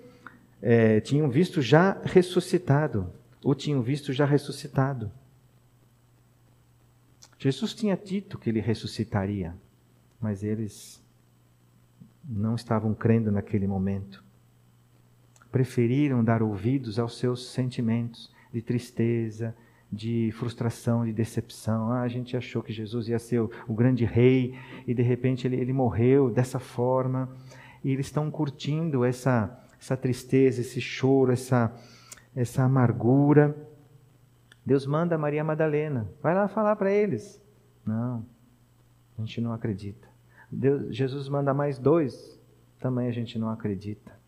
é, 0.60 1.00
tinham 1.00 1.30
visto 1.30 1.62
já 1.62 1.96
ressuscitado, 2.02 3.12
ou 3.44 3.54
tinham 3.54 3.80
visto 3.80 4.12
já 4.12 4.24
ressuscitado. 4.24 5.10
Jesus 7.38 7.72
tinha 7.72 7.96
dito 7.96 8.36
que 8.38 8.50
ele 8.50 8.60
ressuscitaria, 8.60 9.54
mas 10.20 10.42
eles 10.42 11.02
não 12.28 12.56
estavam 12.56 12.92
crendo 12.92 13.30
naquele 13.30 13.66
momento. 13.66 14.22
Preferiram 15.50 16.22
dar 16.22 16.42
ouvidos 16.42 16.98
aos 16.98 17.18
seus 17.18 17.50
sentimentos 17.52 18.32
de 18.52 18.62
tristeza, 18.62 19.54
de 19.90 20.30
frustração, 20.32 21.04
de 21.04 21.12
decepção. 21.12 21.90
Ah, 21.90 22.02
a 22.02 22.08
gente 22.08 22.36
achou 22.36 22.62
que 22.62 22.72
Jesus 22.72 23.08
ia 23.08 23.18
ser 23.18 23.40
o, 23.40 23.50
o 23.66 23.74
grande 23.74 24.04
rei 24.04 24.54
e 24.86 24.94
de 24.94 25.02
repente 25.02 25.46
ele, 25.46 25.56
ele 25.56 25.72
morreu 25.72 26.30
dessa 26.30 26.58
forma. 26.58 27.28
E 27.82 27.90
eles 27.90 28.06
estão 28.06 28.30
curtindo 28.30 29.04
essa, 29.04 29.58
essa 29.80 29.96
tristeza, 29.96 30.60
esse 30.60 30.80
choro, 30.80 31.32
essa, 31.32 31.74
essa 32.36 32.62
amargura. 32.62 33.56
Deus 34.64 34.86
manda 34.86 35.18
Maria 35.18 35.42
Madalena, 35.42 36.08
vai 36.22 36.34
lá 36.34 36.46
falar 36.46 36.76
para 36.76 36.92
eles. 36.92 37.42
Não, 37.84 38.24
a 39.18 39.22
gente 39.22 39.40
não 39.40 39.52
acredita. 39.52 40.06
Deus, 40.50 40.94
Jesus 40.94 41.28
manda 41.28 41.54
mais 41.54 41.78
dois, 41.78 42.38
também 42.78 43.08
a 43.08 43.12
gente 43.12 43.38
não 43.38 43.48
acredita. 43.48 44.19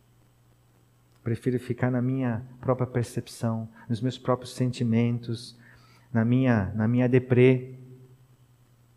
Prefiro 1.22 1.58
ficar 1.60 1.90
na 1.90 2.02
minha 2.02 2.42
própria 2.60 2.86
percepção, 2.86 3.68
nos 3.88 4.00
meus 4.00 4.18
próprios 4.18 4.54
sentimentos, 4.54 5.56
na 6.12 6.24
minha, 6.24 6.72
na 6.74 6.88
minha 6.88 7.08
deprê. 7.08 7.74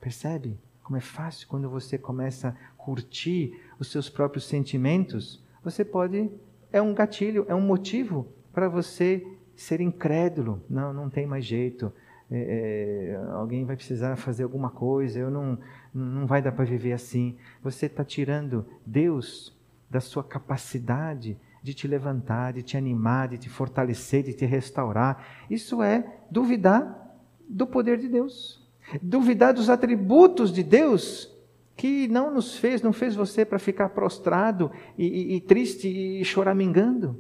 Percebe 0.01 0.57
como 0.85 0.97
é 0.97 1.01
fácil 1.01 1.47
quando 1.47 1.67
você 1.67 1.97
começa 1.97 2.49
a 2.49 2.53
curtir 2.77 3.59
os 3.79 3.91
seus 3.91 4.07
próprios 4.07 4.45
sentimentos? 4.45 5.43
Você 5.63 5.83
pode, 5.83 6.29
é 6.71 6.79
um 6.79 6.93
gatilho, 6.93 7.45
é 7.47 7.55
um 7.55 7.61
motivo 7.61 8.27
para 8.53 8.69
você 8.69 9.25
ser 9.55 9.81
incrédulo. 9.81 10.61
Não, 10.69 10.93
não 10.93 11.09
tem 11.09 11.25
mais 11.25 11.43
jeito. 11.43 11.91
É, 12.29 13.13
é, 13.13 13.15
alguém 13.33 13.65
vai 13.65 13.75
precisar 13.75 14.15
fazer 14.15 14.43
alguma 14.43 14.69
coisa, 14.69 15.19
eu 15.19 15.29
não, 15.29 15.57
não 15.93 16.25
vai 16.27 16.41
dar 16.41 16.51
para 16.51 16.65
viver 16.65 16.93
assim. 16.93 17.35
Você 17.63 17.87
está 17.87 18.03
tirando 18.03 18.65
Deus 18.85 19.55
da 19.89 19.99
sua 19.99 20.23
capacidade 20.23 21.37
de 21.65 21.73
te 21.73 21.87
levantar, 21.87 22.53
de 22.53 22.61
te 22.61 22.77
animar, 22.77 23.27
de 23.27 23.39
te 23.39 23.49
fortalecer, 23.49 24.21
de 24.21 24.33
te 24.33 24.45
restaurar. 24.45 25.45
Isso 25.49 25.81
é 25.81 26.19
duvidar 26.29 27.17
do 27.49 27.65
poder 27.65 27.97
de 27.97 28.07
Deus. 28.07 28.63
Duvidar 29.01 29.51
dos 29.51 29.67
atributos 29.67 30.53
de 30.53 30.61
Deus 30.61 31.27
que 31.75 32.07
não 32.07 32.31
nos 32.31 32.55
fez, 32.55 32.83
não 32.83 32.93
fez 32.93 33.15
você 33.15 33.43
para 33.43 33.57
ficar 33.57 33.89
prostrado 33.89 34.71
e, 34.95 35.07
e, 35.07 35.35
e 35.37 35.41
triste 35.41 35.87
e 35.87 36.23
choramingando. 36.23 37.19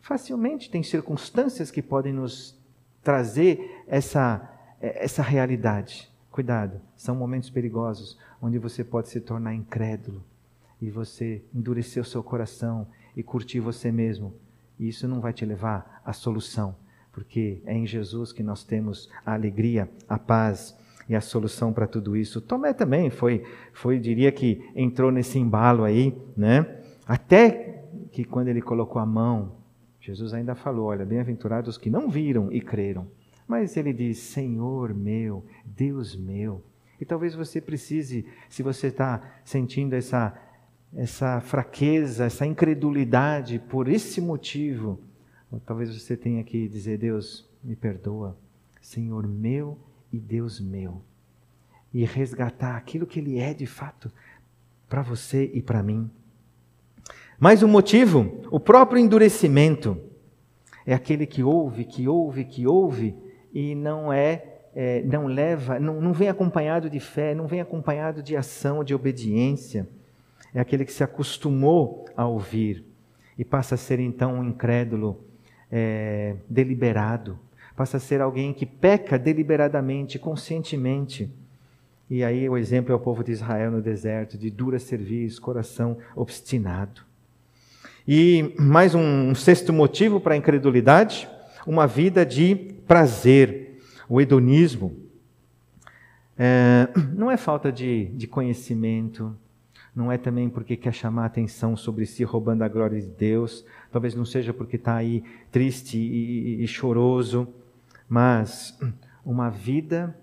Facilmente 0.00 0.70
tem 0.70 0.82
circunstâncias 0.82 1.70
que 1.70 1.82
podem 1.82 2.14
nos 2.14 2.58
trazer 3.02 3.84
essa, 3.86 4.40
essa 4.80 5.22
realidade. 5.22 6.10
Cuidado, 6.30 6.80
são 6.96 7.14
momentos 7.14 7.50
perigosos 7.50 8.18
onde 8.40 8.58
você 8.58 8.82
pode 8.82 9.10
se 9.10 9.20
tornar 9.20 9.52
incrédulo 9.52 10.24
e 10.80 10.90
você 10.90 11.42
endurecer 11.54 12.02
o 12.02 12.06
seu 12.06 12.22
coração 12.22 12.86
e 13.18 13.22
curtir 13.24 13.58
você 13.58 13.90
mesmo. 13.90 14.32
E 14.78 14.88
isso 14.88 15.08
não 15.08 15.20
vai 15.20 15.32
te 15.32 15.44
levar 15.44 16.00
à 16.04 16.12
solução, 16.12 16.76
porque 17.10 17.60
é 17.66 17.74
em 17.74 17.84
Jesus 17.84 18.32
que 18.32 18.44
nós 18.44 18.62
temos 18.62 19.10
a 19.26 19.34
alegria, 19.34 19.90
a 20.08 20.16
paz 20.16 20.78
e 21.08 21.16
a 21.16 21.20
solução 21.20 21.72
para 21.72 21.88
tudo 21.88 22.16
isso. 22.16 22.40
Tomé 22.40 22.72
também 22.72 23.10
foi, 23.10 23.44
foi, 23.72 23.98
diria 23.98 24.30
que 24.30 24.70
entrou 24.76 25.10
nesse 25.10 25.36
embalo 25.36 25.82
aí, 25.82 26.16
né? 26.36 26.80
Até 27.08 27.82
que 28.12 28.24
quando 28.24 28.48
ele 28.48 28.62
colocou 28.62 29.02
a 29.02 29.06
mão, 29.06 29.56
Jesus 30.00 30.32
ainda 30.32 30.54
falou: 30.54 30.86
Olha, 30.86 31.04
bem-aventurados 31.04 31.70
os 31.70 31.78
que 31.78 31.90
não 31.90 32.08
viram 32.08 32.52
e 32.52 32.60
creram. 32.60 33.08
Mas 33.48 33.76
ele 33.76 33.92
diz: 33.92 34.18
Senhor 34.18 34.94
meu, 34.94 35.44
Deus 35.64 36.14
meu. 36.14 36.62
E 37.00 37.04
talvez 37.04 37.34
você 37.34 37.60
precise, 37.60 38.24
se 38.48 38.62
você 38.62 38.88
está 38.88 39.22
sentindo 39.44 39.94
essa, 39.94 40.36
essa 40.96 41.40
fraqueza, 41.40 42.24
essa 42.24 42.46
incredulidade 42.46 43.58
por 43.58 43.88
esse 43.88 44.20
motivo, 44.20 45.00
talvez 45.66 45.94
você 45.94 46.16
tenha 46.16 46.42
que 46.42 46.68
dizer: 46.68 46.98
Deus, 46.98 47.48
me 47.62 47.76
perdoa, 47.76 48.36
Senhor 48.80 49.26
meu 49.26 49.78
e 50.12 50.18
Deus 50.18 50.60
meu. 50.60 51.02
E 51.92 52.04
resgatar 52.04 52.76
aquilo 52.76 53.06
que 53.06 53.18
Ele 53.18 53.38
é 53.38 53.54
de 53.54 53.66
fato 53.66 54.10
para 54.88 55.02
você 55.02 55.50
e 55.52 55.62
para 55.62 55.82
mim. 55.82 56.10
Mas 57.38 57.62
o 57.62 57.68
motivo, 57.68 58.42
o 58.50 58.58
próprio 58.58 58.98
endurecimento, 58.98 59.98
é 60.84 60.94
aquele 60.94 61.26
que 61.26 61.42
ouve, 61.42 61.84
que 61.84 62.08
ouve, 62.08 62.44
que 62.44 62.66
ouve 62.66 63.14
e 63.52 63.74
não 63.74 64.12
é, 64.12 64.60
é 64.74 65.02
não 65.02 65.26
leva, 65.26 65.78
não, 65.78 66.00
não 66.00 66.12
vem 66.12 66.28
acompanhado 66.28 66.90
de 66.90 66.98
fé, 66.98 67.34
não 67.34 67.46
vem 67.46 67.60
acompanhado 67.60 68.22
de 68.22 68.36
ação, 68.36 68.82
de 68.82 68.94
obediência. 68.94 69.88
É 70.54 70.60
aquele 70.60 70.84
que 70.84 70.92
se 70.92 71.04
acostumou 71.04 72.06
a 72.16 72.26
ouvir 72.26 72.84
e 73.38 73.44
passa 73.44 73.74
a 73.74 73.78
ser 73.78 74.00
então 74.00 74.34
um 74.34 74.44
incrédulo 74.44 75.24
é, 75.70 76.34
deliberado, 76.48 77.38
passa 77.76 77.98
a 77.98 78.00
ser 78.00 78.20
alguém 78.20 78.52
que 78.52 78.66
peca 78.66 79.18
deliberadamente, 79.18 80.18
conscientemente. 80.18 81.30
E 82.10 82.24
aí 82.24 82.48
o 82.48 82.56
exemplo 82.56 82.92
é 82.92 82.94
o 82.94 82.98
povo 82.98 83.22
de 83.22 83.32
Israel 83.32 83.70
no 83.70 83.82
deserto, 83.82 84.36
de 84.36 84.50
dura 84.50 84.78
serviço, 84.78 85.40
coração 85.40 85.98
obstinado. 86.16 87.02
E 88.06 88.54
mais 88.58 88.94
um 88.94 89.34
sexto 89.34 89.72
motivo 89.72 90.18
para 90.18 90.34
a 90.34 90.36
incredulidade: 90.36 91.28
uma 91.66 91.86
vida 91.86 92.24
de 92.24 92.56
prazer, 92.86 93.78
o 94.08 94.20
hedonismo. 94.20 94.96
É, 96.38 96.88
não 97.14 97.30
é 97.30 97.36
falta 97.36 97.70
de, 97.70 98.06
de 98.06 98.26
conhecimento, 98.26 99.36
não 99.98 100.12
é 100.12 100.16
também 100.16 100.48
porque 100.48 100.76
quer 100.76 100.94
chamar 100.94 101.24
atenção 101.24 101.76
sobre 101.76 102.06
si, 102.06 102.22
roubando 102.22 102.62
a 102.62 102.68
glória 102.68 103.00
de 103.00 103.08
Deus, 103.08 103.66
talvez 103.90 104.14
não 104.14 104.24
seja 104.24 104.54
porque 104.54 104.76
está 104.76 104.94
aí 104.94 105.24
triste 105.50 105.98
e, 105.98 106.60
e, 106.60 106.62
e 106.62 106.68
choroso, 106.68 107.48
mas 108.08 108.78
uma 109.24 109.50
vida 109.50 110.16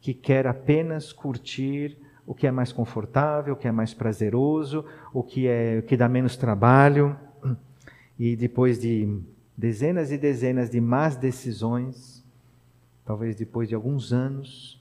que 0.00 0.14
quer 0.14 0.46
apenas 0.46 1.12
curtir 1.12 1.98
o 2.24 2.32
que 2.32 2.46
é 2.46 2.52
mais 2.52 2.72
confortável, 2.72 3.54
o 3.54 3.56
que 3.56 3.66
é 3.66 3.72
mais 3.72 3.92
prazeroso, 3.92 4.84
o 5.12 5.24
que 5.24 5.48
é 5.48 5.80
o 5.80 5.82
que 5.82 5.96
dá 5.96 6.08
menos 6.08 6.36
trabalho. 6.36 7.16
E 8.16 8.36
depois 8.36 8.78
de 8.80 9.20
dezenas 9.56 10.12
e 10.12 10.18
dezenas 10.18 10.70
de 10.70 10.80
más 10.80 11.16
decisões, 11.16 12.24
talvez 13.04 13.34
depois 13.34 13.68
de 13.68 13.74
alguns 13.74 14.12
anos, 14.12 14.80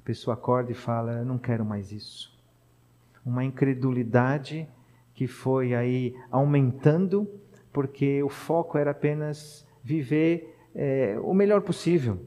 a 0.00 0.02
pessoa 0.02 0.34
acorda 0.34 0.72
e 0.72 0.74
fala: 0.74 1.18
"Eu 1.18 1.24
não 1.24 1.38
quero 1.38 1.64
mais 1.64 1.92
isso". 1.92 2.37
Uma 3.28 3.44
incredulidade 3.44 4.68
que 5.14 5.26
foi 5.26 5.74
aí 5.74 6.14
aumentando, 6.30 7.28
porque 7.72 8.22
o 8.22 8.28
foco 8.28 8.78
era 8.78 8.92
apenas 8.92 9.66
viver 9.82 10.56
é, 10.74 11.18
o 11.22 11.34
melhor 11.34 11.60
possível. 11.60 12.20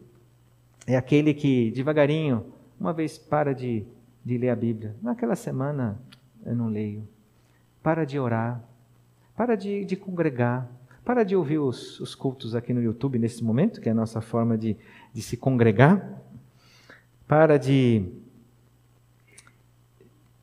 É 0.86 0.95
aquele 0.95 1.34
que 1.34 1.72
devagarinho, 1.72 2.45
uma 2.80 2.93
vez 2.93 3.18
para 3.18 3.54
de 3.54 3.86
de 4.24 4.38
ler 4.38 4.49
a 4.49 4.56
Bíblia. 4.56 4.95
Naquela 5.02 5.36
semana 5.36 5.99
eu 6.45 6.56
não 6.56 6.68
leio. 6.68 7.08
Para 7.82 8.06
de 8.06 8.20
orar. 8.20 8.64
Para 9.36 9.56
de, 9.56 9.84
de 9.84 9.95
congregar. 9.95 10.70
Para 11.04 11.24
de 11.24 11.36
ouvir 11.36 11.58
os, 11.58 11.99
os, 11.99 12.14
cultos 12.14 12.54
aqui 12.54 12.74
no 12.74 12.82
YouTube 12.82 13.18
nesse 13.18 13.43
momento, 13.43 13.82
que 13.82 13.89
é 13.89 13.91
a 13.91 13.95
nossa 13.95 14.22
forma 14.22 14.56
de, 14.58 14.78
de 15.12 15.22
se 15.22 15.36
congregar. 15.36 16.22
Para 17.28 17.58
de, 17.58 18.06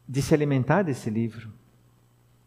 de 0.08 0.22
se 0.22 0.32
alimentar 0.32 0.82
desse 0.82 1.10
livro. 1.10 1.52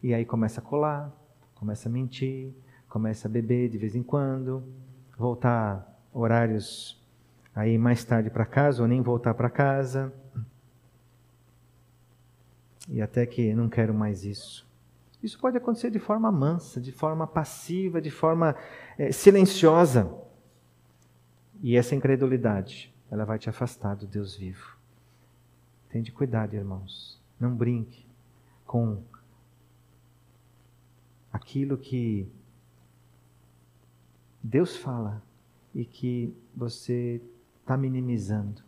E 0.02 0.12
aí 0.12 0.24
começa 0.24 0.60
a 0.60 0.62
colar, 0.62 1.12
começa 1.54 1.88
a 1.88 1.92
mentir, 1.92 2.52
começa 2.88 3.28
a 3.28 3.30
beber 3.30 3.68
de 3.68 3.78
vez 3.78 3.94
em 3.94 4.02
quando, 4.02 4.64
voltar 5.16 5.88
horários 6.12 7.00
aí 7.54 7.78
mais 7.78 8.04
tarde 8.04 8.30
para 8.30 8.44
casa 8.44 8.82
ou 8.82 8.88
nem 8.88 9.00
voltar 9.00 9.34
para 9.34 9.48
casa 9.48 10.12
e 12.88 13.00
até 13.00 13.24
que 13.24 13.54
não 13.54 13.68
quero 13.68 13.94
mais 13.94 14.24
isso. 14.24 14.66
Isso 15.22 15.38
pode 15.38 15.56
acontecer 15.56 15.90
de 15.90 16.00
forma 16.00 16.32
mansa, 16.32 16.80
de 16.80 16.90
forma 16.90 17.28
passiva, 17.28 18.02
de 18.02 18.10
forma 18.10 18.56
é, 18.98 19.12
silenciosa. 19.12 20.12
E 21.62 21.76
essa 21.76 21.94
incredulidade, 21.94 22.92
ela 23.08 23.24
vai 23.24 23.38
te 23.38 23.48
afastar 23.48 23.94
do 23.94 24.04
Deus 24.04 24.34
vivo. 24.34 24.76
Tende 25.88 26.10
cuidado, 26.10 26.54
irmãos. 26.54 27.21
Não 27.42 27.56
brinque 27.56 28.06
com 28.64 29.02
aquilo 31.32 31.76
que 31.76 32.30
Deus 34.40 34.76
fala 34.76 35.20
e 35.74 35.84
que 35.84 36.32
você 36.54 37.20
está 37.60 37.76
minimizando. 37.76 38.62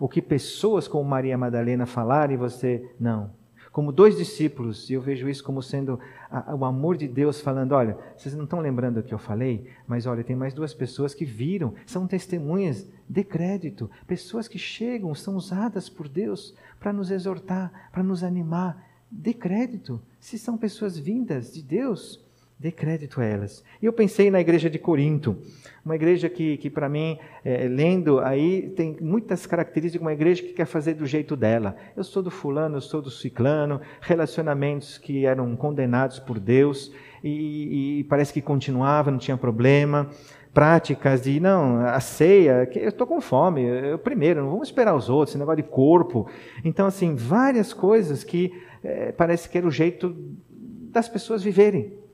O 0.00 0.08
que 0.08 0.22
pessoas 0.22 0.88
como 0.88 1.06
Maria 1.06 1.36
Madalena 1.36 1.84
falaram 1.84 2.32
e 2.32 2.38
você 2.38 2.94
não 2.98 3.30
como 3.72 3.92
dois 3.92 4.16
discípulos, 4.16 4.88
e 4.88 4.94
eu 4.94 5.00
vejo 5.00 5.28
isso 5.28 5.44
como 5.44 5.62
sendo 5.62 5.98
a, 6.30 6.54
o 6.54 6.64
amor 6.64 6.96
de 6.96 7.06
Deus 7.06 7.40
falando: 7.40 7.72
olha, 7.72 7.96
vocês 8.16 8.34
não 8.34 8.44
estão 8.44 8.60
lembrando 8.60 8.98
o 8.98 9.02
que 9.02 9.14
eu 9.14 9.18
falei, 9.18 9.66
mas 9.86 10.06
olha, 10.06 10.24
tem 10.24 10.36
mais 10.36 10.54
duas 10.54 10.74
pessoas 10.74 11.14
que 11.14 11.24
viram, 11.24 11.74
são 11.86 12.06
testemunhas 12.06 12.88
de 13.08 13.24
crédito, 13.24 13.90
pessoas 14.06 14.48
que 14.48 14.58
chegam, 14.58 15.14
são 15.14 15.36
usadas 15.36 15.88
por 15.88 16.08
Deus 16.08 16.54
para 16.78 16.92
nos 16.92 17.10
exortar, 17.10 17.90
para 17.92 18.02
nos 18.02 18.22
animar. 18.22 18.86
De 19.10 19.32
crédito, 19.32 20.02
se 20.20 20.38
são 20.38 20.58
pessoas 20.58 20.98
vindas 20.98 21.54
de 21.54 21.62
Deus, 21.62 22.22
Dê 22.60 22.72
crédito 22.72 23.20
a 23.20 23.24
elas. 23.24 23.62
E 23.80 23.86
eu 23.86 23.92
pensei 23.92 24.32
na 24.32 24.40
igreja 24.40 24.68
de 24.68 24.80
Corinto, 24.80 25.36
uma 25.84 25.94
igreja 25.94 26.28
que, 26.28 26.56
que 26.56 26.68
para 26.68 26.88
mim, 26.88 27.16
é, 27.44 27.68
lendo 27.68 28.18
aí, 28.18 28.70
tem 28.70 28.96
muitas 29.00 29.46
características 29.46 30.02
uma 30.02 30.12
igreja 30.12 30.42
que 30.42 30.52
quer 30.52 30.64
fazer 30.64 30.94
do 30.94 31.06
jeito 31.06 31.36
dela. 31.36 31.76
Eu 31.96 32.02
sou 32.02 32.20
do 32.20 32.32
fulano, 32.32 32.78
eu 32.78 32.80
sou 32.80 33.00
do 33.00 33.12
ciclano, 33.12 33.80
relacionamentos 34.00 34.98
que 34.98 35.24
eram 35.24 35.54
condenados 35.54 36.18
por 36.18 36.40
Deus 36.40 36.92
e, 37.22 38.00
e 38.00 38.04
parece 38.04 38.32
que 38.32 38.42
continuava, 38.42 39.12
não 39.12 39.18
tinha 39.18 39.36
problema. 39.36 40.10
Práticas 40.52 41.22
de, 41.22 41.38
não, 41.38 41.78
a 41.86 42.00
ceia, 42.00 42.68
eu 42.74 42.88
estou 42.88 43.06
com 43.06 43.20
fome, 43.20 43.62
eu 43.62 44.00
primeiro, 44.00 44.40
não 44.42 44.50
vamos 44.50 44.66
esperar 44.66 44.96
os 44.96 45.08
outros, 45.08 45.30
esse 45.30 45.38
negócio 45.38 45.62
de 45.62 45.68
corpo. 45.68 46.28
Então, 46.64 46.88
assim, 46.88 47.14
várias 47.14 47.72
coisas 47.72 48.24
que 48.24 48.52
é, 48.82 49.12
parece 49.12 49.48
que 49.48 49.56
era 49.56 49.66
o 49.66 49.70
jeito 49.70 50.12
das 50.90 51.08
pessoas 51.08 51.40
viverem 51.40 52.07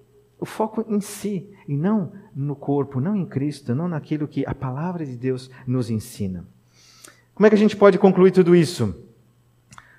o 0.45 0.47
foco 0.47 0.85
em 0.87 1.01
si 1.01 1.49
e 1.67 1.75
não 1.75 2.13
no 2.37 2.55
corpo, 2.55 3.01
não 3.01 3.17
em 3.17 3.25
Cristo, 3.25 3.75
não 3.75 3.89
naquilo 3.89 4.29
que 4.29 4.45
a 4.47 4.55
palavra 4.55 5.07
de 5.07 5.17
Deus 5.17 5.51
nos 5.67 5.89
ensina. 5.89 6.47
Como 7.35 7.47
é 7.47 7.49
que 7.49 7.57
a 7.57 7.59
gente 7.59 7.75
pode 7.75 7.99
concluir 7.99 8.31
tudo 8.31 8.55
isso? 8.55 8.95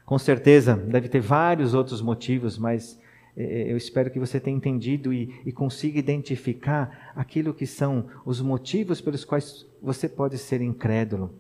Com 0.06 0.20
certeza 0.20 0.76
deve 0.76 1.10
ter 1.10 1.20
vários 1.20 1.74
outros 1.74 2.00
motivos, 2.00 2.60
mas 2.60 3.00
eh, 3.36 3.72
eu 3.72 3.76
espero 3.76 4.12
que 4.12 4.20
você 4.20 4.40
tenha 4.40 4.56
entendido 4.56 5.12
e, 5.12 5.34
e 5.44 5.52
consiga 5.52 5.98
identificar 5.98 7.12
aquilo 7.16 7.52
que 7.52 7.66
são 7.66 8.06
os 8.24 8.40
motivos 8.40 9.02
pelos 9.02 9.26
quais 9.26 9.66
você 9.82 10.08
pode 10.08 10.38
ser 10.38 10.62
incrédulo. 10.62 11.34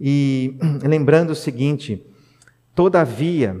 E 0.00 0.56
lembrando 0.82 1.30
o 1.30 1.36
seguinte: 1.36 2.02
todavia, 2.74 3.60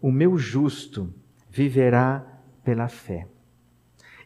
o 0.00 0.12
meu 0.12 0.38
justo 0.38 1.12
viverá 1.50 2.24
pela 2.62 2.86
fé. 2.86 3.26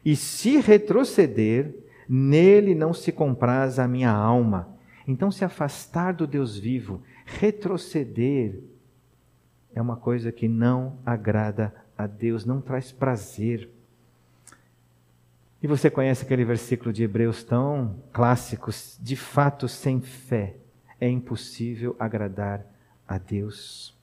E 0.04 0.16
se 0.16 0.58
retroceder, 0.58 1.74
nele 2.08 2.74
não 2.74 2.92
se 2.92 3.12
compraz 3.12 3.78
a 3.78 3.86
minha 3.86 4.10
alma. 4.10 4.76
Então, 5.06 5.30
se 5.30 5.44
afastar 5.44 6.12
do 6.12 6.26
Deus 6.26 6.58
vivo, 6.58 7.02
retroceder, 7.24 8.60
é 9.74 9.80
uma 9.80 9.96
coisa 9.96 10.30
que 10.30 10.48
não 10.48 10.98
agrada 11.04 11.74
a 11.96 12.06
Deus, 12.06 12.44
não 12.44 12.60
traz 12.60 12.92
prazer. 12.92 13.68
E 15.62 15.66
você 15.66 15.88
conhece 15.88 16.24
aquele 16.24 16.44
versículo 16.44 16.92
de 16.92 17.04
Hebreus 17.04 17.44
tão 17.44 17.96
clássico: 18.12 18.70
de 19.00 19.16
fato, 19.16 19.68
sem 19.68 20.00
fé 20.00 20.56
é 21.00 21.08
impossível 21.08 21.96
agradar 21.98 22.66
a 23.06 23.18
Deus. 23.18 23.96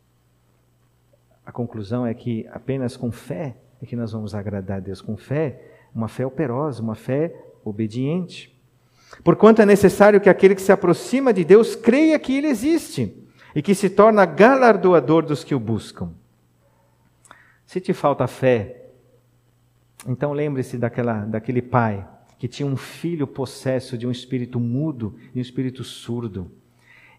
A 1.46 1.52
conclusão 1.52 2.06
é 2.06 2.14
que 2.14 2.48
apenas 2.52 2.96
com 2.96 3.12
fé 3.12 3.58
é 3.82 3.86
que 3.86 3.96
nós 3.96 4.12
vamos 4.12 4.36
agradar 4.36 4.78
a 4.78 4.82
Deus. 4.82 5.02
Com 5.02 5.18
fé, 5.18 5.69
uma 5.94 6.08
fé 6.08 6.26
operosa, 6.26 6.82
uma 6.82 6.96
fé 6.96 7.34
obediente. 7.64 8.56
Porquanto 9.24 9.62
é 9.62 9.66
necessário 9.66 10.22
que 10.22 10.30
aquele 10.30 10.56
que 10.56 10.62
se 10.62 10.72
aproxima 10.72 11.34
de 11.34 11.44
Deus 11.44 11.76
creia 11.76 12.20
que 12.20 12.36
Ele 12.38 12.48
existe 12.48 13.16
e 13.56 13.62
que 13.62 13.74
se 13.74 13.90
torna 13.90 14.26
galardoador 14.26 15.26
dos 15.26 15.44
que 15.44 15.56
o 15.56 15.60
buscam. 15.60 16.12
Se 17.66 17.80
te 17.80 17.94
falta 17.94 18.28
fé, 18.28 18.86
então 20.08 20.32
lembre-se 20.32 20.78
daquela, 20.78 21.26
daquele 21.26 21.62
pai 21.62 22.08
que 22.40 22.48
tinha 22.48 22.68
um 22.68 22.78
filho 22.78 23.28
possesso 23.28 23.98
de 23.98 24.08
um 24.08 24.12
espírito 24.12 24.60
mudo 24.60 25.16
e 25.36 25.40
um 25.40 25.42
espírito 25.42 25.84
surdo. 25.84 26.50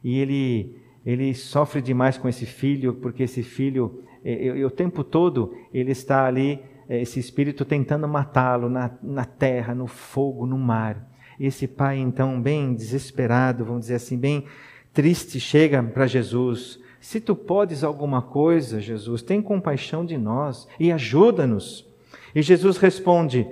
E 0.03 0.19
ele, 0.19 0.77
ele 1.05 1.35
sofre 1.35 1.83
demais 1.83 2.17
com 2.17 2.27
esse 2.27 2.47
filho, 2.47 2.95
porque 2.95 3.25
esse 3.25 3.43
filho, 3.43 4.03
eh, 4.25 4.47
e, 4.47 4.65
o 4.65 4.71
tempo 4.71 5.05
todo, 5.05 5.55
ele 5.75 5.93
está 5.93 6.25
ali, 6.25 6.63
esse 6.99 7.21
espírito 7.21 7.65
tentando 7.65 8.09
matá-lo 8.09 8.69
na, 8.69 8.91
na 9.03 9.25
terra, 9.25 9.75
no 9.75 9.87
fogo, 9.87 10.47
no 10.47 10.59
mar. 10.59 11.09
Esse 11.39 11.67
pai, 11.67 11.99
então, 11.99 12.41
bem 12.41 12.75
desesperado, 12.75 13.65
vamos 13.65 13.83
dizer 13.83 13.95
assim, 13.95 14.19
bem 14.19 14.45
triste, 14.93 15.39
chega 15.39 15.83
para 15.83 16.07
Jesus. 16.07 16.81
Se 17.01 17.21
tu 17.21 17.35
podes 17.35 17.85
alguma 17.85 18.21
coisa, 18.21 18.81
Jesus, 18.81 19.23
tem 19.23 19.41
compaixão 19.41 20.05
de 20.05 20.19
nós 20.19 20.69
e 20.79 20.93
ajuda-nos. 20.93 21.87
E 22.35 22.43
Jesus 22.43 22.77
responde: 22.77 23.47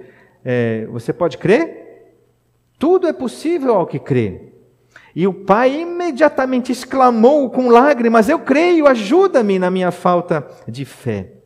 é, 0.45 0.87
Você 0.87 1.13
pode 1.13 1.39
crer? 1.39 2.13
Tudo 2.79 3.07
é 3.07 3.13
possível 3.13 3.75
ao 3.75 3.87
que 3.87 3.99
crê. 3.99 4.53
E 5.15 5.27
o 5.27 5.33
pai 5.33 5.81
imediatamente 5.81 6.71
exclamou 6.71 7.51
com 7.51 7.69
lágrimas: 7.69 8.29
Eu 8.29 8.41
creio, 8.41 8.87
ajuda-me 8.87 9.59
na 9.59 9.71
minha 9.71 9.91
falta 9.91 10.47
de 10.67 10.85
fé. 10.85 11.38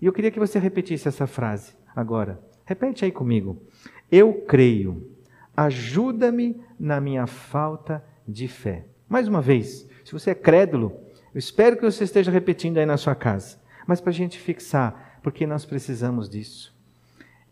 E 0.00 0.06
eu 0.06 0.12
queria 0.12 0.30
que 0.30 0.38
você 0.38 0.58
repetisse 0.58 1.08
essa 1.08 1.26
frase 1.26 1.74
agora. 1.94 2.40
Repete 2.64 3.04
aí 3.04 3.12
comigo. 3.12 3.62
Eu 4.10 4.32
creio, 4.32 5.10
ajuda-me 5.56 6.60
na 6.78 7.00
minha 7.00 7.26
falta 7.26 8.04
de 8.26 8.48
fé. 8.48 8.86
Mais 9.08 9.28
uma 9.28 9.40
vez, 9.40 9.88
se 10.04 10.12
você 10.12 10.30
é 10.30 10.34
crédulo, 10.34 10.92
eu 11.34 11.38
espero 11.38 11.76
que 11.76 11.84
você 11.84 12.04
esteja 12.04 12.30
repetindo 12.30 12.78
aí 12.78 12.86
na 12.86 12.96
sua 12.96 13.14
casa. 13.14 13.58
Mas 13.86 14.00
para 14.00 14.10
a 14.10 14.14
gente 14.14 14.38
fixar, 14.38 15.20
porque 15.22 15.46
nós 15.46 15.64
precisamos 15.64 16.28
disso. 16.28 16.74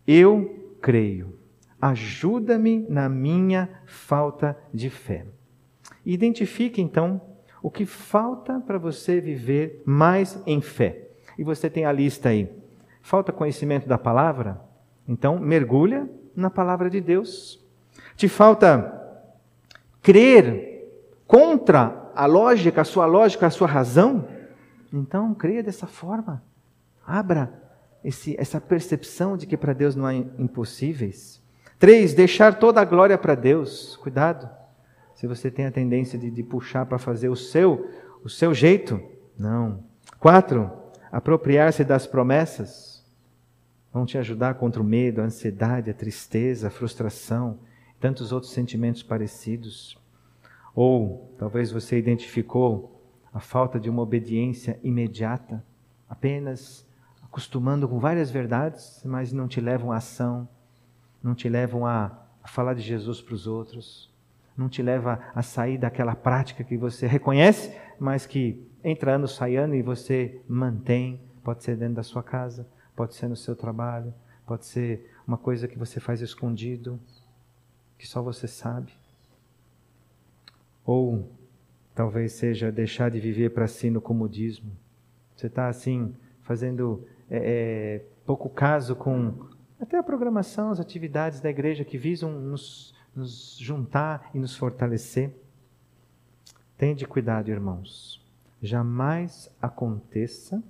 Eu 0.06 0.74
creio. 0.80 1.38
Ajuda-me 1.80 2.86
na 2.88 3.08
minha 3.08 3.68
falta 3.86 4.58
de 4.72 4.90
fé. 4.90 5.26
Identifique 6.04 6.80
então 6.80 7.20
o 7.62 7.70
que 7.70 7.86
falta 7.86 8.60
para 8.60 8.78
você 8.78 9.20
viver 9.20 9.82
mais 9.84 10.40
em 10.46 10.60
fé. 10.60 11.03
E 11.38 11.44
você 11.44 11.68
tem 11.68 11.84
a 11.84 11.92
lista 11.92 12.28
aí. 12.28 12.48
Falta 13.02 13.32
conhecimento 13.32 13.88
da 13.88 13.98
palavra? 13.98 14.60
Então, 15.06 15.38
mergulha 15.38 16.08
na 16.34 16.50
palavra 16.50 16.88
de 16.88 17.00
Deus. 17.00 17.62
Te 18.16 18.28
falta 18.28 19.02
crer 20.00 20.74
contra 21.26 22.10
a 22.14 22.26
lógica, 22.26 22.82
a 22.82 22.84
sua 22.84 23.06
lógica, 23.06 23.46
a 23.46 23.50
sua 23.50 23.66
razão, 23.66 24.26
então 24.92 25.34
creia 25.34 25.62
dessa 25.62 25.86
forma. 25.86 26.42
Abra 27.06 27.52
esse, 28.04 28.36
essa 28.38 28.60
percepção 28.60 29.36
de 29.36 29.46
que 29.46 29.56
para 29.56 29.72
Deus 29.72 29.96
não 29.96 30.06
há 30.06 30.14
impossíveis. 30.14 31.42
Três, 31.78 32.14
deixar 32.14 32.58
toda 32.58 32.80
a 32.80 32.84
glória 32.84 33.18
para 33.18 33.34
Deus. 33.34 33.96
Cuidado. 33.96 34.48
Se 35.14 35.26
você 35.26 35.50
tem 35.50 35.66
a 35.66 35.70
tendência 35.72 36.18
de, 36.18 36.30
de 36.30 36.42
puxar 36.42 36.86
para 36.86 36.98
fazer 36.98 37.28
o 37.28 37.36
seu, 37.36 37.90
o 38.22 38.28
seu 38.28 38.54
jeito. 38.54 39.00
Não. 39.38 39.82
Quatro, 40.20 40.70
apropriar-se 41.14 41.84
das 41.84 42.08
promessas. 42.08 43.06
Vão 43.92 44.04
te 44.04 44.18
ajudar 44.18 44.54
contra 44.54 44.82
o 44.82 44.84
medo, 44.84 45.20
a 45.20 45.24
ansiedade, 45.24 45.88
a 45.88 45.94
tristeza, 45.94 46.66
a 46.66 46.70
frustração, 46.72 47.60
tantos 48.00 48.32
outros 48.32 48.50
sentimentos 48.50 49.00
parecidos. 49.00 49.96
Ou 50.74 51.32
talvez 51.38 51.70
você 51.70 51.96
identificou 51.96 53.00
a 53.32 53.38
falta 53.38 53.78
de 53.78 53.88
uma 53.88 54.02
obediência 54.02 54.80
imediata, 54.82 55.64
apenas 56.08 56.84
acostumando 57.22 57.88
com 57.88 58.00
várias 58.00 58.28
verdades, 58.28 59.00
mas 59.04 59.32
não 59.32 59.46
te 59.46 59.60
levam 59.60 59.92
à 59.92 59.98
ação, 59.98 60.48
não 61.22 61.32
te 61.32 61.48
levam 61.48 61.86
a, 61.86 62.10
a 62.42 62.48
falar 62.48 62.74
de 62.74 62.82
Jesus 62.82 63.20
para 63.20 63.34
os 63.34 63.46
outros, 63.46 64.12
não 64.56 64.68
te 64.68 64.82
leva 64.82 65.20
a 65.32 65.42
sair 65.42 65.78
daquela 65.78 66.16
prática 66.16 66.64
que 66.64 66.76
você 66.76 67.06
reconhece, 67.06 67.72
mas 68.00 68.26
que 68.26 68.73
entra 68.84 69.14
ano, 69.14 69.26
sai 69.26 69.56
ano 69.56 69.74
e 69.74 69.82
você 69.82 70.40
mantém. 70.46 71.20
Pode 71.42 71.64
ser 71.64 71.76
dentro 71.76 71.96
da 71.96 72.02
sua 72.02 72.22
casa, 72.22 72.66
pode 72.94 73.14
ser 73.14 73.28
no 73.28 73.36
seu 73.36 73.56
trabalho, 73.56 74.14
pode 74.46 74.66
ser 74.66 75.10
uma 75.26 75.36
coisa 75.36 75.66
que 75.66 75.78
você 75.78 76.00
faz 76.00 76.20
escondido, 76.20 77.00
que 77.98 78.06
só 78.06 78.22
você 78.22 78.46
sabe. 78.46 78.92
Ou 80.84 81.30
talvez 81.94 82.32
seja 82.32 82.70
deixar 82.70 83.10
de 83.10 83.20
viver 83.20 83.50
para 83.50 83.66
si 83.66 83.90
no 83.90 84.00
comodismo. 84.00 84.70
Você 85.34 85.48
está 85.48 85.68
assim, 85.68 86.14
fazendo 86.42 87.06
é, 87.30 87.98
é, 87.98 88.06
pouco 88.24 88.48
caso 88.48 88.94
com 88.94 89.48
até 89.80 89.98
a 89.98 90.02
programação, 90.02 90.70
as 90.70 90.80
atividades 90.80 91.40
da 91.40 91.50
igreja 91.50 91.84
que 91.84 91.98
visam 91.98 92.32
nos, 92.32 92.94
nos 93.14 93.56
juntar 93.58 94.30
e 94.32 94.38
nos 94.38 94.56
fortalecer. 94.56 95.30
Tende 96.78 97.06
cuidado, 97.06 97.50
irmãos. 97.50 98.23
Jamais 98.64 99.54
aconteça 99.60 100.64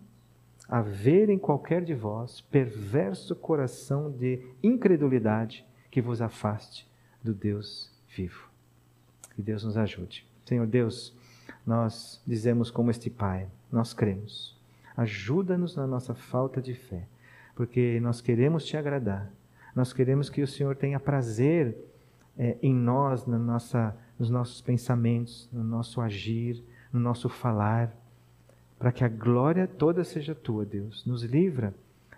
haver 0.69 1.31
em 1.31 1.39
qualquer 1.39 1.85
de 1.85 1.95
vós 1.95 2.41
perverso 2.41 3.37
coração 3.37 4.11
de 4.11 4.45
incredulidade 4.61 5.65
que 5.93 6.03
vos 6.03 6.21
afaste 6.21 6.91
do 7.23 7.33
Deus 7.33 7.93
vivo. 8.09 8.49
Que 9.37 9.43
Deus 9.43 9.63
nos 9.63 9.77
ajude. 9.77 10.27
Senhor 10.45 10.67
Deus, 10.67 11.17
nós 11.65 12.21
dizemos 12.27 12.69
como 12.69 12.91
este 12.91 13.09
Pai, 13.09 13.47
nós 13.71 13.95
cremos. 13.95 14.59
Ajuda-nos 14.97 15.77
na 15.77 15.87
nossa 15.87 16.17
falta 16.17 16.61
de 16.61 16.75
fé, 16.75 17.07
porque 17.55 18.01
nós 18.01 18.21
queremos 18.21 18.67
te 18.67 18.77
agradar. 18.77 19.31
Nós 19.73 19.93
queremos 19.93 20.29
que 20.29 20.43
o 20.43 20.49
Senhor 20.49 20.75
tenha 20.75 20.99
prazer 20.99 21.77
é, 22.37 22.57
em 22.61 22.75
nós, 22.75 23.25
na 23.25 23.39
nossa, 23.39 23.97
nos 24.19 24.31
nossos 24.31 24.61
pensamentos, 24.61 25.49
no 25.53 25.63
nosso 25.63 26.01
agir, 26.01 26.61
no 26.95 27.01
nosso 27.01 27.29
falar, 27.29 27.93
para 28.79 28.93
que 28.93 29.03
a 29.03 29.09
glória 29.09 29.67
toda 29.67 30.05
seja 30.05 30.33
tua, 30.33 30.65
Deus. 30.65 31.05
Nos 31.05 31.25
livra 31.25 31.75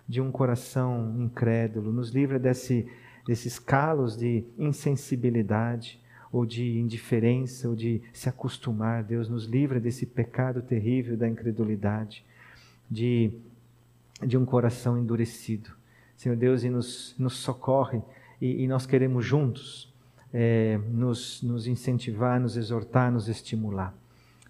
de 0.06 0.20
um 0.20 0.30
coração 0.30 1.16
incrédulo, 1.18 1.90
nos 1.92 2.10
livra 2.10 2.38
desse, 2.38 2.86
desses 3.26 3.58
calos 3.58 4.16
de 4.16 4.44
insensibilidade, 4.58 5.98
ou 6.30 6.44
de 6.44 6.78
indiferença, 6.78 7.68
ou 7.68 7.74
de 7.74 8.02
se 8.12 8.28
acostumar. 8.28 9.02
Deus 9.02 9.30
nos 9.30 9.46
livra 9.46 9.80
desse 9.80 10.04
pecado 10.04 10.60
terrível 10.60 11.16
da 11.16 11.26
incredulidade, 11.26 12.22
de, 12.90 13.32
de 14.22 14.36
um 14.36 14.44
coração 14.44 14.98
endurecido. 14.98 15.70
Senhor 16.16 16.36
Deus, 16.36 16.64
e 16.64 16.68
nos, 16.68 17.14
nos 17.18 17.38
socorre, 17.38 18.02
e, 18.40 18.64
e 18.64 18.68
nós 18.68 18.84
queremos 18.84 19.24
juntos 19.24 19.90
é, 20.34 20.78
nos, 20.90 21.42
nos 21.42 21.66
incentivar, 21.66 22.38
nos 22.38 22.58
exortar, 22.58 23.10
nos 23.10 23.28
estimular. 23.28 23.94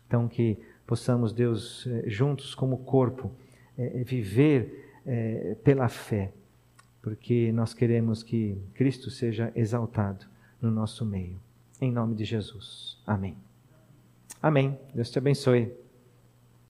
Então, 0.07 0.29
que 0.29 0.59
possamos, 0.87 1.33
Deus, 1.33 1.87
é, 1.87 2.09
juntos 2.09 2.55
como 2.55 2.79
corpo, 2.79 3.31
é, 3.77 4.03
viver 4.05 4.93
é, 5.05 5.57
pela 5.63 5.89
fé, 5.89 6.33
porque 7.03 7.53
nós 7.53 7.75
queremos 7.75 8.23
que 8.23 8.59
Cristo 8.75 9.11
seja 9.11 9.53
exaltado 9.55 10.27
no 10.61 10.71
nosso 10.71 11.05
meio. 11.05 11.39
Em 11.81 11.93
nome 11.93 12.15
de 12.15 12.25
Jesus. 12.25 12.99
Amém. 13.07 13.37
Amém. 14.43 14.79
Deus 14.95 15.11
te 15.11 15.19
abençoe. 15.19 15.86